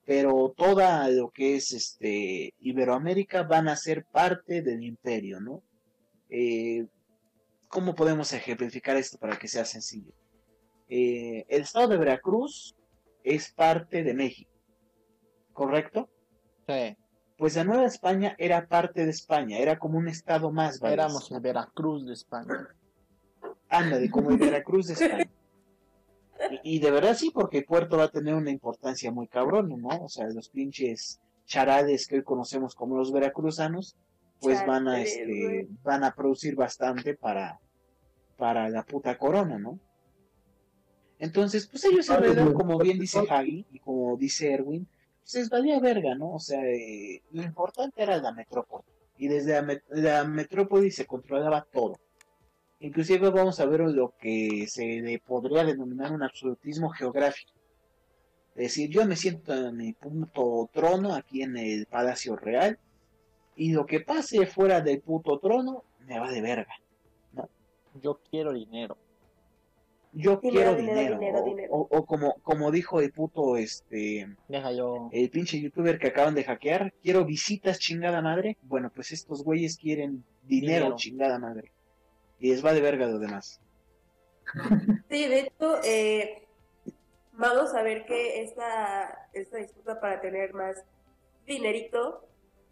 Pero 0.04 0.54
toda 0.56 1.08
lo 1.10 1.30
que 1.30 1.56
es, 1.56 1.72
este, 1.72 2.54
Iberoamérica 2.60 3.42
van 3.42 3.68
a 3.68 3.76
ser 3.76 4.04
parte 4.04 4.62
del 4.62 4.84
imperio, 4.84 5.40
¿no? 5.40 5.62
Eh, 6.30 6.86
¿Cómo 7.68 7.94
podemos 7.96 8.32
ejemplificar 8.32 8.96
esto 8.96 9.18
para 9.18 9.36
que 9.36 9.48
sea 9.48 9.64
sencillo? 9.64 10.12
Eh, 10.88 11.44
el 11.48 11.62
estado 11.62 11.88
de 11.88 11.98
Veracruz 11.98 12.76
es 13.26 13.50
parte 13.52 14.04
de 14.04 14.14
México, 14.14 14.50
¿correcto? 15.52 16.08
Sí, 16.68 16.96
Pues 17.36 17.56
la 17.56 17.64
Nueva 17.64 17.84
España 17.86 18.36
era 18.38 18.68
parte 18.68 19.04
de 19.04 19.10
España, 19.10 19.58
era 19.58 19.78
como 19.78 19.98
un 19.98 20.06
estado 20.08 20.52
más, 20.52 20.78
¿vale? 20.78 20.94
éramos 20.94 21.30
el 21.32 21.40
Veracruz 21.40 22.06
de 22.06 22.12
España. 22.12 22.68
Ándale, 23.68 24.08
como 24.10 24.30
el 24.30 24.38
Veracruz 24.38 24.86
de 24.86 24.92
España. 24.94 25.30
Y, 26.62 26.76
y 26.76 26.78
de 26.78 26.90
verdad 26.92 27.16
sí, 27.16 27.30
porque 27.34 27.62
Puerto 27.62 27.96
va 27.96 28.04
a 28.04 28.10
tener 28.10 28.34
una 28.34 28.50
importancia 28.50 29.10
muy 29.10 29.26
cabrón, 29.26 29.68
¿no? 29.80 30.04
O 30.04 30.08
sea, 30.08 30.28
los 30.28 30.48
pinches 30.48 31.20
charades 31.46 32.06
que 32.06 32.16
hoy 32.16 32.22
conocemos 32.22 32.74
como 32.76 32.96
los 32.96 33.12
veracruzanos, 33.12 33.96
pues 34.40 34.64
van 34.66 34.86
a, 34.86 35.00
este, 35.00 35.66
van 35.82 36.04
a 36.04 36.14
producir 36.14 36.54
bastante 36.54 37.14
para, 37.14 37.58
para 38.36 38.68
la 38.68 38.84
puta 38.84 39.18
corona, 39.18 39.58
¿no? 39.58 39.80
Entonces, 41.18 41.66
pues 41.66 41.85
ellos 41.85 42.09
en 42.11 42.38
Ah, 42.38 42.52
como 42.52 42.79
bien 42.79 42.98
dice 42.98 43.20
Hagi 43.29 43.66
y 43.72 43.79
como 43.79 44.16
dice 44.16 44.52
Erwin, 44.52 44.87
pues 45.22 45.35
les 45.35 45.48
valía 45.50 45.81
verga, 45.81 46.14
¿no? 46.14 46.35
O 46.35 46.38
sea, 46.38 46.62
eh, 46.64 47.22
lo 47.33 47.42
importante 47.42 48.02
era 48.02 48.18
la 48.18 48.33
metrópoli. 48.33 48.85
Y 49.18 49.29
desde 49.29 49.52
la, 49.55 49.62
met- 49.62 49.83
la 49.88 50.24
metrópoli 50.24 50.90
se 50.90 51.07
controlaba 51.07 51.66
todo. 51.72 51.96
Inclusive 52.81 53.31
vamos 53.31 53.59
a 53.59 53.64
ver 53.66 53.81
lo 53.81 54.12
que 54.20 54.66
se 54.68 55.00
le 55.00 55.18
podría 55.18 55.64
denominar 55.64 56.12
un 56.12 56.22
absolutismo 56.22 56.90
geográfico. 56.90 57.52
Es 58.55 58.62
decir, 58.64 58.90
yo 58.90 59.07
me 59.07 59.16
siento 59.16 59.55
en 59.55 59.76
mi 59.76 59.92
punto 59.94 60.68
trono 60.72 61.14
aquí 61.14 61.42
en 61.42 61.57
el 61.57 61.87
Palacio 61.87 62.37
Real 62.37 62.79
y 63.55 63.72
lo 63.72 63.87
que 63.87 64.00
pase 64.00 64.46
fuera 64.46 64.83
del 64.83 65.00
puto 65.00 65.38
trono 65.38 65.85
me 66.07 66.18
va 66.18 66.31
de 66.31 66.42
verga. 66.42 66.74
Yo 68.02 68.20
quiero 68.31 68.52
dinero. 68.52 68.98
Yo 70.18 70.37
Dinero, 70.38 70.40
quiero 70.40 70.74
dinero, 70.76 71.00
dinero. 71.00 71.18
dinero, 71.18 71.38
o, 71.40 71.44
dinero. 71.44 71.72
o- 71.74 71.88
o 71.98 72.07
como, 72.07 72.35
como 72.42 72.70
dijo 72.70 73.00
el 73.00 73.12
puto 73.12 73.57
este 73.59 74.26
Deja 74.48 74.72
yo. 74.72 75.11
el 75.12 75.29
pinche 75.31 75.61
youtuber 75.61 75.98
que 75.98 76.07
acaban 76.09 76.35
de 76.35 76.44
hackear, 76.44 76.92
quiero 77.02 77.24
visitas 77.26 77.79
chingada 77.79 78.22
madre. 78.22 78.57
Bueno, 78.62 78.90
pues 78.94 79.12
estos 79.12 79.44
güeyes 79.44 79.76
quieren 79.76 80.24
dinero, 80.42 80.76
Dinero. 80.85 80.96
chingada 80.96 81.38
madre. 81.38 81.70
Y 82.38 82.50
les 82.50 82.64
va 82.64 82.72
de 82.72 82.81
verga 82.81 83.07
lo 83.07 83.18
demás. 83.18 83.61
Sí, 85.11 85.26
de 85.29 85.40
hecho, 85.40 85.83
eh, 85.85 86.46
vamos 87.33 87.74
a 87.74 87.83
ver 87.83 88.07
que 88.07 88.42
esta, 88.42 89.29
esta 89.33 89.59
disputa 89.59 90.00
para 90.00 90.20
tener 90.20 90.52
más 90.55 90.83
dinerito 91.46 92.26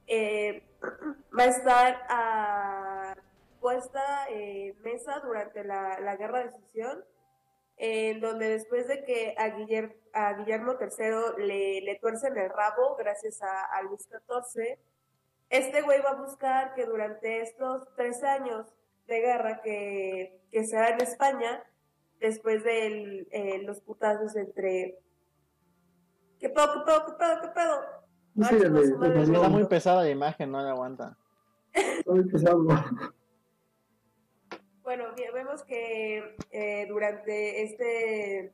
eh, 0.06 0.62
va 1.38 1.42
a 1.44 1.46
estar 1.46 2.02
a 2.08 3.16
puesta 3.60 4.02
en 4.30 4.78
mesa 4.82 5.20
durante 5.24 5.64
la, 5.64 5.98
la 6.00 6.16
guerra 6.16 6.44
de 6.44 6.50
sucesión, 6.52 7.02
en 7.76 8.20
donde 8.20 8.48
después 8.48 8.86
de 8.88 9.04
que 9.04 9.34
a, 9.36 9.48
Guiller- 9.56 9.96
a 10.12 10.34
Guillermo 10.34 10.74
III 10.80 11.44
le, 11.44 11.80
le 11.80 11.98
tuercen 12.00 12.36
el 12.38 12.48
rabo 12.50 12.94
gracias 12.96 13.42
a, 13.42 13.64
a 13.64 13.82
Luis 13.82 14.08
XIV, 14.08 14.78
este 15.50 15.82
güey 15.82 16.00
va 16.00 16.10
a 16.10 16.22
buscar 16.22 16.74
que 16.74 16.86
durante 16.86 17.40
estos 17.42 17.86
tres 17.96 18.22
años 18.22 18.66
de 19.06 19.20
guerra 19.20 19.60
que, 19.62 20.40
que 20.50 20.64
se 20.64 20.76
da 20.76 20.88
en 20.90 21.00
España, 21.02 21.62
después 22.20 22.64
de 22.64 23.60
los 23.64 23.80
putazos 23.80 24.34
entre... 24.36 24.98
¿Qué 26.40 26.48
pedo, 26.48 26.72
qué 26.74 26.80
pedo, 26.86 27.06
qué 27.06 27.12
pedo, 27.18 27.40
qué 27.42 27.48
pedo? 27.48 27.80
No 28.34 28.48
de- 28.48 28.86
su 28.86 28.96
madre, 28.98 29.14
de- 29.14 29.22
Está 29.22 29.32
no. 29.38 29.50
muy 29.50 29.64
pesada 29.66 30.02
la 30.02 30.10
imagen, 30.10 30.50
no 30.50 30.62
la 30.62 30.70
aguanta. 30.70 31.16
Estoy 31.72 32.24
pesado. 32.28 32.66
Bueno, 34.84 35.04
bien, 35.16 35.30
vemos 35.32 35.62
que 35.64 36.36
eh, 36.52 36.86
durante 36.88 37.62
este 37.62 38.52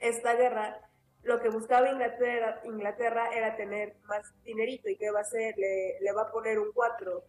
esta 0.00 0.34
guerra 0.34 0.80
lo 1.22 1.40
que 1.40 1.48
buscaba 1.48 1.88
Inglaterra, 1.88 2.60
Inglaterra 2.64 3.28
era 3.32 3.56
tener 3.56 3.94
más 4.06 4.22
dinerito 4.44 4.88
y 4.88 4.96
qué 4.96 5.12
va 5.12 5.20
a 5.20 5.22
hacer, 5.22 5.54
le, 5.56 6.00
le 6.00 6.12
va 6.12 6.22
a 6.22 6.32
poner 6.32 6.58
un 6.58 6.72
4 6.74 7.24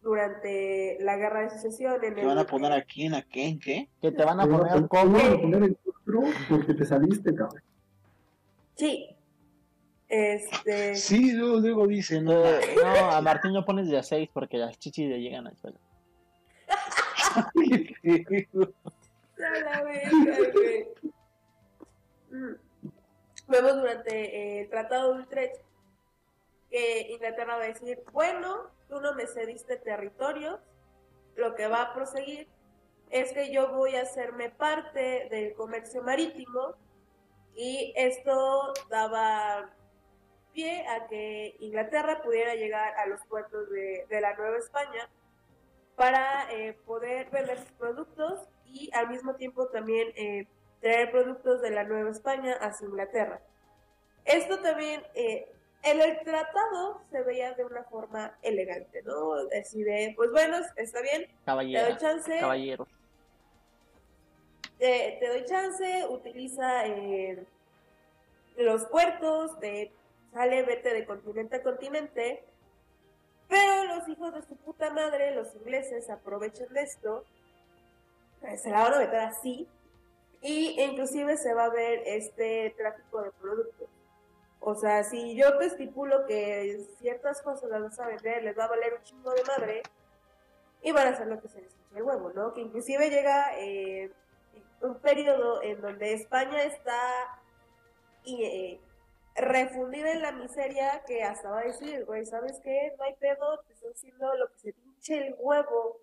durante 0.00 0.98
la 1.00 1.16
guerra 1.16 1.42
de 1.42 1.50
sucesión. 1.50 1.94
En 2.04 2.14
¿Te 2.14 2.20
el- 2.20 2.26
van 2.28 2.38
a 2.38 2.46
poner 2.46 2.70
aquí 2.72 3.06
en 3.06 3.14
aquí 3.14 3.42
en 3.42 3.58
qué? 3.58 3.88
Que 4.00 4.12
te 4.12 4.24
van 4.24 4.38
a 4.38 4.46
poner 4.46 4.86
como. 4.86 5.18
te 5.18 5.24
van 5.24 5.32
a 5.32 5.40
poner 5.40 5.62
el 5.64 5.78
otro 5.84 6.20
porque 6.48 6.74
te 6.74 6.84
saliste, 6.84 7.34
cabrón. 7.34 7.62
Sí. 8.76 9.16
Este... 10.08 10.94
Sí, 10.94 11.32
luego, 11.32 11.56
luego 11.58 11.86
dicen, 11.88 12.24
no, 12.26 12.44
Eh, 12.44 12.60
no, 12.76 13.10
a 13.10 13.20
Martín 13.22 13.52
lo 13.54 13.64
pones 13.64 13.88
de 13.88 13.96
a 13.98 14.02
6 14.04 14.28
porque 14.32 14.58
las 14.58 14.78
chichis 14.78 15.08
le 15.08 15.20
llegan 15.20 15.46
al 15.48 15.56
suelo. 15.56 15.78
Güey. 19.82 20.88
Mm. 22.30 22.54
Vemos 23.48 23.76
durante 23.76 24.14
eh, 24.14 24.60
el 24.62 24.70
Tratado 24.70 25.14
de 25.14 25.22
Utrecht 25.22 25.56
que 26.70 27.08
Inglaterra 27.10 27.56
va 27.56 27.64
a 27.64 27.66
decir, 27.66 28.02
bueno, 28.12 28.70
tú 28.88 29.00
no 29.00 29.14
me 29.14 29.26
cediste 29.26 29.76
territorios, 29.76 30.58
lo 31.36 31.54
que 31.54 31.66
va 31.66 31.82
a 31.82 31.94
proseguir 31.94 32.48
es 33.10 33.32
que 33.32 33.52
yo 33.52 33.68
voy 33.72 33.96
a 33.96 34.02
hacerme 34.02 34.48
parte 34.48 35.28
del 35.30 35.52
comercio 35.52 36.02
marítimo 36.02 36.74
y 37.54 37.92
esto 37.94 38.72
daba 38.88 39.70
pie 40.54 40.86
a 40.88 41.06
que 41.08 41.56
Inglaterra 41.60 42.22
pudiera 42.22 42.54
llegar 42.54 42.94
a 42.96 43.06
los 43.06 43.20
puertos 43.26 43.68
de, 43.70 44.06
de 44.08 44.20
la 44.22 44.34
Nueva 44.34 44.56
España 44.56 45.10
para 45.96 46.50
eh, 46.52 46.74
poder 46.86 47.30
vender 47.30 47.58
sus 47.58 47.72
productos 47.72 48.40
y 48.66 48.90
al 48.94 49.08
mismo 49.08 49.34
tiempo 49.34 49.66
también 49.68 50.08
eh, 50.16 50.46
traer 50.80 51.10
productos 51.10 51.60
de 51.62 51.70
la 51.70 51.84
Nueva 51.84 52.10
España 52.10 52.54
hacia 52.60 52.86
Inglaterra. 52.86 53.40
Esto 54.24 54.60
también 54.60 55.02
eh, 55.14 55.48
en 55.82 56.00
el 56.00 56.20
tratado 56.20 57.02
se 57.10 57.22
veía 57.22 57.52
de 57.54 57.64
una 57.64 57.84
forma 57.84 58.36
elegante, 58.42 59.02
¿no? 59.02 59.34
Así 59.60 59.82
de, 59.82 60.12
pues 60.16 60.30
bueno, 60.30 60.58
está 60.76 61.00
bien, 61.00 61.28
te 61.44 61.82
doy 61.82 61.96
chance, 61.96 62.38
caballeros. 62.38 62.88
te, 64.78 65.16
te 65.20 65.28
doy 65.28 65.44
chance, 65.44 66.06
utiliza 66.08 66.86
eh, 66.86 67.44
los 68.56 68.86
puertos, 68.86 69.58
te 69.58 69.92
sale, 70.32 70.62
vete 70.62 70.94
de 70.94 71.04
continente 71.04 71.56
a 71.56 71.62
continente, 71.62 72.44
pero 73.52 73.84
los 73.84 74.08
hijos 74.08 74.32
de 74.32 74.40
su 74.40 74.56
puta 74.56 74.90
madre, 74.94 75.34
los 75.34 75.54
ingleses, 75.56 76.08
aprovechan 76.08 76.72
de 76.72 76.80
esto, 76.80 77.22
se 78.56 78.70
la 78.70 78.84
van 78.84 78.94
a 78.94 78.98
meter 78.98 79.20
así, 79.20 79.68
y 80.40 80.80
inclusive 80.80 81.36
se 81.36 81.52
va 81.52 81.66
a 81.66 81.68
ver 81.68 82.00
este 82.06 82.74
tráfico 82.78 83.20
de 83.20 83.30
productos. 83.32 83.90
O 84.58 84.74
sea, 84.74 85.04
si 85.04 85.36
yo 85.36 85.58
te 85.58 85.66
estipulo 85.66 86.24
que 86.24 86.82
ciertas 86.98 87.42
cosas 87.42 87.68
las 87.68 87.82
vas 87.82 88.00
a 88.00 88.06
vender, 88.06 88.42
les 88.42 88.58
va 88.58 88.64
a 88.64 88.68
valer 88.68 88.94
un 88.94 89.02
chingo 89.02 89.34
de 89.34 89.44
madre, 89.44 89.82
y 90.80 90.92
van 90.92 91.08
a 91.08 91.10
hacer 91.10 91.26
lo 91.26 91.38
que 91.38 91.48
se 91.48 91.60
les 91.60 91.74
hinche 91.74 91.98
el 91.98 92.04
huevo, 92.04 92.32
¿no? 92.34 92.54
Que 92.54 92.62
inclusive 92.62 93.10
llega 93.10 93.54
eh, 93.58 94.10
un 94.80 94.98
periodo 95.00 95.62
en 95.62 95.78
donde 95.82 96.14
España 96.14 96.62
está 96.62 96.98
y, 98.24 98.44
eh, 98.44 98.80
refundida 99.34 100.12
en 100.12 100.22
la 100.22 100.32
miseria 100.32 101.02
que 101.06 101.22
hasta 101.22 101.50
va 101.50 101.60
a 101.60 101.64
decir, 101.64 102.04
güey, 102.04 102.24
¿sabes 102.26 102.60
qué? 102.62 102.94
No 102.98 103.04
hay 103.04 103.14
pedo, 103.14 103.60
te 103.66 103.72
estoy 103.72 103.92
haciendo 103.92 104.34
lo 104.36 104.48
que 104.48 104.58
se 104.58 104.72
pinche 104.72 105.26
el 105.26 105.34
huevo 105.38 106.00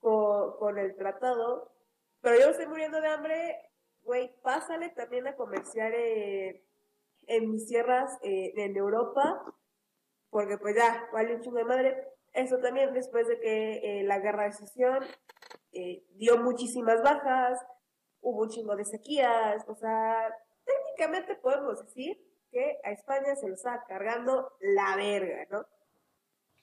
con, 0.00 0.78
el 0.78 0.96
tratado, 0.96 1.72
pero 2.20 2.38
yo 2.38 2.50
estoy 2.50 2.66
muriendo 2.66 3.00
de 3.00 3.08
hambre, 3.08 3.70
güey, 4.02 4.32
pásale 4.42 4.90
también 4.90 5.26
a 5.26 5.36
comerciar 5.36 5.92
eh, 5.94 6.64
en 7.26 7.50
mis 7.50 7.66
tierras 7.66 8.18
eh, 8.22 8.52
en 8.56 8.76
Europa, 8.76 9.44
porque 10.30 10.58
pues 10.58 10.76
ya, 10.76 11.08
vale 11.12 11.36
un 11.36 11.42
chingo 11.42 11.58
de 11.58 11.64
madre. 11.64 12.08
Eso 12.32 12.58
también 12.58 12.92
después 12.92 13.26
de 13.26 13.40
que 13.40 14.00
eh, 14.00 14.02
la 14.04 14.18
guerra 14.18 14.44
de 14.44 14.52
secesión 14.52 15.04
eh, 15.72 16.04
dio 16.14 16.38
muchísimas 16.38 17.02
bajas, 17.02 17.58
hubo 18.20 18.42
un 18.42 18.48
chingo 18.48 18.76
de 18.76 18.84
sequías, 18.84 19.64
o 19.68 19.74
sea, 19.74 20.34
técnicamente 20.64 21.34
podemos 21.36 21.84
decir 21.84 22.18
que 22.50 22.78
a 22.84 22.90
España 22.92 23.34
se 23.36 23.48
lo 23.48 23.54
está 23.54 23.84
cargando 23.86 24.52
la 24.60 24.96
verga, 24.96 25.46
¿no? 25.50 25.66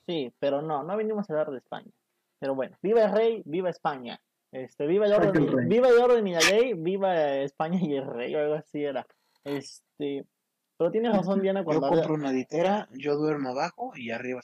Sí, 0.06 0.34
pero 0.40 0.62
no, 0.62 0.84
no 0.84 0.98
venimos 0.98 1.30
a 1.30 1.34
hablar 1.34 1.52
de 1.52 1.58
España. 1.58 1.92
Pero 2.40 2.54
bueno, 2.56 2.78
viva 2.82 3.04
el 3.06 3.12
rey, 3.12 3.42
viva 3.46 3.70
España. 3.70 4.20
Este, 4.52 4.86
viva 4.88 5.06
el 5.06 5.12
qué 5.14 5.28
orden, 5.28 5.48
rey. 5.58 5.68
viva 5.68 5.90
el 5.90 5.98
orden 5.98 6.28
y 6.28 6.34
la 6.34 6.40
ley, 6.40 6.74
viva 6.74 7.36
España 7.38 7.80
y 7.82 7.96
el 7.96 8.06
rey, 8.06 8.36
o 8.36 8.40
algo 8.40 8.54
así 8.56 8.84
era. 8.84 9.06
Este, 9.44 10.26
pero 10.78 10.92
tienes 10.92 11.16
razón, 11.16 11.42
Diana, 11.42 11.62
yo 11.62 11.66
cuando 11.66 11.88
habla- 11.88 11.98
compro 12.04 12.16
una 12.16 12.32
litera, 12.32 12.88
yo 12.92 13.16
duermo 13.16 13.50
abajo 13.50 13.92
y 13.96 14.12
arriba. 14.12 14.42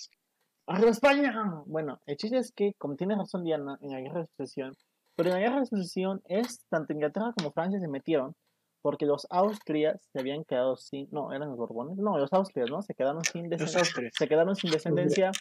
¡Arriba 0.68 0.90
España! 0.92 1.34
Bueno, 1.66 2.00
el 2.06 2.18
chiste 2.18 2.38
es 2.38 2.52
que, 2.52 2.74
como 2.78 2.96
tienes 2.96 3.18
razón, 3.18 3.44
Diana, 3.44 3.78
en 3.82 3.92
la 3.92 4.00
guerra 4.00 4.22
de 4.22 4.28
sucesión, 4.28 4.76
pero 5.16 5.30
en 5.30 5.36
la 5.36 5.42
guerra 5.42 5.60
de 5.60 5.66
sucesión 5.66 6.22
es 6.26 6.64
tanto 6.70 6.94
Inglaterra 6.94 7.34
como 7.38 7.52
Francia 7.52 7.80
se 7.80 7.88
metieron 7.88 8.36
porque 8.82 9.06
los 9.06 9.28
Austrias 9.30 10.02
se 10.12 10.20
habían 10.20 10.44
quedado 10.44 10.76
sin, 10.76 11.08
no, 11.12 11.32
eran 11.34 11.50
los 11.50 11.58
Borbones, 11.58 11.98
no, 11.98 12.18
los 12.18 12.32
Austrias, 12.34 12.70
¿no? 12.70 12.82
Se 12.82 12.94
quedaron 12.94 13.24
sin 13.24 13.50
descendencia, 13.50 14.10
se 14.12 14.28
quedaron 14.28 14.56
sin 14.56 14.72
descendencia 14.72 15.32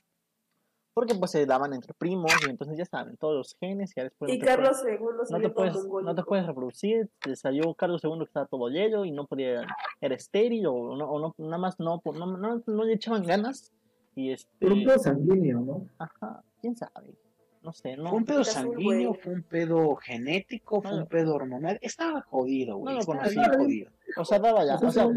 porque 0.93 1.15
pues 1.15 1.31
se 1.31 1.47
daban 1.47 1.73
entre 1.73 1.95
primos 1.95 2.33
y 2.47 2.51
entonces 2.51 2.77
ya 2.77 2.85
saben, 2.85 3.17
todos 3.17 3.35
los 3.37 3.57
genes 3.61 3.93
y 3.93 3.95
ya 4.01 4.05
después 4.05 4.33
Y 4.33 4.39
no 4.39 4.45
puedes- 4.45 4.57
Carlos 4.57 4.85
II 4.85 4.99
no 5.31 5.41
te 5.41 5.51
puedes, 5.51 5.85
no 5.87 6.15
te 6.15 6.23
puedes 6.25 6.47
reproducir, 6.47 7.09
te 7.21 7.37
salió 7.37 7.73
Carlos 7.75 8.03
II 8.05 8.19
que 8.19 8.25
estaba 8.25 8.47
todo 8.47 8.69
lleno 8.69 9.05
y 9.05 9.13
no 9.13 9.27
podía, 9.27 9.63
era 10.01 10.15
estéril 10.15 10.67
o, 10.67 10.97
no, 10.97 11.09
o 11.11 11.19
no, 11.21 11.35
nada 11.39 11.59
más 11.59 11.79
no, 11.79 12.03
no, 12.05 12.27
no, 12.37 12.63
no 12.67 12.85
le 12.85 12.93
echaban 12.95 13.25
ganas 13.25 13.73
y 14.17 14.33
este, 14.33 14.51
Pero 14.59 14.75
un 14.75 14.85
pedo 14.85 14.99
sanguíneo, 14.99 15.61
¿no? 15.61 15.87
ajá, 15.99 16.43
quién 16.61 16.77
sabe, 16.77 17.15
no 17.63 17.73
sé, 17.73 17.97
no, 17.97 18.09
Fue 18.11 18.19
un 18.19 18.25
pedo 18.25 18.43
sanguíneo, 18.45 19.15
fue 19.15 19.35
un 19.35 19.43
pedo 19.43 19.95
genético, 19.97 20.81
fue 20.81 20.93
No. 20.93 20.97
un 20.99 21.07
pedo 21.07 21.35
hormonal. 21.35 21.79
Estaba 21.83 22.23
jodido, 22.23 22.77
güey. 22.79 22.87
No 22.87 22.93
lo 22.95 23.01
estaba 23.01 23.19
conocí. 23.19 23.37
bien 23.39 23.53
jodido. 23.53 23.91
o 24.17 24.25
sea, 24.25 24.39
daba 24.39 24.65
ya, 24.65 24.77
O 24.77 24.91
sea, 24.91 25.09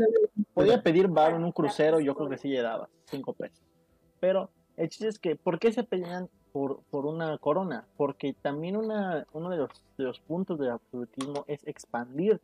podía 0.53 0.81
pedir 0.83 1.07
bar 1.07 1.33
en 1.35 1.43
un 1.43 1.51
crucero, 1.51 1.99
yo 1.99 2.13
creo 2.15 2.29
que 2.29 2.37
sí 2.37 2.49
le 2.49 2.61
daba, 2.61 2.89
cinco 3.05 3.33
pesos, 3.33 3.63
pero 4.19 4.49
el 4.77 4.89
chiste 4.89 5.07
es 5.07 5.19
que, 5.19 5.35
¿por 5.35 5.57
qué 5.59 5.71
se 5.71 5.83
pelean 5.83 6.29
por, 6.51 6.81
por 6.91 7.05
una 7.05 7.37
corona, 7.39 7.87
porque 7.97 8.33
también 8.33 8.75
una, 8.77 9.25
uno 9.33 9.49
de 9.49 9.57
los, 9.57 9.69
de 9.97 10.03
los 10.03 10.19
puntos 10.19 10.59
del 10.59 10.69
absolutismo 10.71 11.45
es 11.47 11.65
expandir, 11.65 12.39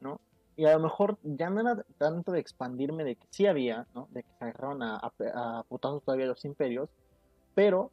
¿no? 0.00 0.20
Y 0.56 0.66
a 0.66 0.74
lo 0.74 0.80
mejor 0.80 1.16
ya 1.22 1.48
no 1.48 1.60
era 1.60 1.82
tanto 1.98 2.32
de 2.32 2.40
expandirme 2.40 3.04
de 3.04 3.16
que 3.16 3.26
sí 3.30 3.46
había, 3.46 3.86
¿no? 3.94 4.08
De 4.10 4.22
que 4.24 4.28
se 4.38 4.44
agarraron 4.44 4.82
a, 4.82 4.96
a, 4.96 5.58
a 5.60 5.62
putazos 5.64 6.02
todavía 6.04 6.26
los 6.26 6.44
imperios, 6.44 6.90
pero 7.54 7.90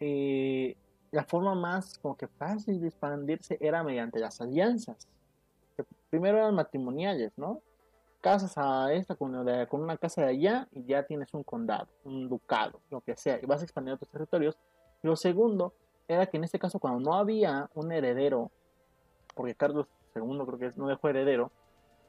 eh, 0.00 0.76
la 1.10 1.24
forma 1.24 1.54
más 1.54 1.98
como 1.98 2.16
que 2.16 2.28
fácil 2.28 2.80
de 2.80 2.88
expandirse 2.88 3.56
era 3.60 3.82
mediante 3.82 4.18
las 4.18 4.40
alianzas. 4.40 5.08
Primero 6.10 6.38
eran 6.38 6.54
matrimoniales, 6.54 7.32
¿no? 7.36 7.60
Casas 8.20 8.54
a 8.56 8.92
esta 8.92 9.14
con, 9.14 9.34
una- 9.34 9.96
casa 9.96 10.22
de 10.22 10.28
allá 10.28 10.68
y 10.72 10.84
ya 10.84 11.04
tienes 11.04 11.32
un 11.34 11.44
condado, 11.44 11.86
un 12.04 12.28
ducado, 12.28 12.80
lo 12.90 13.00
que 13.00 13.16
sea, 13.16 13.38
y 13.40 13.46
vas 13.46 13.62
expandiendo 13.62 13.98
tus 13.98 14.08
territorios. 14.08 14.58
Lo 15.02 15.16
segundo 15.16 15.72
era 16.08 16.26
que 16.26 16.36
en 16.38 16.44
este 16.44 16.58
caso 16.58 16.78
cuando 16.80 16.98
no 17.00 17.16
había 17.16 17.70
un 17.74 17.92
heredero, 17.92 18.50
porque 19.34 19.54
Carlos 19.54 19.86
II 20.16 20.44
creo 20.46 20.58
que 20.58 20.72
no 20.76 20.88
dejó 20.88 21.08
heredero, 21.08 21.52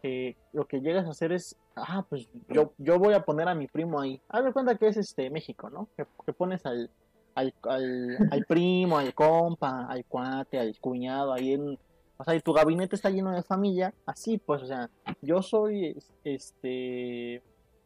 eh, 0.04 0.36
lo 0.54 0.66
que 0.66 0.82
llegas 0.82 1.06
a 1.06 1.12
hacer 1.12 1.32
es, 1.32 1.56
ah, 1.76 2.06
pues 2.10 2.28
yo, 2.50 2.74
yo 2.78 3.00
voy 3.00 3.14
a 3.14 3.24
poner 3.26 3.48
a 3.48 3.56
mi 3.56 3.68
primo 3.68 4.00
ahí. 4.00 4.22
Haz 4.30 4.44
de 4.46 4.54
cuenta 4.54 4.76
que 4.76 4.88
es 4.88 4.98
este 4.98 5.30
México, 5.30 5.70
¿no? 5.70 5.88
Que, 5.98 6.06
que 6.26 6.34
pones 6.34 6.66
al, 6.66 6.90
al, 7.36 7.54
al, 7.64 8.18
al 8.32 8.46
primo, 8.46 8.98
al 8.98 9.14
compa, 9.14 9.86
al 9.88 10.06
cuate, 10.06 10.60
al 10.60 10.78
cuñado, 10.80 11.34
ahí 11.34 11.54
en... 11.54 11.78
O 12.18 12.24
sea, 12.26 12.36
y 12.36 12.42
tu 12.42 12.52
gabinete 12.52 12.96
está 12.98 13.10
lleno 13.10 13.32
de 13.32 13.44
familia, 13.44 13.94
así 14.06 14.38
pues, 14.38 14.62
o 14.64 14.66
sea, 14.68 14.90
yo 15.22 15.42
soy, 15.42 15.86
es- 15.86 16.12
este, 16.26 17.42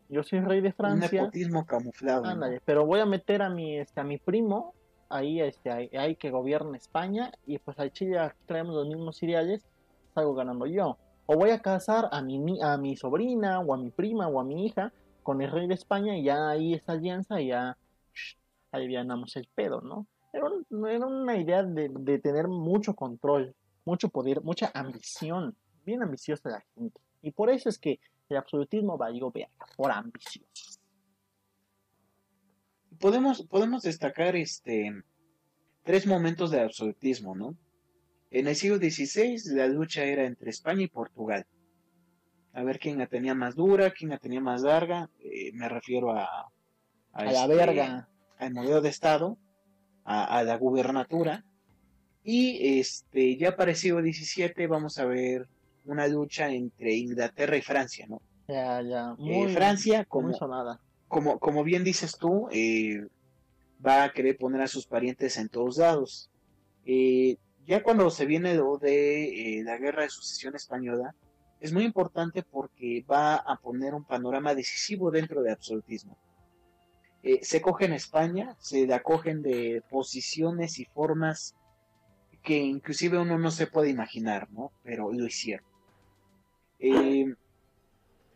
yo 0.09 0.23
soy 0.23 0.39
rey 0.39 0.59
de 0.61 0.69
Un 0.69 0.73
Francia, 0.73 1.21
nepotismo 1.21 1.65
camuflado. 1.67 2.23
¿no? 2.23 2.29
ándale, 2.29 2.59
pero 2.65 2.83
voy 2.85 2.99
a 2.99 3.05
meter 3.05 3.43
a 3.43 3.49
mi, 3.51 3.77
este, 3.77 4.01
a 4.01 4.03
mi 4.03 4.17
primo, 4.17 4.73
ahí, 5.09 5.39
este, 5.39 5.69
ahí, 5.69 5.89
ahí 5.95 6.15
que 6.15 6.31
gobierna 6.31 6.77
España, 6.77 7.31
y 7.45 7.59
pues 7.59 7.77
al 7.77 7.91
Chile 7.91 8.17
aquí 8.17 8.39
traemos 8.47 8.73
los 8.73 8.87
mismos 8.87 9.17
cereales, 9.17 9.61
salgo 10.15 10.33
ganando 10.33 10.65
yo. 10.65 10.97
O 11.25 11.35
voy 11.37 11.51
a 11.51 11.59
casar 11.59 12.09
a 12.11 12.21
mi, 12.21 12.61
a 12.61 12.77
mi 12.77 12.95
sobrina, 12.95 13.59
o 13.61 13.73
a 13.73 13.77
mi 13.77 13.91
prima, 13.91 14.27
o 14.27 14.39
a 14.39 14.43
mi 14.43 14.65
hija, 14.65 14.91
con 15.23 15.41
el 15.41 15.51
rey 15.51 15.67
de 15.67 15.73
España, 15.75 16.17
y 16.17 16.23
ya 16.25 16.49
ahí 16.49 16.73
esta 16.73 16.93
alianza, 16.93 17.39
y 17.41 17.47
ya 17.47 17.77
shh, 18.13 18.35
alivianamos 18.71 19.35
el 19.37 19.47
pedo, 19.55 19.81
¿no? 19.81 20.07
Era, 20.33 20.45
un- 20.45 20.87
era 20.87 21.05
una 21.05 21.37
idea 21.37 21.63
de, 21.63 21.89
de 21.93 22.19
tener 22.19 22.47
mucho 22.47 22.93
control, 22.95 23.55
mucho 23.85 24.09
poder, 24.09 24.41
mucha 24.43 24.71
ambición, 24.73 25.55
bien 25.85 26.01
ambiciosa 26.03 26.49
la 26.49 26.63
gente. 26.75 26.99
Y 27.21 27.31
por 27.31 27.49
eso 27.49 27.69
es 27.69 27.77
que 27.79 27.99
el 28.29 28.37
absolutismo 28.37 28.97
valió 28.97 29.31
verga, 29.31 29.65
por 29.77 29.91
ambicioso. 29.91 30.79
podemos, 32.99 33.43
podemos 33.43 33.83
destacar 33.83 34.35
este 34.35 35.03
tres 35.83 36.07
momentos 36.07 36.51
de 36.51 36.61
absolutismo, 36.61 37.35
¿no? 37.35 37.55
En 38.33 38.47
el 38.47 38.55
siglo 38.55 38.77
XVI 38.77 39.37
la 39.55 39.67
lucha 39.67 40.03
era 40.03 40.25
entre 40.25 40.49
España 40.49 40.81
y 40.83 40.87
Portugal. 40.87 41.45
A 42.53 42.63
ver 42.63 42.79
quién 42.79 42.97
la 42.97 43.07
tenía 43.07 43.33
más 43.35 43.55
dura, 43.55 43.91
quién 43.91 44.09
la 44.09 44.17
tenía 44.17 44.41
más 44.41 44.61
larga. 44.63 45.09
eh, 45.19 45.51
me 45.53 45.69
refiero 45.69 46.11
a, 46.11 46.23
a, 46.23 46.49
A 47.11 47.23
la 47.25 47.43
este, 47.43 47.55
verga. 47.55 48.09
al 48.39 48.53
modelo 48.53 48.81
de 48.81 48.89
Estado, 48.89 49.37
a, 50.03 50.37
a 50.39 50.43
la 50.43 50.57
gubernatura. 50.57 51.45
Y 52.23 52.79
este, 52.79 53.37
ya 53.37 53.55
para 53.55 53.71
el 53.71 53.77
siglo 53.77 54.01
XVII 54.01 54.67
vamos 54.67 54.97
a 54.97 55.05
ver 55.05 55.47
una 55.85 56.07
lucha 56.07 56.49
entre 56.49 56.95
Inglaterra 56.95 57.57
y 57.57 57.61
Francia, 57.61 58.05
¿no? 58.07 58.21
Ya, 58.47 58.81
ya. 58.81 59.15
Eh, 59.19 59.45
Muy, 59.45 59.53
Francia, 59.53 60.05
como, 60.05 60.29
muy 60.29 60.37
como, 61.07 61.39
como 61.39 61.63
bien 61.63 61.83
dices 61.83 62.17
tú, 62.17 62.47
eh, 62.51 63.05
va 63.85 64.03
a 64.05 64.11
querer 64.11 64.37
poner 64.37 64.61
a 64.61 64.67
sus 64.67 64.87
parientes 64.87 65.37
en 65.37 65.49
todos 65.49 65.77
lados. 65.77 66.29
Eh, 66.85 67.37
ya 67.65 67.83
cuando 67.83 68.09
se 68.09 68.25
viene 68.25 68.55
lo 68.55 68.77
de 68.77 69.59
eh, 69.59 69.63
la 69.63 69.77
guerra 69.77 70.03
de 70.03 70.09
sucesión 70.09 70.55
española, 70.55 71.15
es 71.59 71.71
muy 71.71 71.85
importante 71.85 72.43
porque 72.43 73.05
va 73.09 73.35
a 73.35 73.55
poner 73.57 73.93
un 73.93 74.03
panorama 74.03 74.53
decisivo 74.53 75.11
dentro 75.11 75.41
del 75.41 75.53
absolutismo. 75.53 76.17
Eh, 77.21 77.39
se 77.41 77.61
cogen 77.61 77.93
España, 77.93 78.55
se 78.59 78.85
la 78.85 79.01
cogen 79.01 79.41
de 79.41 79.81
posiciones 79.89 80.77
y 80.79 80.85
formas 80.85 81.55
que 82.41 82.57
inclusive 82.57 83.17
uno 83.17 83.39
no 83.39 83.49
se 83.49 83.67
puede 83.67 83.89
imaginar, 83.89 84.51
¿no? 84.51 84.73
Pero 84.83 85.13
lo 85.13 85.25
hicieron. 85.25 85.65
Eh, 86.79 87.33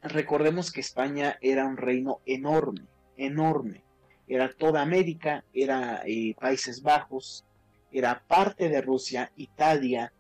recordemos 0.02 0.72
que 0.72 0.80
España 0.80 1.38
era 1.42 1.66
un 1.66 1.76
reino 1.76 2.22
enorme, 2.26 2.86
enorme. 3.18 3.84
Era 4.26 4.54
toda 4.54 4.82
América, 4.82 5.44
era 5.54 6.02
Países 6.40 6.82
Bajos, 6.82 7.46
era 7.91 8.21
parte 8.28 8.69
de 8.69 8.82
Rusia, 8.82 9.32
Italia, 9.36 10.12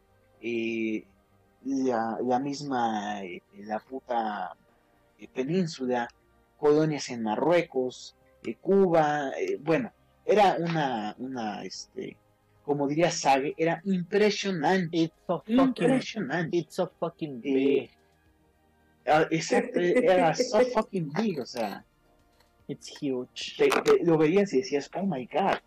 eh, 0.41 1.03
la, 1.65 2.17
la 2.25 2.39
misma, 2.39 3.23
eh, 3.23 3.41
la 3.65 3.79
puta 3.79 4.53
eh, 5.17 5.27
península, 5.33 6.07
colonias 6.57 7.09
en 7.09 7.23
Marruecos, 7.23 8.15
Cuba, 8.61 9.31
bueno, 9.59 9.91
era 10.23 10.55
una, 10.57 11.13
una, 11.17 11.63
este, 11.63 12.15
como 12.63 12.87
diría 12.87 13.11
Sage, 13.11 13.53
era 13.57 13.81
impresionante, 13.83 14.97
It's 14.97 15.13
so 15.27 15.39
fucking, 15.45 15.57
impresionante. 15.59 16.57
it's 16.57 16.75
so 16.75 16.89
fucking 16.97 17.41
big. 17.41 17.89
Ah, 19.05 19.27
exacto, 19.29 19.79
era 19.79 20.33
so 20.35 20.61
fucking 20.73 21.11
big, 21.13 21.39
o 21.41 21.45
sea, 21.45 21.83
It's 22.69 22.89
huge. 23.01 23.55
te- 23.57 23.69
te- 23.81 24.03
lo 24.05 24.17
veías 24.17 24.53
y 24.53 24.57
decías, 24.57 24.89
oh 24.95 25.05
my 25.05 25.25
god. 25.27 25.57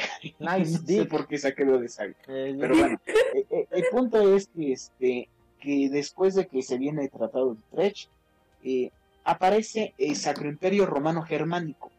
Nice 0.38 0.78
no 0.80 0.86
sé 0.86 1.04
por 1.06 1.26
qué 1.26 1.38
saqué 1.38 1.64
lo 1.64 1.78
de 1.78 1.88
Sage. 1.88 2.14
Eh, 2.28 2.56
Pero 2.58 2.76
bueno, 2.76 3.00
eh, 3.06 3.46
eh, 3.50 3.66
el 3.70 3.84
punto 3.90 4.34
es 4.34 4.48
que, 4.48 4.72
este, 4.72 5.28
que 5.60 5.88
después 5.90 6.34
de 6.34 6.46
que 6.46 6.62
se 6.62 6.78
viene 6.78 7.04
el 7.04 7.10
Tratado 7.10 7.54
de 7.54 7.60
Utrecht, 7.60 8.10
eh, 8.64 8.90
aparece 9.24 9.94
el 9.98 10.16
Sacro 10.16 10.48
Imperio 10.48 10.86
Romano 10.86 11.22
Germánico, 11.22 11.90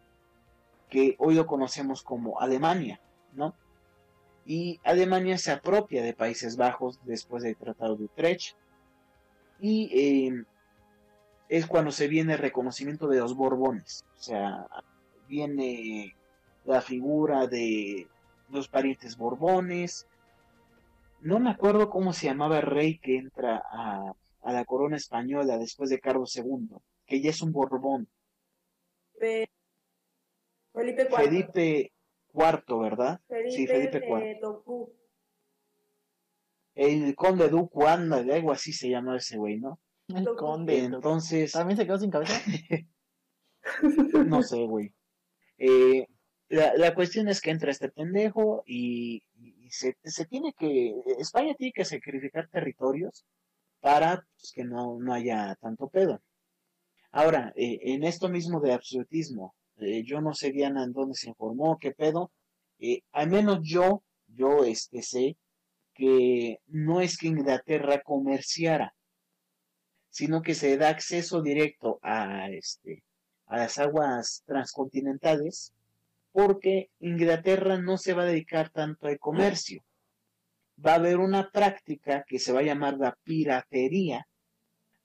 que 0.90 1.16
hoy 1.20 1.36
lo 1.36 1.46
conocemos 1.46 2.04
como 2.04 2.40
Alemania, 2.40 3.00
¿no? 3.34 3.56
Y 4.46 4.80
Alemania 4.84 5.38
se 5.38 5.52
apropia 5.52 6.04
de 6.04 6.14
Países 6.14 6.58
Bajos 6.58 7.00
después 7.06 7.44
del 7.44 7.56
Tratado 7.56 7.96
de 7.96 8.06
Utrecht, 8.06 8.56
y 9.60 9.90
eh, 9.94 10.44
es 11.48 11.68
cuando 11.68 11.92
se 11.92 12.08
viene 12.08 12.34
el 12.34 12.40
reconocimiento 12.40 13.08
de 13.08 13.20
los 13.20 13.36
Borbones, 13.36 14.04
o 14.18 14.22
sea, 14.22 14.66
viene 15.28 16.16
la 16.66 16.82
figura 16.82 17.48
de 17.48 18.08
los 18.50 18.68
parientes 18.68 19.18
Borbones, 19.18 20.08
no 21.22 21.40
me 21.40 21.50
acuerdo 21.52 21.90
cómo 21.90 22.14
se 22.14 22.28
llamaba 22.28 22.58
el 22.58 22.64
rey 22.64 23.00
que 23.00 23.18
entra 23.18 23.64
a, 23.72 24.14
a 24.42 24.54
la 24.54 24.66
corona 24.66 24.98
española 24.98 25.58
después 25.58 25.90
de 25.90 26.00
Carlos 26.00 26.36
II, 26.36 26.78
que 27.06 27.22
ya 27.22 27.30
es 27.30 27.42
un 27.42 27.52
Borbón. 27.52 28.08
Fe- 29.20 29.50
Felipe 30.74 31.04
IV. 31.10 31.16
Felipe 31.16 31.92
IV, 32.34 32.80
¿verdad? 32.82 33.22
Felipe, 33.28 33.52
sí, 33.52 33.68
Felipe 33.68 34.02
IV. 34.08 34.40
El 36.74 37.16
conde 37.16 37.50
Duque, 37.50 37.86
anda, 37.86 38.24
de 38.24 38.34
algo 38.34 38.52
así 38.52 38.72
se 38.72 38.90
llama 38.90 39.18
ese 39.18 39.38
güey, 39.38 39.60
¿no? 39.60 39.80
el 40.08 40.26
conde. 40.36 40.84
Entonces, 40.86 41.52
¿También 41.52 41.78
se 41.78 41.86
quedó 41.86 41.98
sin 41.98 42.10
cabeza? 42.10 42.34
no 44.26 44.42
sé, 44.42 44.66
güey. 44.66 44.94
Eh, 45.58 46.08
la, 46.52 46.74
la 46.76 46.94
cuestión 46.94 47.30
es 47.30 47.42
que 47.42 47.50
entra 47.52 47.72
este 47.72 47.90
pendejo 47.90 48.64
y, 48.68 49.24
se, 49.70 49.96
se 50.04 50.26
tiene 50.26 50.54
que, 50.54 50.94
España 51.18 51.56
tiene 51.58 51.72
que 51.72 51.86
sacrificar 51.86 52.50
territorios 52.50 53.26
para 53.80 54.28
pues, 54.36 54.52
que 54.54 54.66
no, 54.66 55.00
no 55.00 55.14
haya 55.14 55.56
tanto 55.62 55.88
pedo. 55.88 56.22
Ahora, 57.12 57.54
eh, 57.56 57.80
en 57.84 58.04
esto 58.04 58.28
mismo 58.28 58.60
de 58.60 58.74
absolutismo, 58.74 59.56
eh, 59.78 60.04
yo 60.04 60.20
no 60.22 60.34
sé 60.34 60.52
Diana 60.52 60.84
en 60.84 60.92
dónde 60.92 61.16
se 61.16 61.30
informó, 61.30 61.78
qué 61.80 61.92
pedo, 61.92 62.32
eh, 62.80 63.02
al 63.14 63.30
menos 63.30 63.60
yo, 63.64 64.04
yo 64.28 64.66
este, 64.66 65.02
sé 65.04 65.38
que 65.94 66.60
no 66.68 67.00
es 67.00 67.18
que 67.18 67.28
Inglaterra 67.28 68.02
comerciara, 68.02 68.94
sino 70.10 70.42
que 70.42 70.54
se 70.54 70.78
da 70.78 70.90
acceso 70.90 71.42
directo 71.42 72.00
a, 72.02 72.50
este, 72.50 73.04
a 73.46 73.58
las 73.58 73.78
aguas 73.78 74.44
transcontinentales, 74.46 75.74
porque 76.32 76.90
Inglaterra 77.00 77.78
no 77.78 77.98
se 77.98 78.14
va 78.14 78.24
a 78.24 78.28
dedicar 78.28 78.70
tanto 78.70 79.08
al 79.08 79.20
comercio. 79.20 79.84
Va 80.84 80.94
a 80.94 80.96
haber 80.96 81.18
una 81.18 81.52
práctica 81.52 82.24
que 82.28 82.40
se 82.40 82.54
va 82.54 82.62
a 82.62 82.64
llamar 82.64 82.98
la 82.98 83.18
piratería, 83.24 84.28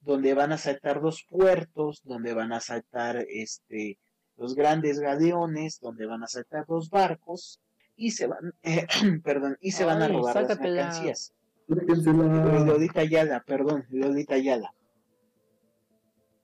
donde 0.00 0.34
van 0.34 0.52
a 0.52 0.58
saltar 0.58 1.02
los 1.02 1.24
puertos, 1.24 2.02
donde 2.04 2.32
van 2.32 2.52
a 2.52 2.60
saltar 2.60 3.26
este, 3.28 3.98
los 4.36 4.54
grandes 4.54 5.00
galeones, 5.00 5.80
donde 5.80 6.06
van 6.06 6.22
a 6.22 6.28
saltar 6.28 6.64
los 6.68 6.90
barcos, 6.90 7.60
y 7.96 8.12
se 8.12 8.26
van, 8.26 8.54
eh, 8.62 8.86
perdón, 9.24 9.58
y 9.60 9.72
se 9.72 9.84
van 9.84 10.02
a 10.02 10.08
robar 10.08 10.42
las 10.42 10.60
mercancías. 10.60 11.32
Lolita 11.66 13.00
Ayala, 13.00 13.42
perdón, 13.44 13.84
Lolita 13.90 14.34
Ayala. 14.34 14.72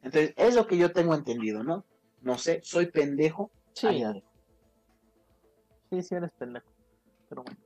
Entonces, 0.03 0.35
es 0.37 0.57
lo 0.57 0.67
que 0.67 0.77
yo 0.77 0.91
tengo 0.91 1.15
entendido, 1.15 1.63
¿no? 1.63 1.85
No 2.23 2.37
sé, 2.39 2.61
soy 2.65 2.87
pendejo, 2.87 3.53
Sí. 3.75 3.87
Dejo. 3.87 4.32
Sí, 5.93 6.03
sí, 6.03 6.15
eres 6.15 6.33
pendejo. 6.33 6.67
Pero 7.29 7.43
bueno. 7.45 7.61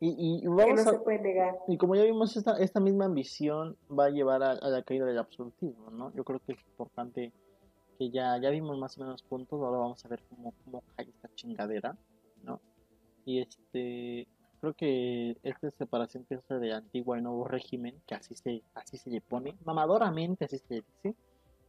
Y, 0.00 0.42
no 0.42 0.60
a, 0.60 0.76
se 0.76 0.98
puede 0.98 1.20
negar. 1.20 1.58
y 1.66 1.76
como 1.76 1.94
ya 1.94 2.02
vimos, 2.02 2.36
esta, 2.36 2.58
esta 2.58 2.80
misma 2.80 3.04
ambición 3.04 3.76
va 3.90 4.06
a 4.06 4.10
llevar 4.10 4.42
a, 4.42 4.50
a 4.50 4.68
la 4.68 4.82
caída 4.82 5.04
del 5.04 5.18
absolutismo, 5.18 5.90
¿no? 5.90 6.12
Yo 6.14 6.24
creo 6.24 6.40
que 6.40 6.52
es 6.52 6.58
importante 6.66 7.32
que 7.98 8.10
ya, 8.10 8.36
ya 8.38 8.50
vimos 8.50 8.78
más 8.78 8.96
o 8.96 9.00
menos 9.00 9.22
puntos, 9.22 9.60
ahora 9.60 9.78
vamos 9.78 10.04
a 10.04 10.08
ver 10.08 10.22
cómo, 10.28 10.54
cómo 10.64 10.82
cae 10.96 11.08
esta 11.08 11.28
chingadera, 11.34 11.96
¿no? 12.44 12.60
Y 13.24 13.40
este, 13.40 14.26
creo 14.60 14.74
que 14.74 15.36
esta 15.42 15.70
separación 15.72 16.24
que 16.24 16.36
es 16.36 16.48
de 16.48 16.72
antiguo 16.72 17.16
y 17.16 17.22
nuevo 17.22 17.44
régimen, 17.44 18.00
que 18.06 18.14
así 18.14 18.34
se, 18.34 18.62
así 18.74 18.98
se 18.98 19.10
le 19.10 19.20
pone, 19.20 19.56
mamadoramente 19.64 20.46
así 20.46 20.58
se 20.58 20.74
le 20.74 20.82
dice, 20.82 21.16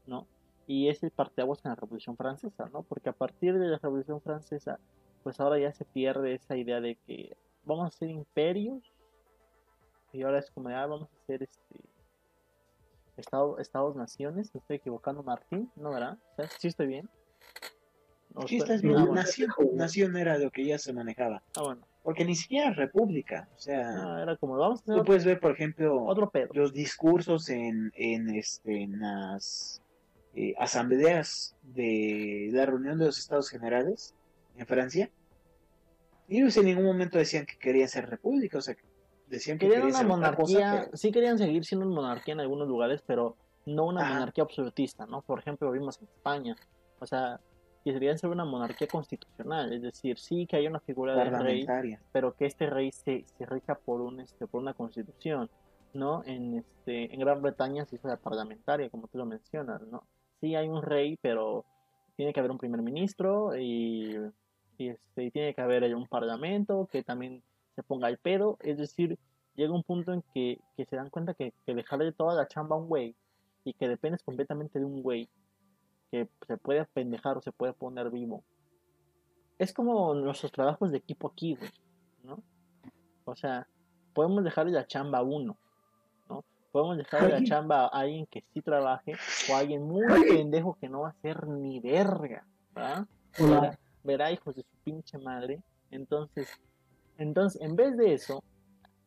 ¿no? 0.07 0.27
Y 0.67 0.87
es 0.87 1.01
el 1.01 1.09
parteaguas 1.09 1.65
en 1.65 1.69
la 1.69 1.75
Revolución 1.75 2.15
Francesa, 2.15 2.69
¿no? 2.71 2.83
Porque 2.83 3.09
a 3.09 3.13
partir 3.13 3.57
de 3.57 3.67
la 3.67 3.79
Revolución 3.79 4.21
Francesa, 4.21 4.79
pues 5.23 5.39
ahora 5.39 5.59
ya 5.59 5.71
se 5.73 5.85
pierde 5.85 6.33
esa 6.35 6.55
idea 6.55 6.79
de 6.81 6.95
que 7.05 7.35
vamos 7.63 7.87
a 7.87 7.97
ser 7.97 8.09
imperios 8.09 8.81
y 10.11 10.23
ahora 10.23 10.39
es 10.39 10.49
como, 10.51 10.69
ah, 10.69 10.85
vamos 10.85 11.09
a 11.11 11.23
hacer 11.23 11.43
este 11.43 11.79
estado, 13.17 13.59
estados 13.59 13.95
naciones, 13.95 14.53
me 14.53 14.59
estoy 14.59 14.77
equivocando 14.77 15.23
Martín, 15.23 15.71
¿no 15.75 15.91
verdad? 15.91 16.17
O 16.31 16.35
sea, 16.35 16.47
¿Sí 16.57 16.67
estoy 16.67 16.87
bien? 16.87 17.09
¿O 18.33 18.47
Sí, 18.47 18.57
estoy- 18.57 18.75
estás 18.75 18.81
bien. 18.81 18.95
Ah, 18.95 18.99
bueno. 19.05 19.15
Nación, 19.15 19.49
nación 19.73 20.17
era 20.17 20.37
lo 20.37 20.51
que 20.51 20.65
ya 20.65 20.77
se 20.77 20.93
manejaba. 20.93 21.43
Ah, 21.55 21.63
bueno. 21.63 21.81
Porque 22.01 22.23
ni 22.25 22.35
siquiera 22.35 22.71
república. 22.71 23.49
O 23.55 23.59
sea, 23.59 23.91
No, 23.91 24.19
era 24.19 24.37
como, 24.37 24.55
vamos 24.57 24.79
a 24.79 24.83
hacer 24.83 24.95
tú 24.95 25.03
puedes 25.03 25.25
ver, 25.25 25.39
por 25.39 25.51
ejemplo, 25.51 26.05
otro 26.05 26.29
pedo. 26.29 26.47
los 26.53 26.71
discursos 26.73 27.49
en, 27.49 27.91
en, 27.95 28.29
este, 28.29 28.83
en 28.83 28.99
las 28.99 29.81
eh, 30.33 30.53
asambleas 30.57 31.55
de 31.61 32.49
la 32.53 32.65
reunión 32.65 32.97
de 32.97 33.05
los 33.07 33.19
estados 33.19 33.49
generales 33.49 34.15
en 34.59 34.67
Francia. 34.67 35.09
Ellos 36.27 36.55
en 36.57 36.65
ningún 36.65 36.85
momento 36.85 37.17
decían 37.17 37.45
que 37.45 37.57
querían 37.57 37.87
ser 37.87 38.07
república, 38.09 38.59
o 38.59 38.61
sea, 38.61 38.75
decían 39.27 39.57
que 39.57 39.67
Querían 39.67 39.87
querían 39.87 40.05
una 40.05 40.15
ser 40.15 40.27
otra 40.29 40.35
cosa, 40.37 40.53
monarquía, 40.53 40.81
pero- 40.85 40.97
sí 40.97 41.11
querían 41.11 41.37
seguir 41.37 41.65
siendo 41.65 41.85
una 41.87 41.95
monarquía 41.95 42.33
en 42.33 42.39
algunos 42.41 42.67
lugares, 42.67 43.01
pero 43.05 43.35
no 43.65 43.85
una 43.85 44.01
Ajá. 44.01 44.13
monarquía 44.13 44.43
absolutista, 44.43 45.05
¿no? 45.05 45.21
Por 45.21 45.39
ejemplo, 45.39 45.67
lo 45.67 45.73
vimos 45.73 45.99
en 46.01 46.07
España, 46.07 46.55
o 46.99 47.05
sea, 47.05 47.39
querían 47.83 48.17
ser 48.19 48.29
una 48.29 48.45
monarquía 48.45 48.87
constitucional, 48.87 49.73
es 49.73 49.81
decir, 49.81 50.19
sí 50.19 50.45
que 50.45 50.57
hay 50.57 50.67
una 50.67 50.79
figura 50.81 51.15
del 51.15 51.39
rey, 51.39 51.65
pero 52.11 52.35
que 52.35 52.45
este 52.45 52.69
rey 52.69 52.91
se, 52.91 53.25
se 53.25 53.45
rija 53.45 53.75
por 53.75 54.01
un 54.01 54.19
este 54.19 54.45
por 54.45 54.61
una 54.61 54.73
constitución, 54.75 55.49
¿no? 55.93 56.23
En 56.25 56.57
este 56.59 57.11
en 57.11 57.19
Gran 57.19 57.41
Bretaña 57.41 57.85
se 57.85 57.95
hizo 57.95 58.07
la 58.07 58.17
parlamentaria, 58.17 58.89
como 58.91 59.07
tú 59.07 59.17
lo 59.17 59.25
mencionas, 59.25 59.81
¿no? 59.87 60.03
Sí 60.39 60.55
hay 60.55 60.67
un 60.67 60.83
rey, 60.83 61.17
pero 61.21 61.65
tiene 62.15 62.31
que 62.33 62.39
haber 62.39 62.51
un 62.51 62.59
primer 62.59 62.81
ministro 62.83 63.57
y, 63.57 64.15
y, 64.79 64.89
este, 64.89 65.25
y 65.25 65.31
tiene 65.31 65.53
que 65.53 65.61
haber 65.61 65.93
un 65.95 66.07
parlamento 66.07 66.87
que 66.91 67.03
también 67.03 67.43
se 67.75 67.83
ponga 67.83 68.09
el 68.09 68.17
pedo, 68.17 68.57
es 68.61 68.77
decir, 68.77 69.19
llega 69.55 69.73
un 69.73 69.83
punto 69.83 70.13
en 70.13 70.23
que, 70.33 70.59
que 70.75 70.85
se 70.85 70.95
dan 70.95 71.09
cuenta 71.09 71.33
que, 71.33 71.53
que 71.65 71.75
dejarle 71.75 72.11
toda 72.13 72.33
la 72.33 72.47
chamba 72.47 72.75
a 72.75 72.79
un 72.79 72.87
güey 72.87 73.15
y 73.63 73.73
que 73.73 73.87
dependes 73.87 74.23
completamente 74.23 74.79
de 74.79 74.85
un 74.85 75.03
güey 75.03 75.29
que 76.11 76.29
se 76.47 76.57
puede 76.57 76.85
pendejar 76.85 77.37
o 77.37 77.41
se 77.41 77.51
puede 77.51 77.73
poner 77.73 78.09
vivo. 78.09 78.43
Es 79.57 79.73
como 79.73 80.13
nuestros 80.15 80.51
trabajos 80.51 80.91
de 80.91 80.97
equipo 80.97 81.27
aquí, 81.27 81.55
güey, 81.55 81.71
¿no? 82.23 82.41
O 83.25 83.35
sea, 83.35 83.67
podemos 84.13 84.43
dejarle 84.43 84.71
la 84.71 84.87
chamba 84.87 85.19
a 85.19 85.23
uno, 85.23 85.57
¿no? 86.29 86.45
Podemos 86.71 86.97
dejarle 86.97 87.29
la 87.29 87.43
chamba 87.43 87.83
a 87.83 87.87
alguien 87.87 88.25
que 88.27 88.43
sí 88.53 88.61
trabaje 88.61 89.13
o 89.49 89.55
a 89.55 89.59
alguien 89.59 89.83
muy 89.83 90.03
pendejo 90.23 90.77
que 90.79 90.87
no 90.87 91.01
va 91.01 91.09
a 91.09 91.11
hacer 91.11 91.47
ni 91.47 91.79
verga, 91.81 92.47
¿verdad? 92.73 93.05
Hola. 93.39 93.79
Verá, 94.03 94.31
hijos 94.31 94.55
de 94.55 94.63
su 94.63 94.77
pinche 94.83 95.17
madre. 95.17 95.61
Entonces, 95.91 96.49
entonces, 97.17 97.61
en 97.61 97.75
vez 97.75 97.97
de 97.97 98.13
eso, 98.13 98.43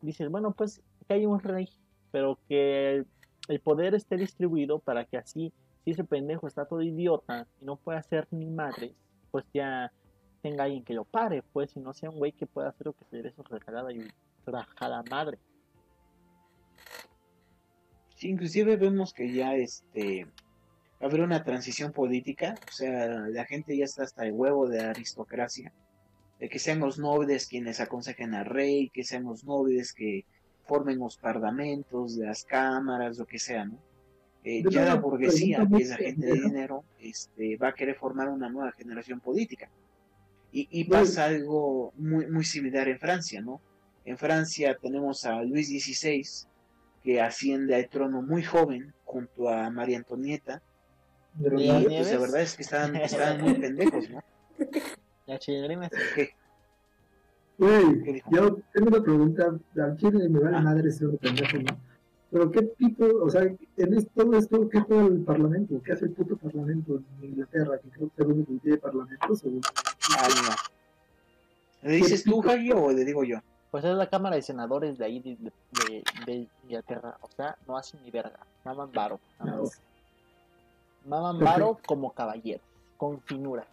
dices, 0.02 0.28
bueno, 0.31 0.52
pues 0.52 0.83
que 1.09 1.14
hay 1.14 1.26
un 1.26 1.40
rey, 1.40 1.68
pero 2.11 2.38
que 2.48 3.05
el, 3.48 3.61
poder 3.61 3.94
esté 3.94 4.16
distribuido 4.16 4.78
para 4.78 5.05
que 5.07 5.16
así, 5.16 5.52
si 5.85 5.92
ese 5.92 6.05
pendejo 6.05 6.46
está 6.46 6.66
todo 6.66 6.83
idiota 6.83 7.46
y 7.61 7.64
no 7.64 7.76
puede 7.76 7.98
hacer 7.98 8.28
ni 8.31 8.50
madre, 8.50 8.94
pues 9.31 9.46
ya 9.55 9.90
tenga 10.42 10.64
alguien 10.64 10.85
que 10.85 10.92
lo 10.92 11.05
pare, 11.05 11.42
pues, 11.52 11.74
y 11.76 11.81
no 11.81 11.94
sea 11.94 12.11
un 12.11 12.18
güey 12.18 12.33
que 12.33 12.46
pueda 12.46 12.68
hacer 12.68 12.88
lo 12.88 12.92
que 12.92 13.05
se 13.07 13.22
le 13.22 13.33
su 13.33 13.42
regalada 13.44 13.92
y 13.92 14.07
rajada 14.44 15.02
madre. 15.11 15.38
Inclusive 18.20 18.76
vemos 18.76 19.12
que 19.12 19.33
ya 19.33 19.57
este 19.57 20.28
haber 21.02 21.20
una 21.20 21.42
transición 21.42 21.92
política, 21.92 22.54
o 22.68 22.72
sea, 22.72 23.06
la 23.28 23.44
gente 23.44 23.76
ya 23.76 23.84
está 23.84 24.04
hasta 24.04 24.24
el 24.24 24.32
huevo 24.32 24.68
de 24.68 24.82
la 24.82 24.90
aristocracia, 24.90 25.72
de 26.38 26.48
que 26.48 26.58
sean 26.58 26.80
los 26.80 26.98
nobles 26.98 27.46
quienes 27.46 27.80
aconsejen 27.80 28.34
al 28.34 28.46
rey, 28.46 28.90
que 28.90 29.04
sean 29.04 29.24
los 29.24 29.44
nobles 29.44 29.92
que 29.92 30.24
formen 30.66 30.98
los 30.98 31.16
parlamentos, 31.16 32.16
las 32.16 32.44
cámaras, 32.44 33.18
lo 33.18 33.26
que 33.26 33.38
sea, 33.38 33.64
¿no? 33.64 33.78
Eh, 34.44 34.62
ya 34.68 34.84
la 34.84 34.94
burguesía, 34.96 35.66
que 35.68 35.82
es 35.82 35.90
la 35.90 35.96
gente 35.96 36.26
de 36.26 36.40
dinero, 36.40 36.84
este, 36.98 37.56
va 37.56 37.68
a 37.68 37.74
querer 37.74 37.94
formar 37.94 38.28
una 38.28 38.48
nueva 38.48 38.72
generación 38.72 39.20
política. 39.20 39.70
Y, 40.50 40.68
y 40.70 40.84
Bueno. 40.84 41.04
pasa 41.04 41.26
algo 41.26 41.92
muy, 41.96 42.26
muy 42.26 42.44
similar 42.44 42.88
en 42.88 42.98
Francia, 42.98 43.40
¿no? 43.40 43.60
En 44.04 44.18
Francia 44.18 44.76
tenemos 44.80 45.24
a 45.24 45.42
Luis 45.42 45.68
XVI, 45.68 46.24
que 47.02 47.20
asciende 47.20 47.74
al 47.74 47.88
trono 47.88 48.20
muy 48.22 48.42
joven 48.42 48.92
junto 49.04 49.48
a 49.48 49.70
María 49.70 49.98
Antonieta. 49.98 50.60
De 51.35 51.62
¿Y 51.62 51.64
Y 51.64 51.68
verdad. 51.68 51.83
pues 51.99 52.12
la 52.12 52.18
verdad 52.18 52.40
es 52.42 52.57
que 52.57 52.62
estaban, 52.62 52.97
estaban 52.97 53.40
muy 53.40 53.55
pendejos, 53.55 54.11
¿no? 54.11 54.21
La 55.27 55.38
chilindrina 55.38 55.90
¿Qué? 56.14 56.31
Güey, 57.59 58.03
¿Qué 58.03 58.12
dijo? 58.14 58.31
yo 58.31 58.59
tengo 58.73 58.88
una 58.88 59.03
pregunta. 59.03 59.55
Al 59.77 59.97
chile 59.97 60.29
me 60.29 60.40
vale 60.40 60.57
Ah. 60.57 60.61
madre 60.61 60.88
ese 60.88 61.07
otro 61.07 61.18
pendejo, 61.18 61.59
¿no? 61.59 61.79
Pero 62.31 62.51
qué 62.51 62.62
tipo, 62.62 63.05
o 63.23 63.29
sea, 63.31 63.42
en 63.42 63.59
es- 63.95 64.09
todo 64.14 64.37
esto, 64.38 64.68
¿qué 64.68 64.81
juega 64.81 65.07
el 65.07 65.21
parlamento? 65.21 65.81
¿Qué 65.85 65.92
hace 65.92 66.07
el 66.07 66.12
puto 66.12 66.37
parlamento 66.37 67.01
en 67.21 67.25
Inglaterra? 67.31 67.79
Que 67.79 67.88
creo 67.90 68.09
que 68.09 68.23
es 68.23 68.27
el 68.27 68.33
único 68.33 68.53
que 68.55 68.59
tiene 68.61 68.79
parlamentos. 68.79 69.45
O... 69.45 69.49
Ah, 70.18 70.29
no. 71.83 71.88
¿Le 71.88 71.97
dices 71.97 72.25
tú, 72.25 72.42
Hagi, 72.42 72.73
o 72.73 72.90
le 72.90 73.05
digo 73.05 73.23
yo? 73.25 73.38
Pues 73.71 73.85
es 73.85 73.95
la 73.95 74.09
Cámara 74.09 74.37
de 74.37 74.42
Senadores 74.42 74.97
de 74.99 75.05
ahí 75.05 75.21
de, 75.21 75.37
de, 75.37 76.03
de 76.27 76.49
Inglaterra. 76.64 77.16
O 77.21 77.29
sea, 77.37 77.57
no 77.66 77.77
hacen 77.77 78.03
ni 78.03 78.11
verga. 78.11 78.38
Maman 78.64 78.90
varo. 78.92 79.21
nada 79.38 79.59
No. 79.59 79.64
Maman 81.04 81.38
varo 81.40 81.78
como 81.86 82.12
caballeros. 82.12 82.62
Con 82.96 83.20
finura. 83.22 83.66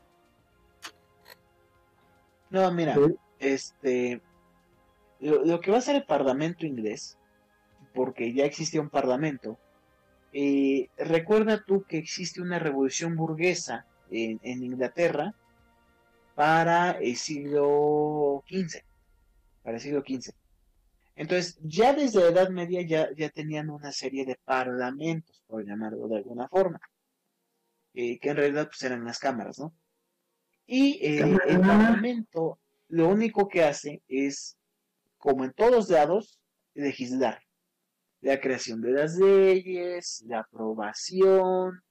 No, 2.50 2.72
mira, 2.72 2.96
Sí. 2.96 3.16
este, 3.40 4.22
lo, 5.20 5.46
lo 5.46 5.60
que 5.62 5.72
va 5.72 5.78
a 5.78 5.82
ser 5.82 5.96
el 5.98 6.06
Parlamento 6.06 6.66
inglés, 6.66 7.18
porque 7.94 8.34
ya 8.34 8.46
existía 8.46 8.82
un 8.82 8.90
Parlamento, 8.90 9.58
eh, 10.34 10.90
recuerda 10.98 11.64
tú 11.66 11.84
que 11.88 11.98
existe 11.98 12.42
una 12.42 12.60
revolución 12.60 13.16
burguesa 13.16 13.86
en, 14.10 14.40
en 14.44 14.64
Inglaterra 14.64 15.34
para 16.36 16.92
el 16.92 17.16
siglo 17.16 18.44
XV, 18.50 18.82
para 19.64 19.78
el 19.78 19.82
siglo 19.82 20.02
XV. 20.02 20.34
Entonces, 21.16 21.60
ya 21.62 21.94
desde 21.94 22.22
la 22.22 22.28
Edad 22.30 22.50
Media 22.50 22.82
ya, 22.82 23.10
ya 23.16 23.30
tenían 23.30 23.70
una 23.70 23.92
serie 23.92 24.26
de 24.26 24.40
parlamentos, 24.46 25.44
por 25.48 25.66
llamarlo 25.66 26.08
de 26.08 26.18
alguna 26.18 26.48
forma, 26.48 26.80
eh, 27.94 28.20
que 28.20 28.30
en 28.30 28.38
realidad 28.38 28.68
pues 28.68 28.82
eran 28.84 29.06
las 29.06 29.20
cámaras, 29.20 29.60
¿no? 29.60 29.76
Y 30.66 31.00
eh, 31.02 31.38
el. 31.48 31.62
Parlamento 31.62 32.60
lo 32.90 33.08
único 33.08 33.48
que 33.48 33.64
hace 33.64 34.04
es, 34.08 34.58
como 35.18 35.46
en 35.46 35.54
todos 35.54 35.90
lados, 35.90 36.40
legislar. 36.74 37.42
La 38.22 38.42
creación 38.42 38.82
de 38.82 38.92
las 38.92 39.16
leyes, 39.16 40.24
la 40.28 40.40
aprobación, 40.40 41.82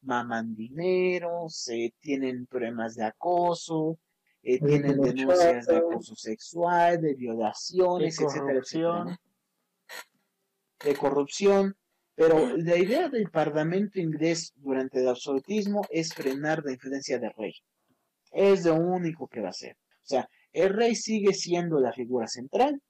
maman 0.00 0.56
dinero, 0.56 1.46
se 1.48 1.94
tienen 2.00 2.46
problemas 2.46 2.96
de 2.96 3.04
acoso, 3.04 3.98
eh, 4.42 4.58
tienen 4.58 5.00
denuncias 5.00 5.66
de 5.66 5.76
acoso 5.76 6.16
sexual, 6.16 7.00
de 7.00 7.14
violaciones, 7.14 8.16
De 8.16 8.24
etcétera, 8.24 8.58
etcétera, 8.58 8.88
corrupción. 8.88 9.08
¿no? 9.08 9.16
de 10.84 10.96
corrupción, 10.96 11.76
pero 12.16 12.56
la 12.56 12.76
idea 12.76 13.08
del 13.08 13.30
Parlamento 13.30 14.00
inglés 14.00 14.52
durante 14.56 15.00
el 15.00 15.08
absolutismo 15.08 15.82
es 15.90 16.12
frenar 16.12 16.62
la 16.64 16.72
influencia 16.72 17.18
del 17.20 17.32
rey. 17.36 17.54
Es 18.32 18.64
lo 18.64 18.74
único 18.74 19.28
que 19.28 19.40
va 19.40 19.48
a 19.48 19.50
hacer. 19.50 19.76
O 20.02 20.06
sea, 20.08 20.28
el 20.52 20.70
rey 20.74 20.94
sigue 20.96 21.32
siendo 21.34 21.78
la 21.78 21.92
figura 21.92 22.26
central, 22.26 22.80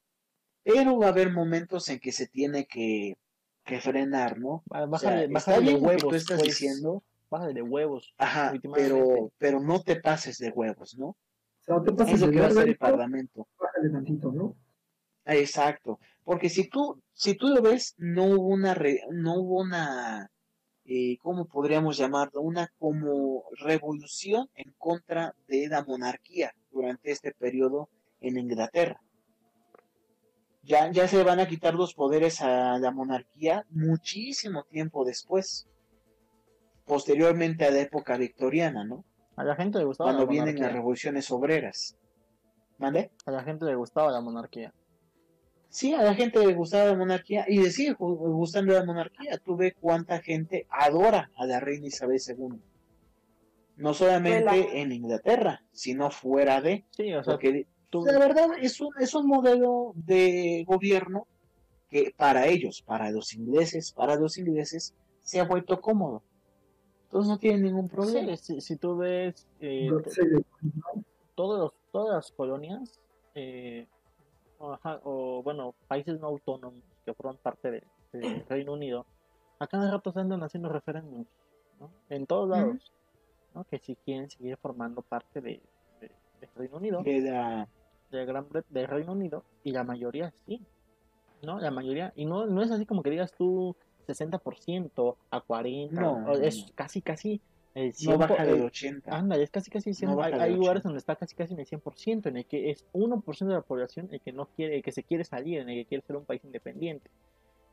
pero 0.63 0.97
va 0.97 1.07
a 1.07 1.09
haber 1.09 1.31
momentos 1.31 1.87
en 1.89 1.99
que 1.99 2.11
se 2.11 2.27
tiene 2.27 2.65
que, 2.65 3.17
que 3.63 3.79
frenar, 3.81 4.39
¿no? 4.39 4.63
Ba- 4.65 4.85
O 4.85 4.97
sea, 4.97 5.09
Bájale, 5.11 5.23
está 5.25 5.51
bájale 5.51 5.65
de 5.65 5.71
lo 5.73 5.79
que 5.79 5.85
huevos. 5.85 6.03
tú 6.09 6.15
estás 6.15 6.39
pues. 6.39 6.47
diciendo, 6.59 7.03
Bájale 7.29 7.53
de 7.53 7.61
huevos. 7.61 8.13
ajá, 8.17 8.53
pero, 8.73 9.31
pero 9.37 9.59
no 9.59 9.81
te 9.81 9.97
pases 9.97 10.37
de 10.37 10.49
huevos, 10.49 10.97
¿no? 10.97 11.07
O 11.07 11.15
sea, 11.61 11.75
no 11.75 11.83
te 11.83 11.91
pases 11.93 12.13
Es 12.15 12.21
lo 12.21 12.27
de 12.27 12.33
que 12.33 12.39
va 12.39 12.45
a 12.45 12.49
hacer 12.49 12.67
el 12.69 12.77
Parlamento. 12.77 13.47
bájale 13.59 13.89
tantito, 13.89 14.31
¿no? 14.31 14.55
Exacto, 15.25 15.99
porque 16.27 16.49
si 16.49 16.67
tú, 16.67 17.01
si 17.13 17.35
tú 17.35 17.47
lo 17.47 17.61
ves, 17.61 17.95
no 17.97 18.25
hubo 18.25 18.47
una, 18.49 18.73
re- 18.73 18.99
no 19.11 19.35
hubo 19.39 19.61
una 19.61 20.29
eh, 20.83 21.17
¿cómo 21.21 21.45
podríamos 21.47 21.95
llamarlo? 21.97 22.41
Una 22.41 22.67
como 22.79 23.43
revolución 23.59 24.49
en 24.53 24.73
contra 24.77 25.33
de 25.47 25.67
la 25.69 25.85
monarquía 25.85 26.51
durante 26.69 27.11
este 27.11 27.31
periodo 27.33 27.87
en 28.19 28.37
Inglaterra. 28.37 28.99
Ya, 30.63 30.91
ya 30.91 31.07
se 31.07 31.23
van 31.23 31.39
a 31.39 31.47
quitar 31.47 31.75
los 31.75 31.93
poderes 31.93 32.41
a 32.41 32.77
la 32.77 32.91
monarquía 32.91 33.65
muchísimo 33.69 34.63
tiempo 34.65 35.05
después, 35.05 35.65
posteriormente 36.85 37.65
a 37.65 37.71
la 37.71 37.79
época 37.79 38.17
victoriana, 38.17 38.83
¿no? 38.83 39.05
A 39.37 39.45
la 39.45 39.55
gente 39.55 39.79
le 39.79 39.85
gustaba 39.85 40.09
Cuando 40.11 40.25
la 40.25 40.31
vienen 40.31 40.55
las 40.59 40.73
revoluciones 40.73 41.31
obreras. 41.31 41.95
¿Vale? 42.79 43.11
A 43.25 43.31
la 43.31 43.43
gente 43.43 43.63
le 43.65 43.75
gustaba 43.75 44.11
la 44.11 44.19
monarquía. 44.19 44.73
Sí, 45.69 45.93
a 45.93 46.01
la 46.01 46.15
gente 46.15 46.45
le 46.45 46.53
gustaba 46.53 46.85
la 46.91 46.95
monarquía 46.97 47.45
y 47.47 47.59
le 47.59 47.69
sigue 47.71 47.93
gu- 47.95 48.17
gustando 48.33 48.73
la 48.73 48.85
monarquía. 48.85 49.37
Tú 49.37 49.55
ves 49.57 49.73
cuánta 49.79 50.19
gente 50.21 50.65
adora 50.69 51.29
a 51.35 51.45
la 51.45 51.59
reina 51.59 51.87
Isabel 51.87 52.19
II. 52.25 52.59
No 53.75 53.93
solamente 53.93 54.41
La- 54.43 54.55
en 54.55 54.91
Inglaterra, 54.91 55.61
sino 55.71 56.09
fuera 56.09 56.61
de. 56.61 56.85
Sí, 56.91 57.13
o 57.13 57.23
sea, 57.23 57.33
Porque 57.33 57.67
tú, 57.89 58.03
la 58.05 58.17
verdad 58.17 58.47
es 58.59 58.79
un, 58.81 58.89
es 58.99 59.13
un 59.13 59.27
modelo 59.27 59.91
de 59.95 60.63
gobierno 60.67 61.27
que 61.89 62.11
para 62.15 62.47
ellos, 62.47 62.81
para 62.81 63.11
los 63.11 63.33
ingleses, 63.33 63.91
para 63.91 64.15
los 64.15 64.37
ingleses, 64.37 64.93
se 65.21 65.39
ha 65.39 65.43
vuelto 65.45 65.79
cómodo. 65.79 66.23
Entonces 67.03 67.29
no 67.29 67.37
tienen 67.37 67.63
ningún 67.63 67.87
problema. 67.87 68.35
sí, 68.35 68.55
si, 68.55 68.61
si 68.61 68.75
tú 68.77 68.97
ves 68.97 69.47
eh, 69.59 69.89
todos 71.35 71.59
los- 71.59 71.73
todas 71.91 72.15
las 72.15 72.31
colonias, 72.31 72.99
eh, 73.35 73.87
ajá, 74.59 74.99
o, 75.03 75.41
bueno, 75.43 75.73
países 75.87 76.19
no 76.19 76.27
autónomos 76.27 76.83
que 77.05 77.13
forman 77.13 77.37
parte 77.37 77.71
de- 77.71 77.83
del 78.13 78.45
Reino 78.47 78.73
Unido, 78.73 79.05
a 79.59 79.67
cada 79.67 79.89
rato 79.91 80.11
se 80.11 80.19
andan 80.19 80.43
haciendo 80.43 80.69
referéndums, 80.69 81.27
¿no? 81.79 81.91
En 82.09 82.25
todos 82.25 82.49
lados, 82.49 82.91
¿no? 83.53 83.63
Que 83.65 83.79
si 83.79 83.95
quieren 83.97 84.29
seguir 84.29 84.57
formando 84.57 85.01
parte 85.01 85.41
de, 85.41 85.61
de- 86.01 86.11
Reino 86.55 86.77
Unido, 86.77 87.03
De 87.03 87.21
la- 87.21 87.67
de 88.11 88.25
Gran 88.25 88.47
Bre- 88.49 88.65
del 88.69 88.87
Reino 88.87 89.11
Unido, 89.11 89.43
y 89.63 89.71
la 89.71 89.83
mayoría 89.83 90.31
sí, 90.45 90.61
¿no? 91.43 91.59
La 91.59 91.71
mayoría, 91.71 92.13
y 92.15 92.25
no, 92.25 92.45
no 92.45 92.61
es 92.61 92.71
así 92.71 92.85
como 92.85 93.03
que 93.03 93.09
digas 93.09 93.31
tú 93.37 93.75
60% 94.07 95.17
a 95.31 95.41
40%, 95.41 95.91
No, 95.91 96.13
o 96.25 96.37
es 96.37 96.71
casi, 96.75 97.01
casi 97.01 97.41
el 97.77 97.87
no 97.89 97.93
100%, 97.93 98.17
baja 98.17 98.45
del 98.45 98.55
el- 98.55 98.61
80. 98.65 99.15
Anda, 99.17 99.35
es 99.37 99.49
casi 99.51 99.69
casi 99.69 99.93
100, 99.93 100.11
No 100.11 100.21
hay, 100.23 100.33
hay 100.33 100.53
lugares 100.53 100.81
80. 100.81 100.89
donde 100.89 100.99
está 100.99 101.15
casi 101.15 101.35
casi 101.35 101.53
en 101.53 101.59
el 101.59 101.65
100%, 101.67 102.29
en 102.29 102.37
el 102.37 102.45
que 102.45 102.71
es 102.71 102.85
1% 102.93 103.49
de 103.51 103.53
la 103.59 103.61
población 103.61 104.07
el 104.11 104.19
que 104.21 104.31
no 104.31 104.47
quiere, 104.55 104.77
el 104.77 104.83
que 104.83 104.91
se 104.91 105.03
quiere 105.03 105.23
salir, 105.23 105.59
en 105.59 105.69
el 105.69 105.75
que 105.75 105.85
quiere 105.85 106.03
ser 106.05 106.15
un 106.15 106.25
país 106.25 106.43
independiente. 106.43 107.09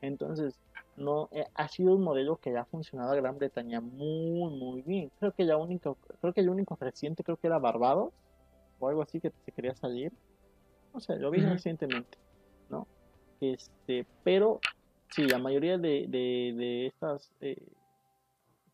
Entonces, 0.01 0.59
no 0.97 1.27
eh, 1.31 1.45
ha 1.55 1.67
sido 1.67 1.95
un 1.95 2.03
modelo 2.03 2.37
que 2.37 2.55
ha 2.55 2.65
funcionado 2.65 3.11
a 3.11 3.15
Gran 3.15 3.37
Bretaña 3.37 3.81
muy 3.81 4.49
muy 4.57 4.81
bien. 4.83 5.09
Creo 5.19 5.31
que 5.33 5.43
la 5.43 5.57
única, 5.57 5.93
creo 6.21 6.33
que 6.33 6.41
el 6.41 6.49
único 6.49 6.77
reciente 6.79 7.23
creo 7.23 7.37
que 7.37 7.47
era 7.47 7.59
Barbados 7.59 8.13
o 8.79 8.87
algo 8.87 9.01
así 9.01 9.19
que 9.19 9.31
se 9.45 9.51
quería 9.51 9.75
salir. 9.75 10.11
No 10.93 10.99
sé, 10.99 11.17
lo 11.17 11.31
vi 11.31 11.39
recientemente, 11.39 12.17
¿no? 12.69 12.87
Este, 13.41 14.05
pero 14.23 14.61
sí, 15.09 15.23
la 15.27 15.39
mayoría 15.39 15.77
de, 15.77 16.05
de, 16.07 16.53
de 16.55 16.85
estas 16.87 17.31
eh, 17.41 17.57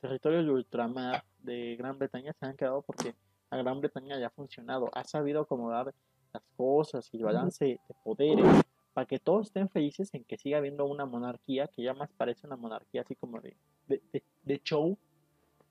territorios 0.02 0.46
de 0.46 0.52
ultramar 0.52 1.24
de 1.40 1.76
Gran 1.78 1.98
Bretaña 1.98 2.34
se 2.34 2.46
han 2.46 2.56
quedado 2.58 2.82
porque 2.82 3.16
a 3.50 3.58
Gran 3.58 3.80
Bretaña 3.80 4.20
ya 4.20 4.28
ha 4.28 4.32
funcionado, 4.32 4.90
ha 4.94 5.04
sabido 5.04 5.42
acomodar 5.42 5.94
las 6.34 6.44
cosas 6.58 7.10
y 7.14 7.18
el 7.18 7.24
balance 7.24 7.66
de 7.66 7.80
poderes 8.04 8.46
para 8.94 9.06
que 9.08 9.20
todos 9.20 9.48
estén 9.48 9.70
felices 9.70 10.14
en 10.14 10.24
que 10.26 10.38
siga 10.38 10.58
habiendo 10.58 10.86
una 10.86 11.06
monarquía 11.06 11.68
que 11.68 11.84
ya 11.84 11.94
más 11.94 12.10
parece 12.18 12.46
una 12.48 12.58
monarquía 12.58 13.02
así 13.02 13.16
como 13.16 13.40
de, 13.40 13.56
de, 13.88 14.02
de- 14.12 14.24
de 14.44 14.60
show 14.62 14.98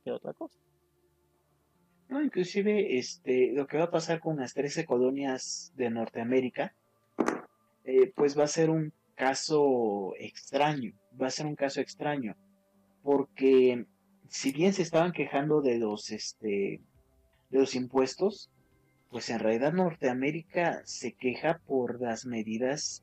que 0.05 0.12
otra 0.12 0.33
cosa. 0.33 0.59
No, 2.09 2.22
inclusive 2.22 2.99
este, 2.99 3.53
lo 3.53 3.66
que 3.66 3.78
va 3.78 3.85
a 3.85 3.91
pasar 3.91 4.20
con 4.20 4.37
las 4.39 4.53
13 4.55 4.85
colonias 4.85 5.72
de 5.76 5.91
Norteamérica, 5.91 6.74
eh, 7.85 8.12
pues 8.16 8.37
va 8.39 8.45
a 8.45 8.49
ser 8.49 8.68
un 8.70 8.93
caso 9.14 10.14
extraño, 10.18 10.93
va 11.20 11.28
a 11.28 11.31
ser 11.31 11.47
un 11.47 11.55
caso 11.55 11.81
extraño, 11.81 12.35
porque 13.03 13.87
si 14.31 14.53
bien 14.53 14.72
se 14.72 14.83
estaban 14.83 15.12
quejando 15.12 15.61
de 15.61 15.78
los, 15.78 16.11
este, 16.11 16.81
de 17.51 17.59
los 17.59 17.74
impuestos, 17.74 18.49
pues 19.11 19.28
en 19.28 19.41
realidad 19.41 19.72
Norteamérica 19.72 20.83
se 20.85 21.12
queja 21.12 21.61
por 21.66 22.01
las 22.01 22.24
medidas 22.26 23.03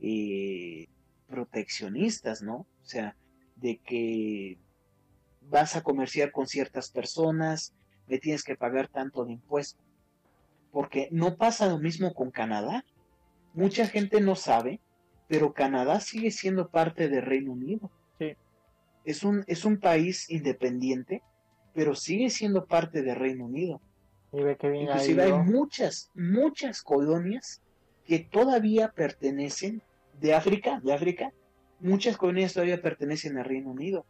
eh, 0.00 0.86
proteccionistas, 1.26 2.42
¿no? 2.42 2.58
O 2.58 2.84
sea, 2.84 3.16
de 3.56 3.78
que 3.78 4.56
vas 5.50 5.74
a 5.74 5.82
comerciar 5.82 6.30
con 6.30 6.46
ciertas 6.46 6.90
personas, 6.92 7.74
le 8.06 8.20
tienes 8.20 8.44
que 8.44 8.54
pagar 8.54 8.86
tanto 8.86 9.24
de 9.24 9.32
impuesto. 9.32 9.82
Porque 10.70 11.08
no 11.10 11.36
pasa 11.36 11.66
lo 11.66 11.78
mismo 11.78 12.14
con 12.14 12.30
Canadá. 12.30 12.84
Mucha 13.52 13.88
gente 13.88 14.20
no 14.20 14.36
sabe, 14.36 14.80
pero 15.26 15.54
Canadá 15.54 15.98
sigue 15.98 16.30
siendo 16.30 16.68
parte 16.68 17.08
del 17.08 17.22
Reino 17.22 17.50
Unido. 17.50 17.90
Es 19.04 19.24
un, 19.24 19.44
es 19.46 19.64
un 19.64 19.78
país 19.78 20.28
independiente, 20.30 21.22
pero 21.74 21.94
sigue 21.94 22.30
siendo 22.30 22.66
parte 22.66 23.02
del 23.02 23.16
Reino 23.16 23.46
Unido. 23.46 23.80
Y 24.32 24.42
ve 24.42 24.56
que 24.56 24.68
bien 24.68 24.88
ha 24.88 24.92
Inclusive 24.92 25.22
hay 25.22 25.32
muchas, 25.32 26.10
muchas 26.14 26.82
colonias 26.82 27.62
que 28.04 28.18
todavía 28.18 28.92
pertenecen 28.92 29.82
de 30.20 30.34
África, 30.34 30.80
de 30.82 30.92
África, 30.92 31.32
muchas 31.80 32.16
colonias 32.16 32.52
todavía 32.52 32.82
pertenecen 32.82 33.38
al 33.38 33.44
Reino 33.44 33.70
Unido. 33.70 34.04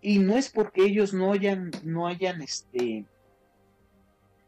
Y 0.00 0.18
no 0.18 0.36
es 0.36 0.50
porque 0.50 0.84
ellos 0.84 1.12
no 1.12 1.32
hayan, 1.32 1.70
no 1.82 2.06
hayan, 2.06 2.42
este, 2.42 3.04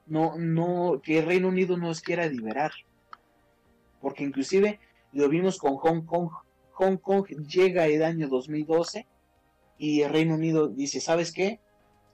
no, 0.06 0.36
no, 0.38 1.00
que 1.02 1.18
el 1.18 1.26
Reino 1.26 1.48
Unido 1.48 1.76
no 1.76 1.88
los 1.88 2.00
quiera 2.00 2.26
liberar. 2.26 2.72
Porque 4.00 4.24
inclusive 4.24 4.78
lo 5.12 5.28
vimos 5.28 5.58
con 5.58 5.76
Hong 5.76 6.02
Kong. 6.02 6.30
Hong 6.72 6.96
Kong 6.96 7.26
llega 7.46 7.86
el 7.86 8.02
año 8.02 8.28
2012 8.28 9.06
y 9.78 10.02
el 10.02 10.10
Reino 10.10 10.34
Unido 10.34 10.68
dice, 10.68 11.00
¿sabes 11.00 11.32
qué? 11.32 11.60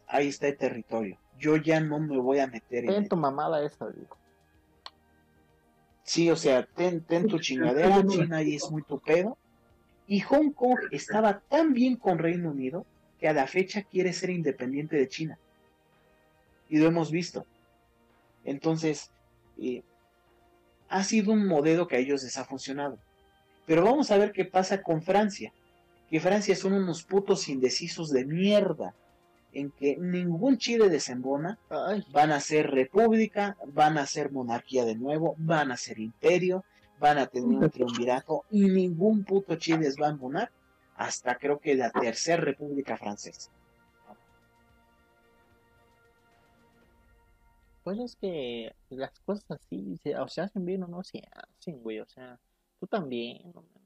Ahí 0.07 0.29
está 0.29 0.49
el 0.49 0.57
territorio. 0.57 1.19
Yo 1.39 1.57
ya 1.57 1.81
no 1.81 1.99
me 1.99 2.19
voy 2.19 2.39
a 2.39 2.47
meter 2.47 2.85
en 2.85 2.91
Ten 2.91 3.03
él. 3.05 3.09
tu 3.09 3.17
mamada 3.17 3.65
esa, 3.65 3.91
digo. 3.91 4.17
Sí, 6.03 6.31
o 6.31 6.37
sea, 6.37 6.67
ten, 6.67 7.01
ten 7.01 7.27
tu 7.27 7.39
chingadera, 7.39 8.07
China 8.07 8.37
ahí 8.39 8.55
es 8.55 8.71
muy 8.71 8.83
tu 8.83 9.01
pedo. 9.01 9.39
Y 10.07 10.21
Hong 10.21 10.51
Kong 10.51 10.79
estaba 10.91 11.41
tan 11.41 11.73
bien 11.73 11.97
con 11.97 12.19
Reino 12.19 12.51
Unido 12.51 12.85
que 13.19 13.27
a 13.27 13.33
la 13.33 13.47
fecha 13.47 13.83
quiere 13.83 14.13
ser 14.13 14.29
independiente 14.29 14.97
de 14.97 15.09
China. 15.09 15.39
Y 16.69 16.79
lo 16.79 16.87
hemos 16.87 17.11
visto. 17.11 17.47
Entonces, 18.45 19.11
eh, 19.59 19.83
ha 20.91 21.03
sido 21.05 21.33
un 21.33 21.47
modelo 21.47 21.89
que 21.89 21.97
a 21.97 22.01
ellos 22.01 22.23
les 22.23 22.37
ha 22.37 22.45
funcionado. 22.45 22.99
Pero 23.67 23.83
vamos 23.83 24.11
a 24.11 24.19
ver 24.19 24.33
qué 24.33 24.45
pasa 24.45 24.83
con 24.83 25.03
Francia. 25.03 25.53
Que 26.15 26.21
Francia 26.21 26.55
son 26.55 26.75
unos 26.75 27.03
putos 27.03 27.49
indecisos 27.49 28.13
de 28.13 28.25
mierda. 28.25 28.95
En 29.53 29.73
que 29.73 29.97
ningún 29.97 30.59
Chile 30.59 30.89
desembona 30.89 31.59
Ay, 31.69 32.05
van 32.13 32.31
a 32.31 32.39
ser 32.39 32.71
república, 32.71 33.57
van 33.67 33.99
a 33.99 34.07
ser 34.07 34.31
monarquía 34.31 34.85
de 34.85 34.95
nuevo, 34.95 35.35
van 35.39 35.73
a 35.73 35.77
ser 35.77 35.99
imperio, 35.99 36.65
van 37.01 37.19
a 37.19 37.27
tener 37.27 37.59
un 37.59 37.69
triunvirato 37.73 38.45
y 38.53 38.61
ningún 38.69 39.25
puto 39.25 39.57
Chile 39.57 39.79
les 39.79 40.01
va 40.01 40.07
a 40.07 40.11
embonar 40.11 40.53
hasta 40.95 41.35
creo 41.35 41.59
que 41.59 41.75
la 41.75 41.91
tercera 41.91 42.45
república 42.45 42.97
francesa. 42.97 43.51
pues 47.83 47.99
es 47.99 48.15
que 48.15 48.73
las 48.91 49.19
cosas 49.27 49.51
así, 49.51 49.97
se, 49.97 50.17
o 50.17 50.29
se 50.29 50.43
hacen 50.43 50.65
bien 50.65 50.85
o 50.85 50.87
no 50.87 51.03
se 51.03 51.25
hacen, 51.33 51.83
güey. 51.83 51.99
O 51.99 52.07
sea, 52.07 52.39
tú 52.79 52.87
también, 52.87 53.53
no. 53.53 53.84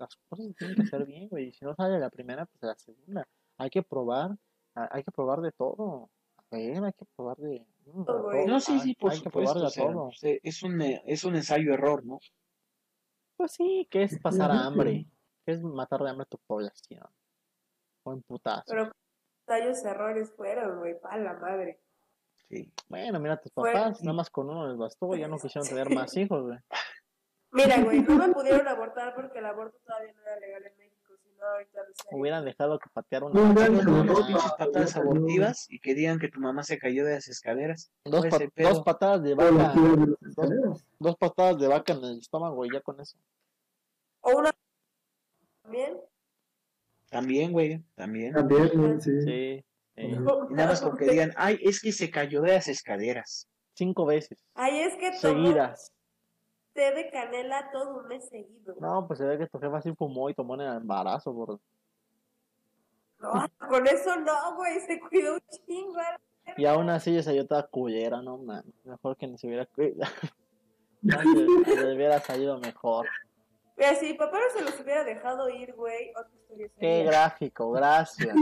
Las 0.00 0.16
cosas 0.28 0.46
se 0.46 0.54
tienen 0.54 0.76
que 0.76 0.82
hacer 0.82 1.04
bien, 1.06 1.28
güey. 1.28 1.52
Si 1.52 1.64
no 1.64 1.74
sale 1.74 1.98
la 1.98 2.08
primera, 2.10 2.46
pues 2.46 2.62
la 2.62 2.74
segunda. 2.76 3.28
Hay 3.58 3.68
que 3.70 3.82
probar, 3.82 4.30
a- 4.74 4.88
hay 4.96 5.04
que 5.04 5.10
probar 5.12 5.40
de 5.42 5.52
todo. 5.52 6.10
A 6.38 6.42
ver, 6.56 6.82
hay 6.82 6.92
que 6.94 7.04
probar 7.14 7.36
de. 7.36 7.66
No, 7.84 8.60
sí, 8.60 8.78
sí, 8.80 8.88
Hay- 8.90 8.94
por 8.94 9.10
hay 9.12 9.18
que 9.18 9.24
supuesto. 9.24 9.30
probar 9.30 9.56
de 9.56 9.66
o 9.66 9.70
sea, 9.70 9.84
todo. 9.92 10.10
es 10.42 10.62
un 10.62 10.80
es 10.82 11.24
un 11.24 11.36
ensayo 11.36 11.74
error, 11.74 12.04
¿no? 12.04 12.18
Pues 13.36 13.52
sí, 13.52 13.86
que 13.90 14.02
es 14.04 14.18
pasar 14.20 14.50
Claro. 14.50 14.66
hambre. 14.68 15.06
Que 15.44 15.52
es 15.52 15.62
matar 15.62 16.00
de 16.02 16.10
hambre 16.10 16.22
a 16.24 16.28
tu 16.28 16.38
población. 16.46 17.06
O 18.04 18.12
en 18.14 18.22
putazo. 18.22 18.64
Pero 18.68 18.90
tallos 19.46 19.84
errores 19.84 20.32
fueron, 20.34 20.78
güey, 20.78 20.98
pa' 20.98 21.16
la 21.18 21.34
madre. 21.34 21.80
Sí. 22.48 22.72
Bueno, 22.88 23.20
mira, 23.20 23.38
tus 23.40 23.52
papás, 23.52 24.02
nada 24.02 24.14
más 24.16 24.30
con 24.30 24.48
uno 24.48 24.66
les 24.68 24.76
bastó, 24.78 25.14
ya 25.14 25.28
no 25.28 25.38
quisieron 25.38 25.68
tener 25.68 25.90
más 25.94 26.16
hijos, 26.16 26.42
güey. 26.46 26.58
Mira, 27.52 27.76
güey, 27.84 28.00
no 28.02 28.14
me 28.16 28.28
pudieron 28.32 28.66
abortar 28.68 29.14
porque 29.14 29.38
el 29.38 29.46
aborto 29.46 29.76
todavía 29.84 30.12
no 30.12 30.22
era 30.22 30.38
legal 30.38 30.66
en 30.66 30.76
México, 30.78 31.14
si 31.22 31.28
no 31.36 31.46
ahorita 31.46 31.80
lo 31.82 31.94
sé. 31.94 32.02
Hubieran 32.12 32.44
dejado 32.44 32.78
que 32.78 32.88
patearan 32.92 33.32
No, 33.32 33.52
No, 33.52 34.04
no, 34.04 34.26
pinches 34.26 34.52
patadas 34.58 34.96
abortivas 34.96 35.66
y 35.68 35.80
que 35.80 35.94
digan 35.94 36.18
que 36.18 36.28
tu 36.28 36.40
mamá 36.40 36.62
se 36.62 36.78
cayó 36.78 37.04
de 37.04 37.14
las 37.14 37.28
escaleras. 37.28 37.90
dos, 38.04 38.26
pa- 38.26 38.38
dos 38.56 38.82
patadas 38.82 39.22
de 39.22 39.34
vaca, 39.34 39.74
escaleras. 40.28 40.84
dos 40.98 41.16
patadas 41.16 41.58
de 41.58 41.68
vaca 41.68 41.92
en 41.92 42.04
el 42.04 42.18
estómago 42.18 42.64
y 42.66 42.72
ya 42.72 42.80
con 42.80 43.00
eso. 43.00 43.18
O 44.20 44.36
una 44.38 44.50
también. 45.62 45.98
También, 47.10 47.52
güey, 47.52 47.82
también. 47.96 48.32
También, 48.34 48.68
güey, 48.74 49.00
sí. 49.00 49.64
Y 49.96 50.08
nada 50.50 50.68
más 50.70 50.80
con 50.80 50.96
que 50.96 51.04
digan, 51.10 51.32
ay, 51.36 51.58
es 51.62 51.80
que 51.82 51.90
se 51.92 52.10
cayó 52.10 52.40
de 52.42 52.52
las 52.52 52.68
escaleras. 52.68 53.48
Cinco 53.74 54.06
veces. 54.06 54.38
Ay, 54.54 54.80
es 54.80 54.94
que 54.96 55.12
Seguidas. 55.14 55.92
Té 56.72 56.92
de 56.92 57.10
canela 57.10 57.70
todo 57.72 57.98
un 57.98 58.08
mes 58.08 58.28
seguido. 58.28 58.74
No, 58.80 59.06
pues 59.06 59.18
se 59.18 59.26
ve 59.26 59.38
que 59.38 59.46
tu 59.46 59.58
jefa 59.58 59.80
sí 59.80 59.92
fumó 59.94 60.30
y 60.30 60.34
tomó 60.34 60.54
en 60.54 60.62
el 60.62 60.76
embarazo, 60.76 61.34
por... 61.34 61.60
No, 63.18 63.46
con 63.68 63.86
eso 63.86 64.16
no, 64.16 64.56
güey, 64.56 64.80
se 64.80 64.98
cuidó 64.98 65.34
un 65.34 65.40
chingo. 65.66 66.00
Y 66.56 66.64
aún 66.66 66.88
así 66.88 67.16
esa 67.16 67.32
yo 67.32 67.46
toda 67.46 67.66
cullera, 67.66 68.22
no 68.22 68.38
man. 68.38 68.64
Mejor 68.84 69.16
que 69.16 69.26
ni 69.26 69.36
se 69.36 69.46
hubiera 69.46 69.66
cuidado. 69.66 70.10
Se 71.64 71.84
le 71.84 71.94
hubiera 71.94 72.20
salido 72.20 72.58
mejor. 72.58 73.06
Mira, 73.76 73.94
si 73.94 74.08
mi 74.08 74.12
papá 74.12 74.36
no 74.36 74.58
se 74.58 74.62
los 74.62 74.78
hubiera 74.78 75.04
dejado 75.04 75.48
ir, 75.48 75.72
güey, 75.74 76.10
otra 76.10 76.30
historia 76.34 76.68
Qué 76.78 76.86
sería. 76.98 77.04
gráfico, 77.10 77.70
gracias. 77.70 78.36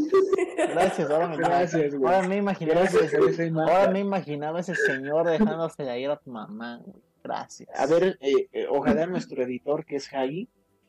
Gracias, 0.57 1.09
ahora 1.09 1.29
me 1.29 1.37
Gracias, 1.37 1.95
güey. 1.95 2.13
Ahora 2.13 2.27
me 2.27 2.37
imaginaba 2.39 2.81
Gracias, 2.81 3.13
ese, 3.15 3.53
ahora 3.55 3.91
me 3.91 4.01
imaginaba 4.01 4.59
ese 4.59 4.75
señor 4.75 5.29
dejándose 5.29 5.85
de 5.85 6.01
ir 6.01 6.11
a 6.11 6.17
tu 6.17 6.31
mamá, 6.31 6.81
güey. 6.85 7.01
Gracias. 7.29 7.69
A 7.79 7.87
ver, 7.87 8.19
eh, 8.21 8.49
eh, 8.53 8.67
ojalá 8.71 9.07
nuestro 9.07 9.43
editor, 9.43 9.85
que 9.85 9.97
es 9.97 10.09
Jai, 10.09 10.49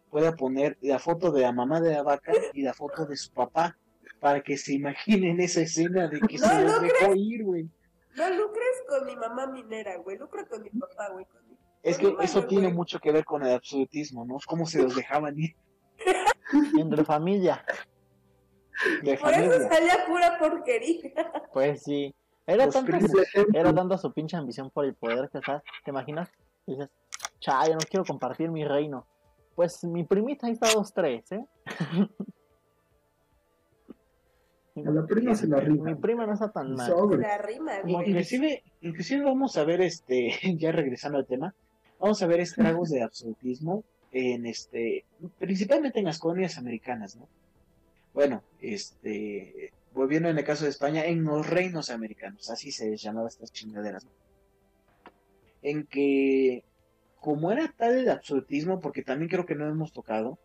pueda 0.09 0.35
poner 0.35 0.77
la 0.81 0.97
foto 0.99 1.31
de 1.31 1.41
la 1.41 1.51
mamá 1.51 1.81
de 1.81 1.91
la 1.93 2.01
vaca 2.03 2.31
y 2.53 2.61
la 2.63 2.73
foto 2.73 3.05
de 3.05 3.15
su 3.17 3.31
papá, 3.31 3.77
para 4.19 4.41
que 4.41 4.57
se 4.57 4.73
imaginen 4.73 5.39
esa 5.39 5.61
escena 5.61 6.07
de 6.07 6.19
que 6.21 6.37
No, 6.37 6.47
se 6.47 6.63
los 6.63 6.81
dejó 6.81 7.13
ir, 7.15 7.43
güey. 7.43 7.69
No 8.15 8.29
lucres 8.29 8.83
con 8.87 9.05
mi 9.05 9.15
mamá 9.15 9.47
minera, 9.47 9.97
güey, 9.97 10.17
lucra 10.17 10.45
con 10.45 10.63
mi 10.63 10.69
papá, 10.71 11.09
güey. 11.11 11.25
Con 11.25 11.47
mi... 11.47 11.55
Es 11.83 11.97
que 11.97 12.07
mi 12.07 12.15
eso 12.23 12.37
madre, 12.37 12.47
tiene 12.49 12.63
güey. 12.67 12.75
mucho 12.75 12.99
que 12.99 13.11
ver 13.11 13.23
con 13.25 13.45
el 13.45 13.53
absolutismo, 13.53 14.25
¿no? 14.25 14.37
Cómo 14.47 14.65
se 14.65 14.81
los 14.81 14.95
dejaban 14.95 15.37
ir 15.39 15.55
Entre 16.79 17.03
familia, 17.05 17.63
de 19.03 19.17
Por 19.17 19.31
eso 19.33 19.41
familia. 19.51 19.69
salía 19.69 20.05
pura 20.07 20.37
porquería. 20.39 21.11
pues 21.53 21.83
sí. 21.83 22.13
Era 22.50 22.66
Los 22.66 22.74
tanta, 22.74 23.00
era 23.54 23.76
tanta 23.76 23.97
su 24.00 24.12
pinche 24.12 24.36
ambición 24.36 24.72
por 24.72 24.84
el 24.86 24.95
poder 24.95 25.30
que. 25.30 25.39
¿Te 25.39 25.91
imaginas? 25.91 26.32
Y 26.66 26.72
dices, 26.72 26.89
cha, 27.39 27.68
yo 27.68 27.74
no 27.74 27.80
quiero 27.88 28.04
compartir 28.04 28.50
mi 28.50 28.66
reino. 28.66 29.06
Pues 29.54 29.84
mi 29.84 30.04
primita 30.04 30.47
ahí 30.47 30.54
está 30.54 30.74
dos, 30.74 30.91
tres, 30.91 31.32
¿eh? 31.32 31.45
A 34.76 34.91
la 34.91 35.06
prima 35.06 35.36
se 35.36 35.47
la 35.47 35.58
Mi 35.58 35.66
rima. 35.66 35.95
prima 35.97 36.26
no 36.26 36.34
está 36.34 36.52
tan 36.52 36.74
mal. 36.74 36.91
La 37.20 37.38
rima, 37.38 37.82
Inclusive, 37.86 38.64
inclusive 38.82 39.26
vamos 39.26 39.58
a 39.58 39.66
ver 39.66 39.82
este, 39.82 40.32
ya 40.58 40.72
regresando 40.72 41.18
al 41.18 41.26
tema, 41.26 41.54
vamos 42.00 42.22
a 42.24 42.28
ver 42.28 42.39
estragos 42.39 42.89
de 42.89 43.04
absolutismo 43.04 43.84
en 44.12 44.45
este, 44.45 45.06
principalmente 45.38 46.00
en 46.00 46.06
las 46.06 46.18
colonias 46.20 46.58
americanas, 46.58 47.16
¿no? 47.18 47.28
Bueno, 48.14 48.41
este, 48.62 49.74
volviendo 49.93 50.29
en 50.29 50.37
el 50.37 50.43
caso 50.43 50.63
de 50.63 50.71
España, 50.71 51.05
en 51.05 51.23
los 51.23 51.47
reinos 51.47 51.89
americanos, 51.89 52.49
así 52.49 52.71
se 52.71 52.89
les 52.89 53.01
llamaba 53.01 53.27
estas 53.27 53.51
chingaderas. 53.51 54.07
En 55.61 55.85
que, 55.85 56.63
como 57.19 57.51
era 57.51 57.73
tal 57.75 57.97
el 57.97 58.09
absolutismo, 58.09 58.79
porque 58.79 59.03
también 59.03 59.29
creo 59.29 59.45
que 59.45 59.55
no 59.55 59.67
hemos 59.67 59.91
tocado, 59.91 60.39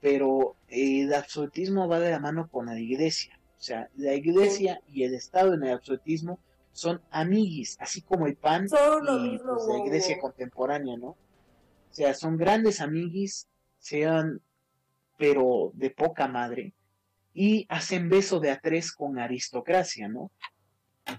pero 0.00 0.56
el 0.68 1.12
absolutismo 1.14 1.88
va 1.88 2.00
de 2.00 2.10
la 2.10 2.20
mano 2.20 2.48
con 2.48 2.66
la 2.66 2.78
iglesia. 2.78 3.38
O 3.58 3.60
sea, 3.60 3.88
la 3.96 4.14
iglesia 4.14 4.80
y 4.86 5.02
el 5.02 5.14
Estado 5.14 5.54
en 5.54 5.64
el 5.64 5.72
absolutismo 5.72 6.38
son 6.72 7.00
amiguis, 7.10 7.76
así 7.80 8.02
como 8.02 8.26
el 8.28 8.36
pan 8.36 8.68
Son 8.68 9.04
y 9.08 9.30
mismo, 9.30 9.54
pues, 9.54 9.66
la 9.66 9.84
iglesia 9.84 10.14
wow. 10.16 10.22
contemporánea, 10.22 10.96
¿no? 10.96 11.08
O 11.08 11.18
sea, 11.90 12.14
son 12.14 12.36
grandes 12.36 12.80
amiguis, 12.80 13.48
sean, 13.78 14.40
pero 15.16 15.72
de 15.74 15.90
poca 15.90 16.28
madre, 16.28 16.72
y 17.40 17.66
hacen 17.68 18.08
beso 18.08 18.40
de 18.40 18.50
a 18.50 18.58
tres 18.58 18.90
con 18.90 19.16
aristocracia, 19.16 20.08
¿no? 20.08 20.32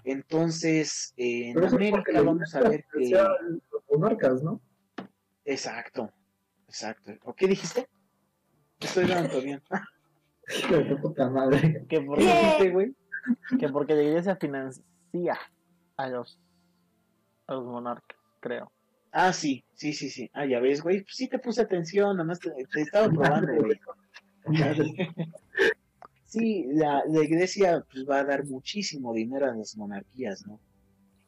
Entonces, 0.03 1.13
eh, 1.15 1.51
en 1.51 1.53
porque 1.53 1.75
América 1.75 2.21
vamos 2.21 2.53
a 2.55 2.61
ver 2.61 2.83
que... 2.91 3.09
Los 3.11 3.83
monarcas, 3.89 4.43
¿no? 4.43 4.59
Exacto, 5.45 6.11
exacto. 6.67 7.13
¿O 7.23 7.33
qué 7.33 7.47
dijiste? 7.47 7.87
Estoy 8.81 9.07
dando 9.07 9.41
bien. 9.41 9.61
Tu 10.67 11.01
puta 11.01 11.29
madre. 11.29 11.85
Que, 11.87 12.01
por- 12.01 12.17
¿Qué 12.17 12.25
dijiste, 12.25 12.69
güey? 12.71 12.93
que 13.57 13.69
porque 13.69 13.93
la 13.95 14.03
iglesia 14.03 14.35
financia 14.35 15.39
a 15.95 16.09
los, 16.09 16.37
a 17.47 17.53
los 17.53 17.65
monarcas, 17.65 18.19
creo. 18.41 18.69
Ah, 19.13 19.31
sí, 19.31 19.63
sí, 19.73 19.93
sí, 19.93 20.09
sí. 20.09 20.29
Ah, 20.33 20.45
ya 20.45 20.59
ves, 20.59 20.81
güey. 20.81 21.05
Sí 21.07 21.29
te 21.29 21.39
puse 21.39 21.61
atención, 21.61 22.17
nomás 22.17 22.41
te, 22.41 22.51
te 22.73 22.81
estaba 22.81 23.07
probando, 23.09 23.53
güey. 23.55 23.79
Sí, 26.29 26.65
la, 26.69 27.03
la 27.07 27.23
iglesia 27.23 27.83
pues, 27.91 28.07
va 28.07 28.19
a 28.19 28.23
dar 28.23 28.45
muchísimo 28.45 29.13
dinero 29.13 29.47
a 29.47 29.55
las 29.55 29.75
monarquías, 29.75 30.45
¿no? 30.45 30.59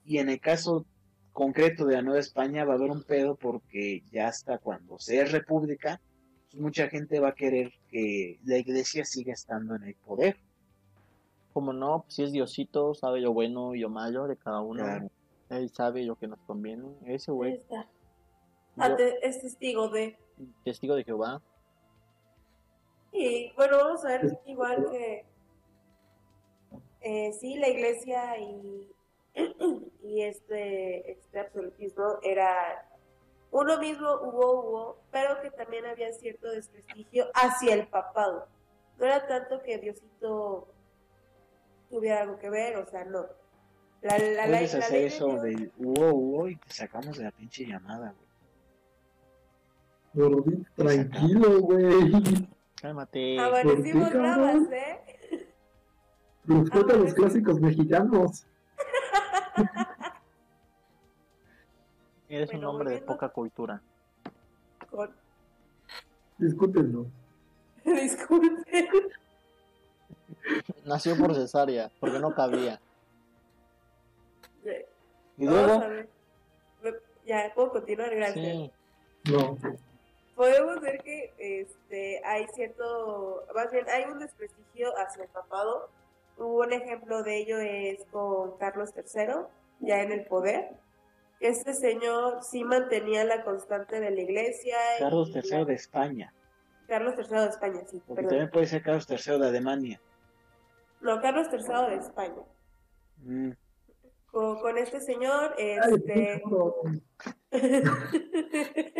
Y 0.06 0.20
en 0.20 0.30
el 0.30 0.40
caso 0.40 0.86
concreto 1.34 1.86
de 1.86 1.96
la 1.96 2.02
Nueva 2.04 2.20
España 2.20 2.66
va 2.66 2.74
a 2.74 2.76
haber 2.78 2.92
un 2.92 3.04
pedo 3.04 3.36
porque 3.36 4.04
ya 4.12 4.28
hasta 4.28 4.60
cuando 4.60 5.00
sea 5.00 5.26
república, 5.26 6.00
pues, 6.52 6.62
mucha 6.62 6.88
gente 6.88 7.20
va 7.20 7.30
a 7.30 7.36
querer 7.36 7.72
que 7.90 8.40
la 8.46 8.58
iglesia 8.58 9.04
siga 9.06 9.34
estando 9.34 9.76
en 9.76 9.84
el 9.86 9.96
poder. 9.96 10.38
Como 11.54 11.74
no, 11.74 12.04
pues, 12.04 12.14
si 12.16 12.24
es 12.24 12.32
Diosito, 12.32 12.94
sabe 12.94 13.22
lo 13.22 13.34
bueno 13.34 13.74
y 13.74 13.80
lo 13.80 13.90
malo 13.90 14.28
de 14.28 14.38
cada 14.38 14.62
uno. 14.62 14.84
Claro. 14.84 15.10
Él 15.50 15.70
sabe 15.72 16.04
lo 16.04 16.16
que 16.16 16.28
nos 16.28 16.40
conviene. 16.42 16.86
Ese 17.06 17.32
Ahí 17.32 17.36
güey, 17.38 17.54
está. 17.56 17.88
yo, 18.78 18.84
Ate- 18.84 19.20
es 19.28 19.42
testigo 19.42 19.90
de. 19.90 20.18
testigo 20.64 20.96
de 20.96 21.04
Jehová. 21.04 21.42
Y 23.12 23.52
bueno, 23.56 23.78
vamos 23.78 24.06
a 24.06 24.10
ver 24.10 24.38
igual 24.46 24.88
que 24.92 25.26
eh, 27.02 27.34
sí, 27.34 27.56
la 27.58 27.68
iglesia 27.68 28.38
y, 28.38 28.90
y 30.04 30.22
este, 30.22 31.12
este 31.12 31.40
absolutismo 31.40 32.20
era 32.24 32.88
uno 33.52 33.80
mismo, 33.80 34.08
hubo, 34.22 34.62
hubo, 34.62 34.98
pero 35.12 35.42
que 35.42 35.52
también 35.52 35.86
había 35.86 36.14
cierto 36.14 36.50
desprestigio 36.52 37.26
hacia 37.34 37.74
el 37.74 37.88
papado. 37.88 38.48
No 38.98 39.06
era 39.06 39.28
tanto 39.28 39.62
que 39.62 39.78
Diosito 39.78 40.68
tuviera 41.90 42.22
algo 42.22 42.38
que 42.38 42.50
ver, 42.50 42.78
o 42.78 42.86
sea, 42.86 43.04
no. 43.04 43.26
La, 44.02 44.18
la, 44.18 44.48
la, 44.48 44.58
Puedes 44.58 44.74
la 44.74 44.80
hacer 44.80 45.00
de 45.02 45.06
eso 45.08 45.28
Dios- 45.28 45.42
de 45.42 45.72
wow, 45.78 46.12
wow, 46.14 46.48
y 46.48 46.56
te 46.56 46.72
sacamos 46.74 47.18
de 47.18 47.26
la 47.26 47.32
pinche 47.32 47.66
llamada, 47.66 48.16
güey. 50.14 50.66
Tranquilo, 50.76 51.62
güey. 51.62 52.12
Cálmate. 52.82 53.40
Amanecimos 53.40 54.12
bravas, 54.12 54.72
¿eh? 54.72 55.00
Ah, 56.50 56.64
los 56.98 57.14
clásicos 57.14 57.60
mexicanos. 57.60 58.48
Eres 62.30 62.50
un 62.50 62.56
Bueno, 62.56 62.72
hombre 62.72 62.92
de 62.92 63.02
poca 63.02 63.30
cultura. 63.30 63.82
Con... 64.90 65.12
Discúlpenlo. 66.40 67.06
Disculpen. 67.86 68.64
Nació 70.86 71.16
por 71.18 71.36
cesárea, 71.36 71.92
porque 72.00 72.20
no 72.20 72.34
cabía. 72.34 72.80
Y 75.38 75.46
luego, 75.46 75.84
Ya, 77.26 77.52
puedo 77.54 77.70
continuar, 77.72 78.16
gracias. 78.16 78.46
Sí. 78.46 78.72
No. 79.32 79.58
Podemos 80.42 80.82
ver 80.82 81.04
que 81.04 81.32
este, 81.38 82.20
hay 82.26 82.48
cierto, 82.56 83.46
más 83.54 83.72
bien 83.72 83.86
hay 83.88 84.06
un 84.12 84.18
desprestigio 84.18 84.92
hacia 84.98 85.26
el 85.26 85.30
papado. 85.30 85.92
Un 86.36 86.74
ejemplo 86.74 87.22
de 87.22 87.38
ello 87.38 87.60
es 87.60 88.04
con 88.06 88.58
Carlos 88.58 88.90
III, 88.96 89.46
ya 89.82 90.02
en 90.02 90.12
el 90.12 90.26
poder. 90.26 90.72
Este 91.42 91.76
señor 91.76 92.42
sí 92.42 92.64
mantenía 92.64 93.24
la 93.24 93.44
constante 93.44 94.00
de 94.00 94.10
la 94.10 94.20
iglesia. 94.20 94.78
y- 94.98 95.04
Carlos 95.04 95.30
III 95.32 95.64
de 95.64 95.74
España, 95.76 96.34
Carlos 96.88 97.14
III 97.20 97.38
de 97.38 97.46
España, 97.46 97.82
sí, 97.86 98.02
porque 98.08 98.24
perdón. 98.24 98.30
también 98.30 98.50
puede 98.50 98.66
ser 98.66 98.82
Carlos 98.82 99.08
III 99.08 99.38
de 99.42 99.48
Alemania. 99.48 100.02
No, 101.02 101.22
Carlos 101.22 101.50
III 101.52 101.88
de 101.92 101.96
España. 101.98 102.44
Mm. 103.18 103.52
Con, 104.32 104.60
con 104.60 104.78
este 104.80 105.02
señor, 105.02 105.54
este... 105.60 106.42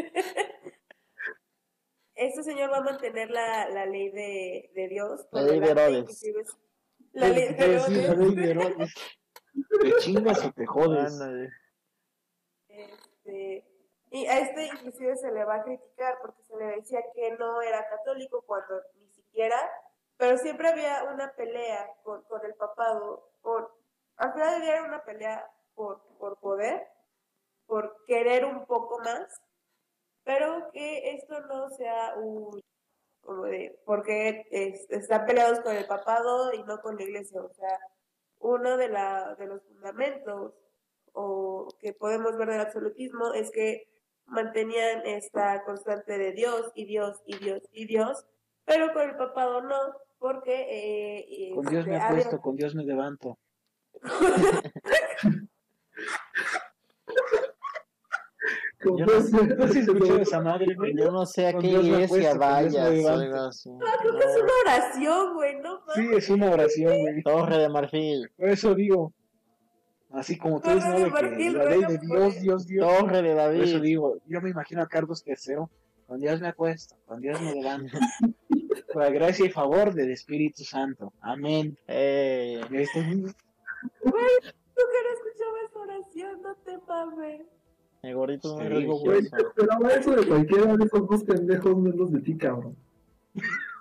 este 2.28 2.44
señor 2.44 2.72
va 2.72 2.78
a 2.78 2.82
mantener 2.82 3.30
la, 3.32 3.70
la 3.70 3.86
ley 3.86 4.10
de, 4.12 4.72
de 4.74 4.88
Dios. 4.88 5.28
La 5.32 5.42
ley 5.42 5.60
de 5.60 5.72
Herodes. 5.72 6.24
La 7.14 7.28
ley 7.28 7.54
de 7.54 7.58
la 7.58 7.66
Herodes. 7.66 8.18
ley 8.18 8.36
de 8.36 8.52
Herodes. 8.52 8.94
Te 9.82 9.96
chingas 9.98 10.46
o 10.46 10.52
te 10.52 10.66
jodes. 10.66 11.20
Este, 12.68 13.66
y 14.12 14.26
a 14.26 14.40
este 14.40 14.66
inclusive 14.66 15.16
se 15.18 15.32
le 15.32 15.44
va 15.44 15.56
a 15.56 15.64
criticar 15.64 16.20
porque 16.22 16.44
se 16.44 16.56
le 16.58 16.66
decía 16.78 17.00
que 17.14 17.32
no 17.38 17.62
era 17.62 17.88
católico 17.90 18.44
cuando 18.46 18.82
ni 19.00 19.08
siquiera, 19.10 19.58
pero 20.18 20.38
siempre 20.38 20.70
había 20.70 21.04
una 21.14 21.34
pelea 21.34 21.90
con, 22.04 22.22
con 22.24 22.46
el 22.46 22.54
papado, 22.56 23.32
por, 23.42 23.74
al 24.18 24.34
final 24.34 24.64
era 24.64 24.84
una 24.84 25.04
pelea 25.04 25.50
por, 25.74 26.02
por 26.20 26.40
poder, 26.40 26.88
por 27.66 28.04
querer 28.06 28.46
un 28.46 28.66
poco 28.66 29.00
más, 29.00 29.42
pero 30.24 30.70
que 30.72 31.16
esto 31.16 31.40
no 31.48 31.70
sea 31.70 32.14
un, 32.18 32.62
como 33.22 33.44
de 33.44 33.80
por 33.86 34.04
qué 34.04 34.46
es- 34.52 34.90
están 34.90 35.26
peleados 35.26 35.60
con 35.62 35.76
el 35.76 35.86
papado 35.88 36.54
y 36.54 36.64
no 36.64 36.82
con 36.82 36.96
la 36.98 37.04
iglesia. 37.04 37.42
O 37.42 37.54
sea, 37.54 37.80
uno 38.40 38.78
de, 38.78 38.90
la, 38.90 39.36
de 39.36 39.46
los 39.48 39.62
fundamentos 39.64 40.54
o 41.14 41.68
que 41.80 41.94
podemos 41.94 42.38
ver 42.38 42.50
del 42.50 42.62
absolutismo 42.62 43.34
es 43.34 43.52
que 43.52 43.88
mantenían 44.26 45.06
esta 45.06 45.64
constante 45.64 46.18
de 46.18 46.32
Dios 46.32 46.72
y 46.74 46.86
Dios 46.86 47.22
y 47.26 47.38
Dios 47.38 47.62
y 47.74 47.86
Dios, 47.86 48.26
pero 48.66 48.94
con 48.94 49.02
el 49.10 49.18
papado 49.18 49.62
no, 49.62 49.76
porque 50.20 50.68
eh, 51.50 51.52
Con 51.54 51.66
Dios 51.66 51.86
me 51.86 51.94
este, 51.96 52.06
había- 52.06 52.08
acuesto, 52.22 52.42
con 52.42 52.56
Dios 52.56 52.74
me 52.76 52.84
levanto. 52.86 53.38
Yo 58.84 59.06
no- 59.06 59.06
¿No 59.06 59.64
has 59.66 59.76
escuchado 59.76 60.20
esa 60.22 60.42
madre, 60.42 60.74
güey? 60.76 60.96
Yo 60.98 61.12
no 61.12 61.26
sé 61.26 61.48
a 61.48 61.54
qué 61.58 61.68
iglesia 61.68 62.34
vayas 62.36 62.88
o 62.88 62.92
levanto. 62.92 63.10
algo 63.22 63.36
así. 63.48 63.70
Creo 64.02 64.18
que 64.18 64.26
es 64.26 64.38
una 64.42 64.54
oración, 64.66 65.34
güey, 65.36 65.62
no 65.62 65.80
Sí, 65.96 66.10
es 66.16 66.30
una 66.30 66.52
oración, 66.52 67.00
güey. 67.02 67.24
Torre 67.24 67.58
de 67.58 67.70
marfil, 67.70 68.32
Por 68.38 68.50
eso 68.50 68.74
digo, 68.76 69.14
así 70.12 70.38
como 70.38 70.60
tú 70.62 70.70
dices, 70.70 70.90
¿no? 70.90 71.00
De 71.00 71.12
que 71.38 71.52
la 71.52 71.66
ley 71.66 71.82
de 71.82 72.00
por 72.00 72.02
Dios. 72.02 72.42
Dios, 72.42 72.68
Dios. 72.68 72.88
Torre 72.88 73.22
de 73.22 73.36
Por 73.36 73.54
eso 73.56 73.74
David. 73.74 73.82
digo, 73.82 74.18
yo 74.28 74.42
me 74.42 74.50
imagino 74.50 74.82
a 74.82 74.88
Carlos 74.88 75.24
III, 75.26 75.56
con 76.08 76.20
Dios 76.20 76.42
me 76.42 76.48
acuesto, 76.50 76.96
con 77.06 77.22
Dios 77.22 77.40
me 77.42 77.54
levanto. 77.56 77.98
Por 78.94 79.04
la 79.04 79.10
gracia 79.10 79.46
y 79.46 79.50
favor 79.50 79.94
del 79.94 80.12
Espíritu 80.12 80.64
Santo. 80.66 81.14
Amén. 81.22 81.78
Eh, 81.88 82.62
Y 82.70 82.76
ahí 82.76 82.84
está, 82.84 83.00
Tú 83.02 83.10
que 84.04 84.12
no 84.12 85.14
escuchabas 85.14 85.64
esa 85.70 85.80
oración, 85.80 86.42
no 86.42 86.56
te 86.66 86.78
mames. 86.88 87.42
El 88.04 88.16
gordito 88.16 88.50
es 88.50 88.56
muy 88.56 88.70
Te 88.70 88.80
digo, 88.80 89.00
Güey, 89.00 89.20
esperaba 89.26 89.90
eso 89.94 90.12
de 90.16 90.28
cualquiera 90.28 90.76
de 90.78 90.86
esos 90.86 91.08
dos 91.08 91.24
pendejos 91.24 91.78
menos 91.78 92.12
de 92.12 92.22
ti, 92.22 92.36
cabrón. 92.38 92.76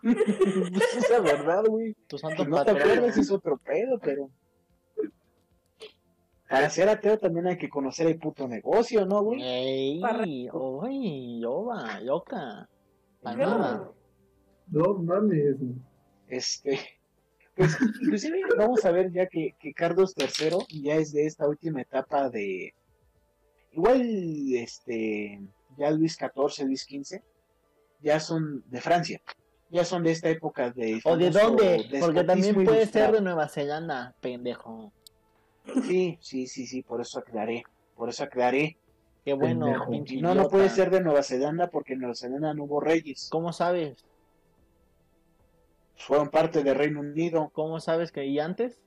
es 0.02 1.10
la 1.10 1.20
verdad, 1.20 1.64
güey. 1.66 1.94
Tu 2.06 2.18
santo 2.18 2.44
no 2.44 2.58
te 2.64 2.72
patrón. 2.72 2.76
acuerdas 2.90 3.16
es 3.18 3.30
otro 3.30 3.56
pedo, 3.58 3.98
pero... 3.98 4.30
Para 6.48 6.68
ser 6.68 6.88
ateo 6.88 7.16
también 7.16 7.46
hay 7.46 7.56
que 7.58 7.68
conocer 7.68 8.08
el 8.08 8.18
puto 8.18 8.48
negocio, 8.48 9.06
¿no, 9.06 9.22
güey? 9.22 9.40
Ey, 9.40 10.48
uy, 10.52 11.40
yoba, 11.40 12.00
yoka. 12.02 12.68
La 13.22 13.32
Yo- 13.32 13.38
nada. 13.38 13.90
No 14.68 14.94
mames. 14.94 15.56
Este, 16.28 16.78
pues 17.54 17.76
inclusive 18.02 18.40
vamos 18.56 18.84
a 18.84 18.90
ver 18.90 19.12
ya 19.12 19.26
que, 19.26 19.54
que 19.60 19.72
Carlos 19.74 20.14
III 20.16 20.82
ya 20.82 20.94
es 20.96 21.12
de 21.12 21.26
esta 21.26 21.48
última 21.48 21.82
etapa 21.82 22.30
de 22.30 22.72
igual 23.72 24.00
este 24.54 25.40
ya 25.76 25.90
Luis 25.90 26.16
XIV, 26.16 26.66
Luis 26.66 26.82
XV 26.82 27.20
ya 28.02 28.18
son 28.18 28.64
de 28.70 28.80
Francia, 28.80 29.20
ya 29.70 29.84
son 29.84 30.02
de 30.02 30.12
esta 30.12 30.28
época 30.28 30.70
de 30.70 31.00
¿O 31.04 31.16
de 31.16 31.30
dónde? 31.30 31.86
Porque 32.00 32.24
también 32.24 32.54
puede 32.64 32.86
ser 32.86 33.12
de 33.12 33.20
Nueva 33.20 33.48
Zelanda, 33.48 34.14
pendejo. 34.20 34.92
Sí, 35.86 36.18
sí, 36.20 36.46
sí, 36.46 36.66
sí, 36.66 36.82
por 36.82 37.00
eso 37.00 37.18
aclaré, 37.18 37.62
por 37.94 38.08
eso 38.08 38.24
aclaré. 38.24 38.76
Qué 39.24 39.34
bueno, 39.34 39.86
Pendejo. 39.88 40.22
no, 40.22 40.34
no 40.34 40.48
puede 40.48 40.70
ser 40.70 40.90
de 40.90 41.02
Nueva 41.02 41.22
Zelanda 41.22 41.68
porque 41.68 41.92
en 41.92 42.00
Nueva 42.00 42.14
Zelanda 42.14 42.54
no 42.54 42.64
hubo 42.64 42.80
reyes, 42.80 43.28
¿Cómo 43.30 43.52
sabes? 43.52 44.04
fueron 45.96 46.30
parte 46.30 46.64
del 46.64 46.74
Reino 46.76 47.00
Unido, 47.00 47.50
¿Cómo 47.52 47.78
sabes 47.78 48.10
que 48.10 48.24
y 48.24 48.38
antes? 48.38 48.78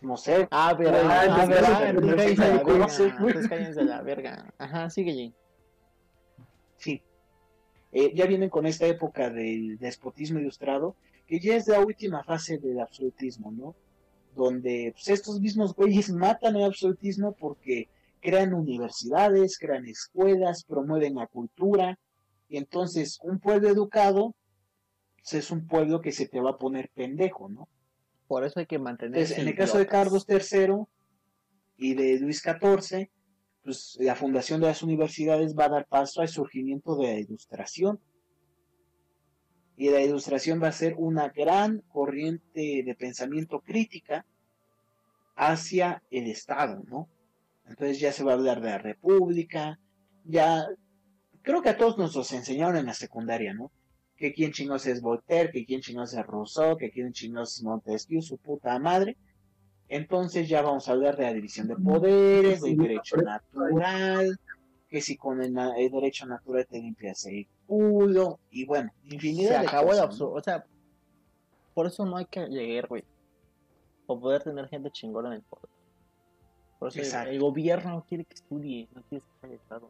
No 0.00 0.16
sé, 0.16 0.48
Ah, 0.50 0.74
pero, 0.76 0.90
Ah, 0.94 1.46
cállense 3.48 3.84
la 3.84 4.02
verga. 4.02 4.52
Ajá, 4.58 4.90
sigue. 4.90 5.32
Sí. 6.76 7.02
Eh, 7.92 8.12
ya 8.14 8.26
vienen 8.26 8.50
con 8.50 8.66
esta 8.66 8.86
época 8.86 9.30
del 9.30 9.78
despotismo 9.78 10.40
ilustrado, 10.40 10.96
que 11.26 11.38
ya 11.40 11.56
es 11.56 11.68
la 11.68 11.80
última 11.80 12.22
fase 12.24 12.58
del 12.58 12.80
absolutismo, 12.80 13.52
¿no? 13.52 13.74
Donde 14.34 14.92
pues, 14.94 15.08
estos 15.08 15.40
mismos 15.40 15.74
güeyes 15.74 16.10
matan 16.10 16.56
el 16.56 16.64
absolutismo 16.64 17.32
porque 17.32 17.88
crean 18.20 18.52
universidades, 18.52 19.58
crean 19.58 19.86
escuelas, 19.86 20.64
promueven 20.64 21.14
la 21.14 21.26
cultura, 21.26 21.98
y 22.48 22.56
entonces 22.56 23.18
un 23.22 23.38
pueblo 23.38 23.68
educado 23.68 24.34
pues, 25.16 25.34
es 25.34 25.50
un 25.50 25.66
pueblo 25.66 26.00
que 26.00 26.12
se 26.12 26.28
te 26.28 26.40
va 26.40 26.50
a 26.50 26.58
poner 26.58 26.90
pendejo, 26.94 27.48
¿no? 27.48 27.68
Por 28.26 28.44
eso 28.44 28.60
hay 28.60 28.66
que 28.66 28.78
mantener. 28.78 29.18
Entonces, 29.18 29.38
en 29.38 29.48
el 29.48 29.54
caso 29.54 29.78
de 29.78 29.86
Carlos 29.86 30.26
III 30.28 30.84
y 31.76 31.94
de 31.94 32.18
Luis 32.20 32.42
XIV, 32.42 33.10
pues 33.62 33.96
la 34.00 34.14
fundación 34.14 34.60
de 34.60 34.68
las 34.68 34.82
universidades 34.82 35.56
va 35.56 35.66
a 35.66 35.70
dar 35.70 35.86
paso 35.86 36.20
al 36.20 36.28
surgimiento 36.28 36.96
de 36.96 37.06
la 37.06 37.18
ilustración. 37.18 38.00
Y 39.76 39.90
la 39.90 40.00
ilustración 40.00 40.62
va 40.62 40.68
a 40.68 40.72
ser 40.72 40.94
una 40.98 41.30
gran 41.30 41.80
corriente 41.88 42.82
de 42.84 42.94
pensamiento 42.94 43.60
crítica 43.60 44.24
hacia 45.34 46.02
el 46.10 46.28
Estado, 46.28 46.82
¿no? 46.86 47.08
Entonces 47.66 47.98
ya 47.98 48.12
se 48.12 48.22
va 48.22 48.32
a 48.32 48.34
hablar 48.34 48.60
de 48.60 48.70
la 48.70 48.78
República, 48.78 49.80
ya 50.24 50.66
creo 51.42 51.62
que 51.62 51.70
a 51.70 51.76
todos 51.76 51.98
nos 51.98 52.14
los 52.14 52.32
enseñaron 52.32 52.76
en 52.76 52.86
la 52.86 52.94
secundaria, 52.94 53.52
¿no? 53.54 53.72
Que 54.16 54.32
quién 54.32 54.52
chingados 54.52 54.86
es 54.86 55.00
Voltaire, 55.02 55.50
que 55.50 55.64
quién 55.66 55.80
chingados 55.80 56.14
es 56.14 56.24
Rousseau, 56.26 56.76
que 56.76 56.90
quién 56.90 57.12
chingados 57.12 57.56
es 57.56 57.62
Montesquieu, 57.64 58.22
su 58.22 58.36
puta 58.38 58.78
madre. 58.78 59.16
Entonces 59.88 60.48
ya 60.48 60.62
vamos 60.62 60.88
a 60.88 60.92
hablar 60.92 61.16
de 61.16 61.24
la 61.24 61.32
división 61.32 61.68
de 61.68 61.76
poderes, 61.76 62.62
del 62.62 62.76
derecho 62.76 63.16
natural, 63.18 64.38
que 64.88 65.00
si 65.00 65.16
con 65.16 65.42
el, 65.42 65.56
el 65.76 65.90
derecho 65.90 66.26
natural 66.26 66.66
te 66.66 66.78
limpias 66.80 67.26
el 67.26 67.46
culo, 67.66 68.38
y 68.50 68.64
bueno, 68.64 68.90
Se 69.08 69.14
infinidad 69.14 69.60
de 69.60 69.66
acabó 69.66 69.84
el 69.86 69.88
cosas, 69.90 70.04
absurdo. 70.04 70.32
O 70.34 70.42
sea, 70.42 70.64
por 71.74 71.86
eso 71.86 72.06
no 72.06 72.16
hay 72.16 72.26
que 72.26 72.46
llegar, 72.46 72.86
güey. 72.88 73.04
O 74.06 74.18
poder 74.20 74.42
tener 74.42 74.68
gente 74.68 74.90
chingona 74.90 75.28
en 75.28 75.34
el 75.34 75.42
poder. 75.42 75.68
Por 76.78 76.88
eso 76.88 76.98
el- 77.00 77.04
Exacto. 77.04 77.30
el 77.30 77.40
gobierno 77.40 77.90
no 77.90 78.04
quiere 78.04 78.24
que 78.24 78.34
estudie, 78.34 78.88
no 78.94 79.02
quiere 79.02 79.24
que 79.42 79.58
sea. 79.68 79.80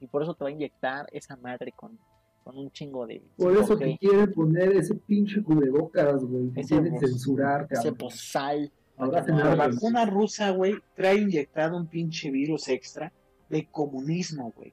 Y 0.00 0.06
por 0.06 0.22
eso 0.22 0.34
te 0.34 0.44
va 0.44 0.48
a 0.48 0.52
inyectar 0.52 1.06
esa 1.12 1.36
madre 1.36 1.72
con, 1.72 1.98
con 2.46 2.58
un 2.58 2.70
chingo 2.70 3.04
de. 3.08 3.20
Por 3.36 3.56
eso 3.56 3.76
5G, 3.76 3.78
te 3.78 3.98
quieren 3.98 4.32
poner 4.32 4.68
ese 4.76 4.94
pinche 4.94 5.42
cubrebocas, 5.42 6.22
güey. 6.24 6.48
Te 6.50 6.60
Ese 6.60 6.80
quieren 6.80 7.00
censurar, 7.00 7.62
ese 7.68 7.74
cabrón. 7.74 7.96
posal. 7.96 8.72
Ahora 8.96 9.22
No, 9.22 9.36
La 9.36 9.54
vacuna 9.56 10.06
rusa, 10.06 10.50
güey, 10.50 10.76
trae 10.94 11.16
inyectado 11.16 11.76
un 11.76 11.88
pinche 11.88 12.30
virus 12.30 12.68
extra 12.68 13.12
de 13.48 13.66
comunismo, 13.66 14.52
güey. 14.56 14.72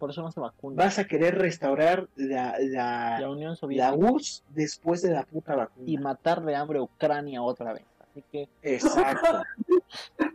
Por 0.00 0.10
eso 0.10 0.20
no 0.22 0.32
se 0.32 0.40
vacuna. 0.40 0.82
Vas 0.82 0.98
a 0.98 1.04
querer 1.04 1.38
restaurar 1.38 2.08
la, 2.16 2.56
la, 2.60 3.20
La 3.20 3.30
Unión 3.30 3.50
la 3.50 3.56
Soviética. 3.56 3.94
URSS 3.94 4.44
después 4.50 5.00
de 5.02 5.12
la 5.12 5.22
puta 5.24 5.54
vacuna. 5.54 5.88
y 5.88 5.96
matar 5.96 6.44
de 6.44 6.56
hambre 6.56 6.80
a 6.80 6.82
Ucrania 6.82 7.40
otra 7.40 7.72
vez. 7.72 7.84
Así 8.00 8.24
que 8.32 8.48
Exacto. 8.62 9.42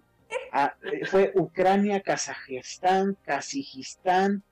Ah, 0.55 0.75
eh, 0.83 1.03
fue 1.05 1.31
Ucrania, 1.35 2.01
Kazajistán, 2.01 3.17
Kazajistán, 3.23 4.43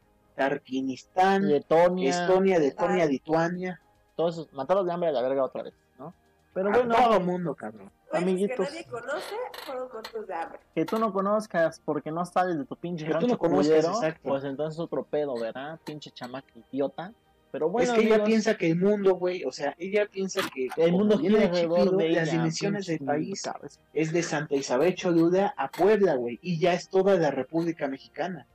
Tarquinistán, 0.41 1.47
Letonia, 1.47 2.09
Estonia, 2.09 2.57
Letonia, 2.57 3.05
Lituania. 3.05 3.81
todos 4.15 4.33
esos, 4.35 4.53
matarlos 4.53 4.87
de 4.87 4.91
hambre 4.91 5.09
a 5.09 5.11
la 5.11 5.21
verga 5.21 5.43
otra 5.43 5.61
vez, 5.61 5.73
¿no? 5.99 6.15
Pero 6.53 6.69
a 6.69 6.77
bueno, 6.77 6.95
todo 6.95 7.19
mundo, 7.19 7.53
cabrón. 7.53 7.91
Güeyes 8.09 8.27
Amiguitos. 8.27 8.67
que 8.67 8.73
nadie 8.73 8.85
conoce 8.85 9.35
fueron 9.65 9.89
muertos 9.93 10.27
de 10.27 10.33
hambre. 10.33 10.59
que 10.73 10.85
tú 10.85 10.97
no 10.97 11.13
conozcas 11.13 11.79
porque 11.85 12.11
no 12.11 12.25
sales 12.25 12.57
de 12.57 12.65
tu 12.65 12.75
pinche 12.75 13.05
Que 13.05 13.13
tú 13.13 13.27
no 13.27 13.37
conozcas, 13.37 13.67
culero, 13.67 13.89
exacto. 13.89 14.29
pues 14.29 14.43
entonces 14.43 14.79
otro 14.79 15.03
pedo, 15.03 15.39
¿verdad? 15.39 15.79
Pinche 15.85 16.09
chamaca 16.11 16.51
idiota. 16.55 17.13
Pero 17.51 17.69
bueno, 17.69 17.91
es 17.91 17.97
que 17.97 18.05
ella 18.05 18.15
amigos, 18.15 18.29
piensa 18.29 18.57
que 18.57 18.71
el 18.71 18.77
mundo, 18.77 19.15
güey, 19.15 19.43
o 19.43 19.51
sea, 19.51 19.75
ella 19.77 20.07
piensa 20.09 20.41
que 20.53 20.69
el 20.77 20.91
mundo 20.93 21.17
de 21.17 21.27
alrededor 21.27 21.79
Chipido, 21.79 21.97
de 21.97 22.07
ella. 22.07 22.19
las 22.21 22.31
dimensiones 22.31 22.87
del 22.87 22.99
país 22.99 23.41
cabeza. 23.43 23.79
es 23.93 24.11
de 24.13 24.23
Santa 24.23 24.55
Isabel 24.55 24.95
Cholula 24.95 25.53
a 25.57 25.69
Puebla, 25.69 26.15
güey, 26.15 26.39
y 26.41 26.59
ya 26.59 26.73
es 26.73 26.89
toda 26.89 27.15
la 27.15 27.29
República 27.29 27.87
Mexicana. 27.87 28.47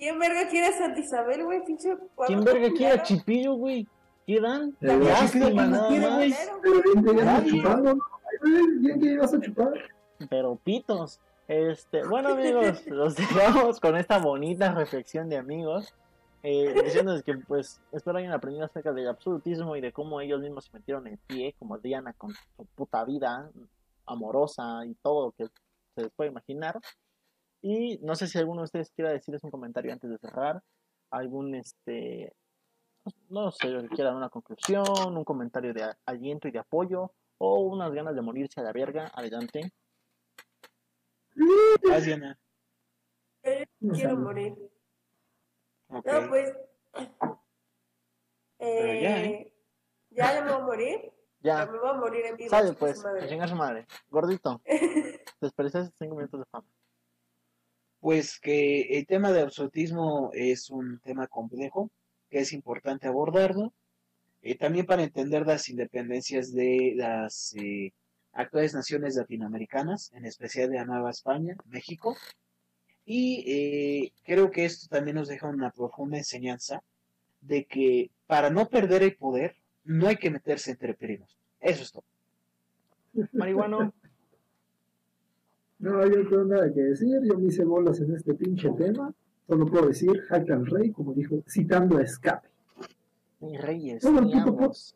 ¿Quién 0.00 0.18
verga 0.18 0.48
quiere 0.48 0.68
a 0.68 0.72
Santa 0.72 0.98
Isabel, 0.98 1.44
güey? 1.44 1.62
Pinche 1.62 1.94
cuadro 2.14 2.26
¿Quién 2.26 2.42
verga 2.42 2.74
quiere 2.74 2.94
a. 2.94 3.02
Chipillo, 3.02 3.52
güey? 3.52 3.86
¿Qué 4.26 4.40
dan? 4.40 4.74
Pero 4.80 5.02
Ya, 5.04 5.10
Lástima, 5.10 5.46
Chipillo, 5.46 5.54
¿quién 5.58 5.70
nada 5.70 5.88
quiere, 5.88 6.06
más. 6.08 7.80
güey? 7.82 7.98
Pero 8.40 9.06
ibas 9.06 9.34
a 9.34 9.40
chupar. 9.40 9.72
Pero 10.30 10.56
pitos. 10.56 11.20
Este, 11.48 12.02
bueno 12.06 12.30
amigos, 12.30 12.82
los 12.86 13.14
dejamos 13.16 13.78
con 13.78 13.96
esta 13.96 14.18
bonita 14.18 14.72
reflexión 14.72 15.28
de 15.28 15.36
amigos. 15.36 15.94
Eh, 16.42 16.72
diciéndoles 16.82 17.22
que 17.22 17.36
pues 17.36 17.82
espero 17.92 18.16
hayan 18.16 18.32
aprendido 18.32 18.64
acerca 18.64 18.94
del 18.94 19.08
absolutismo 19.08 19.76
y 19.76 19.82
de 19.82 19.92
cómo 19.92 20.22
ellos 20.22 20.40
mismos 20.40 20.64
se 20.64 20.78
metieron 20.78 21.06
en 21.08 21.18
pie, 21.26 21.54
como 21.58 21.76
Diana 21.76 22.14
con 22.14 22.32
su 22.56 22.64
puta 22.74 23.04
vida 23.04 23.50
amorosa 24.06 24.86
y 24.86 24.94
todo 25.02 25.26
lo 25.26 25.32
que 25.32 25.52
se 25.94 26.02
les 26.02 26.10
puede 26.12 26.30
imaginar. 26.30 26.80
Y 27.62 27.98
no 27.98 28.14
sé 28.14 28.26
si 28.26 28.38
alguno 28.38 28.62
de 28.62 28.64
ustedes 28.64 28.90
quiera 28.90 29.10
decirles 29.10 29.44
un 29.44 29.50
comentario 29.50 29.92
antes 29.92 30.10
de 30.10 30.18
cerrar, 30.18 30.62
algún 31.10 31.54
este 31.54 32.32
no 33.28 33.50
sé, 33.50 33.68
que 33.68 33.88
quieran 33.88 34.16
una 34.16 34.28
conclusión, 34.28 35.16
un 35.16 35.24
comentario 35.24 35.72
de 35.72 35.94
aliento 36.06 36.48
y 36.48 36.50
de 36.50 36.58
apoyo, 36.58 37.12
o 37.38 37.60
unas 37.60 37.92
ganas 37.92 38.14
de 38.14 38.22
morirse 38.22 38.60
a 38.60 38.64
la 38.64 38.72
verga, 38.72 39.10
adelante. 39.14 39.72
Diana. 42.04 42.38
Eh, 43.42 43.66
Quiero 43.92 44.16
morir. 44.16 44.54
Ok. 45.88 46.06
No, 46.06 46.28
pues. 46.28 46.54
Pero 48.58 49.00
ya, 49.00 49.22
¿eh? 49.22 49.52
ya, 50.10 50.34
ya 50.34 50.44
me 50.44 50.50
voy 50.50 50.60
a 50.60 50.64
morir. 50.64 51.12
Ya. 51.40 51.64
Ya. 51.64 51.66
me 51.66 51.78
voy 51.78 51.88
a 51.88 51.94
morir 51.94 52.26
en 52.26 52.36
vivo. 52.36 52.50
Sabe 52.50 52.74
pues, 52.74 53.02
a 53.04 53.26
chingar 53.26 53.48
su 53.48 53.56
madre. 53.56 53.86
Gordito, 54.10 54.60
te 54.64 54.70
desperdiciaste 55.40 55.94
cinco 55.98 56.16
minutos 56.16 56.40
de 56.40 56.46
fama. 56.46 56.68
Pues 58.00 58.40
que 58.40 58.98
el 58.98 59.06
tema 59.06 59.30
de 59.32 59.42
absolutismo 59.42 60.30
es 60.32 60.70
un 60.70 61.00
tema 61.00 61.26
complejo, 61.26 61.90
que 62.30 62.40
es 62.40 62.52
importante 62.52 63.06
abordarlo, 63.06 63.72
eh, 64.42 64.56
también 64.56 64.86
para 64.86 65.02
entender 65.02 65.46
las 65.46 65.68
independencias 65.68 66.52
de 66.52 66.94
las 66.96 67.54
eh, 67.56 67.92
actuales 68.32 68.74
naciones 68.74 69.16
latinoamericanas, 69.16 70.12
en 70.14 70.24
especial 70.24 70.70
de 70.70 70.76
la 70.76 70.86
Nueva 70.86 71.10
España, 71.10 71.56
México, 71.66 72.16
y 73.04 73.44
eh, 73.46 74.12
creo 74.24 74.50
que 74.50 74.64
esto 74.64 74.86
también 74.88 75.16
nos 75.16 75.28
deja 75.28 75.48
una 75.48 75.70
profunda 75.70 76.16
enseñanza 76.16 76.82
de 77.40 77.64
que 77.64 78.10
para 78.26 78.50
no 78.50 78.68
perder 78.68 79.02
el 79.02 79.16
poder, 79.16 79.56
no 79.84 80.06
hay 80.06 80.16
que 80.16 80.30
meterse 80.30 80.70
entre 80.70 80.94
primos. 80.94 81.36
Eso 81.60 81.82
es 81.82 81.92
todo. 81.92 82.04
Marihuano, 83.32 83.92
No, 85.80 86.06
yo 86.06 86.22
no 86.22 86.28
tengo 86.28 86.44
nada 86.44 86.72
que 86.72 86.80
decir, 86.80 87.20
yo 87.22 87.38
me 87.38 87.46
hice 87.46 87.64
bolas 87.64 88.00
en 88.00 88.14
este 88.14 88.34
pinche 88.34 88.70
tema. 88.72 89.12
Solo 89.48 89.66
puedo 89.66 89.88
decir, 89.88 90.20
jaque 90.28 90.52
al 90.52 90.66
rey, 90.66 90.92
como 90.92 91.14
dijo, 91.14 91.42
citando 91.48 91.98
a 91.98 92.02
Escape. 92.02 92.48
ni 93.40 93.56
reyes, 93.56 94.02
Todo 94.02 94.18
el 94.20 94.26
puto 94.26 94.50
amos. 94.50 94.94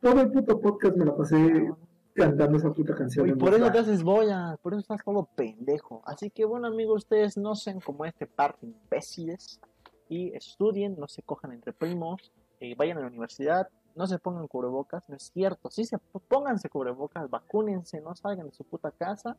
Todo 0.00 0.20
el 0.20 0.30
puto 0.30 0.60
podcast 0.60 0.96
me 0.96 1.04
la 1.04 1.16
pasé 1.16 1.70
cantando 2.14 2.58
esa 2.58 2.72
puta 2.72 2.94
canción. 2.94 3.28
En 3.28 3.38
por 3.38 3.52
eso 3.52 3.70
te 3.70 3.78
haces 3.78 4.02
boya, 4.02 4.56
por 4.62 4.72
eso 4.72 4.80
estás 4.80 5.02
todo 5.04 5.28
pendejo. 5.34 6.02
Así 6.04 6.30
que 6.30 6.44
bueno 6.44 6.68
amigos, 6.68 7.04
ustedes 7.04 7.36
no 7.36 7.56
sean 7.56 7.80
como 7.80 8.04
este 8.04 8.26
par 8.26 8.56
de 8.60 8.68
imbéciles 8.68 9.60
y 10.08 10.32
estudien, 10.34 10.96
no 10.98 11.08
se 11.08 11.22
cojan 11.22 11.52
entre 11.52 11.72
primos, 11.72 12.32
eh, 12.60 12.74
vayan 12.76 12.98
a 12.98 13.02
la 13.02 13.08
universidad, 13.08 13.68
no 13.94 14.06
se 14.06 14.18
pongan 14.18 14.46
cubrebocas, 14.46 15.08
no 15.08 15.16
es 15.16 15.30
cierto, 15.32 15.70
sí 15.70 15.84
se 15.84 15.98
pónganse 16.28 16.68
cubrebocas, 16.68 17.28
vacúnense, 17.28 18.00
no 18.00 18.14
salgan 18.14 18.46
de 18.46 18.52
su 18.52 18.64
puta 18.64 18.92
casa, 18.92 19.36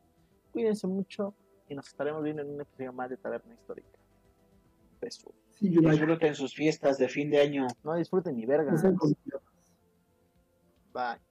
cuídense 0.52 0.86
mucho 0.86 1.34
y 1.68 1.74
nos 1.74 1.88
estaremos 1.88 2.22
viendo 2.22 2.42
en 2.42 2.50
un 2.50 2.60
episodio 2.60 2.92
más 2.92 3.10
de 3.10 3.16
Taberna 3.16 3.54
Histórica. 3.54 3.98
Beso. 5.00 5.32
Sí. 5.50 5.68
Disfruten 5.68 6.34
sus 6.34 6.54
fiestas 6.54 6.98
de 6.98 7.08
fin 7.08 7.30
de 7.30 7.40
año. 7.40 7.66
No 7.84 7.94
disfruten 7.94 8.36
ni 8.36 8.46
verga. 8.46 8.72
Bye. 10.92 11.29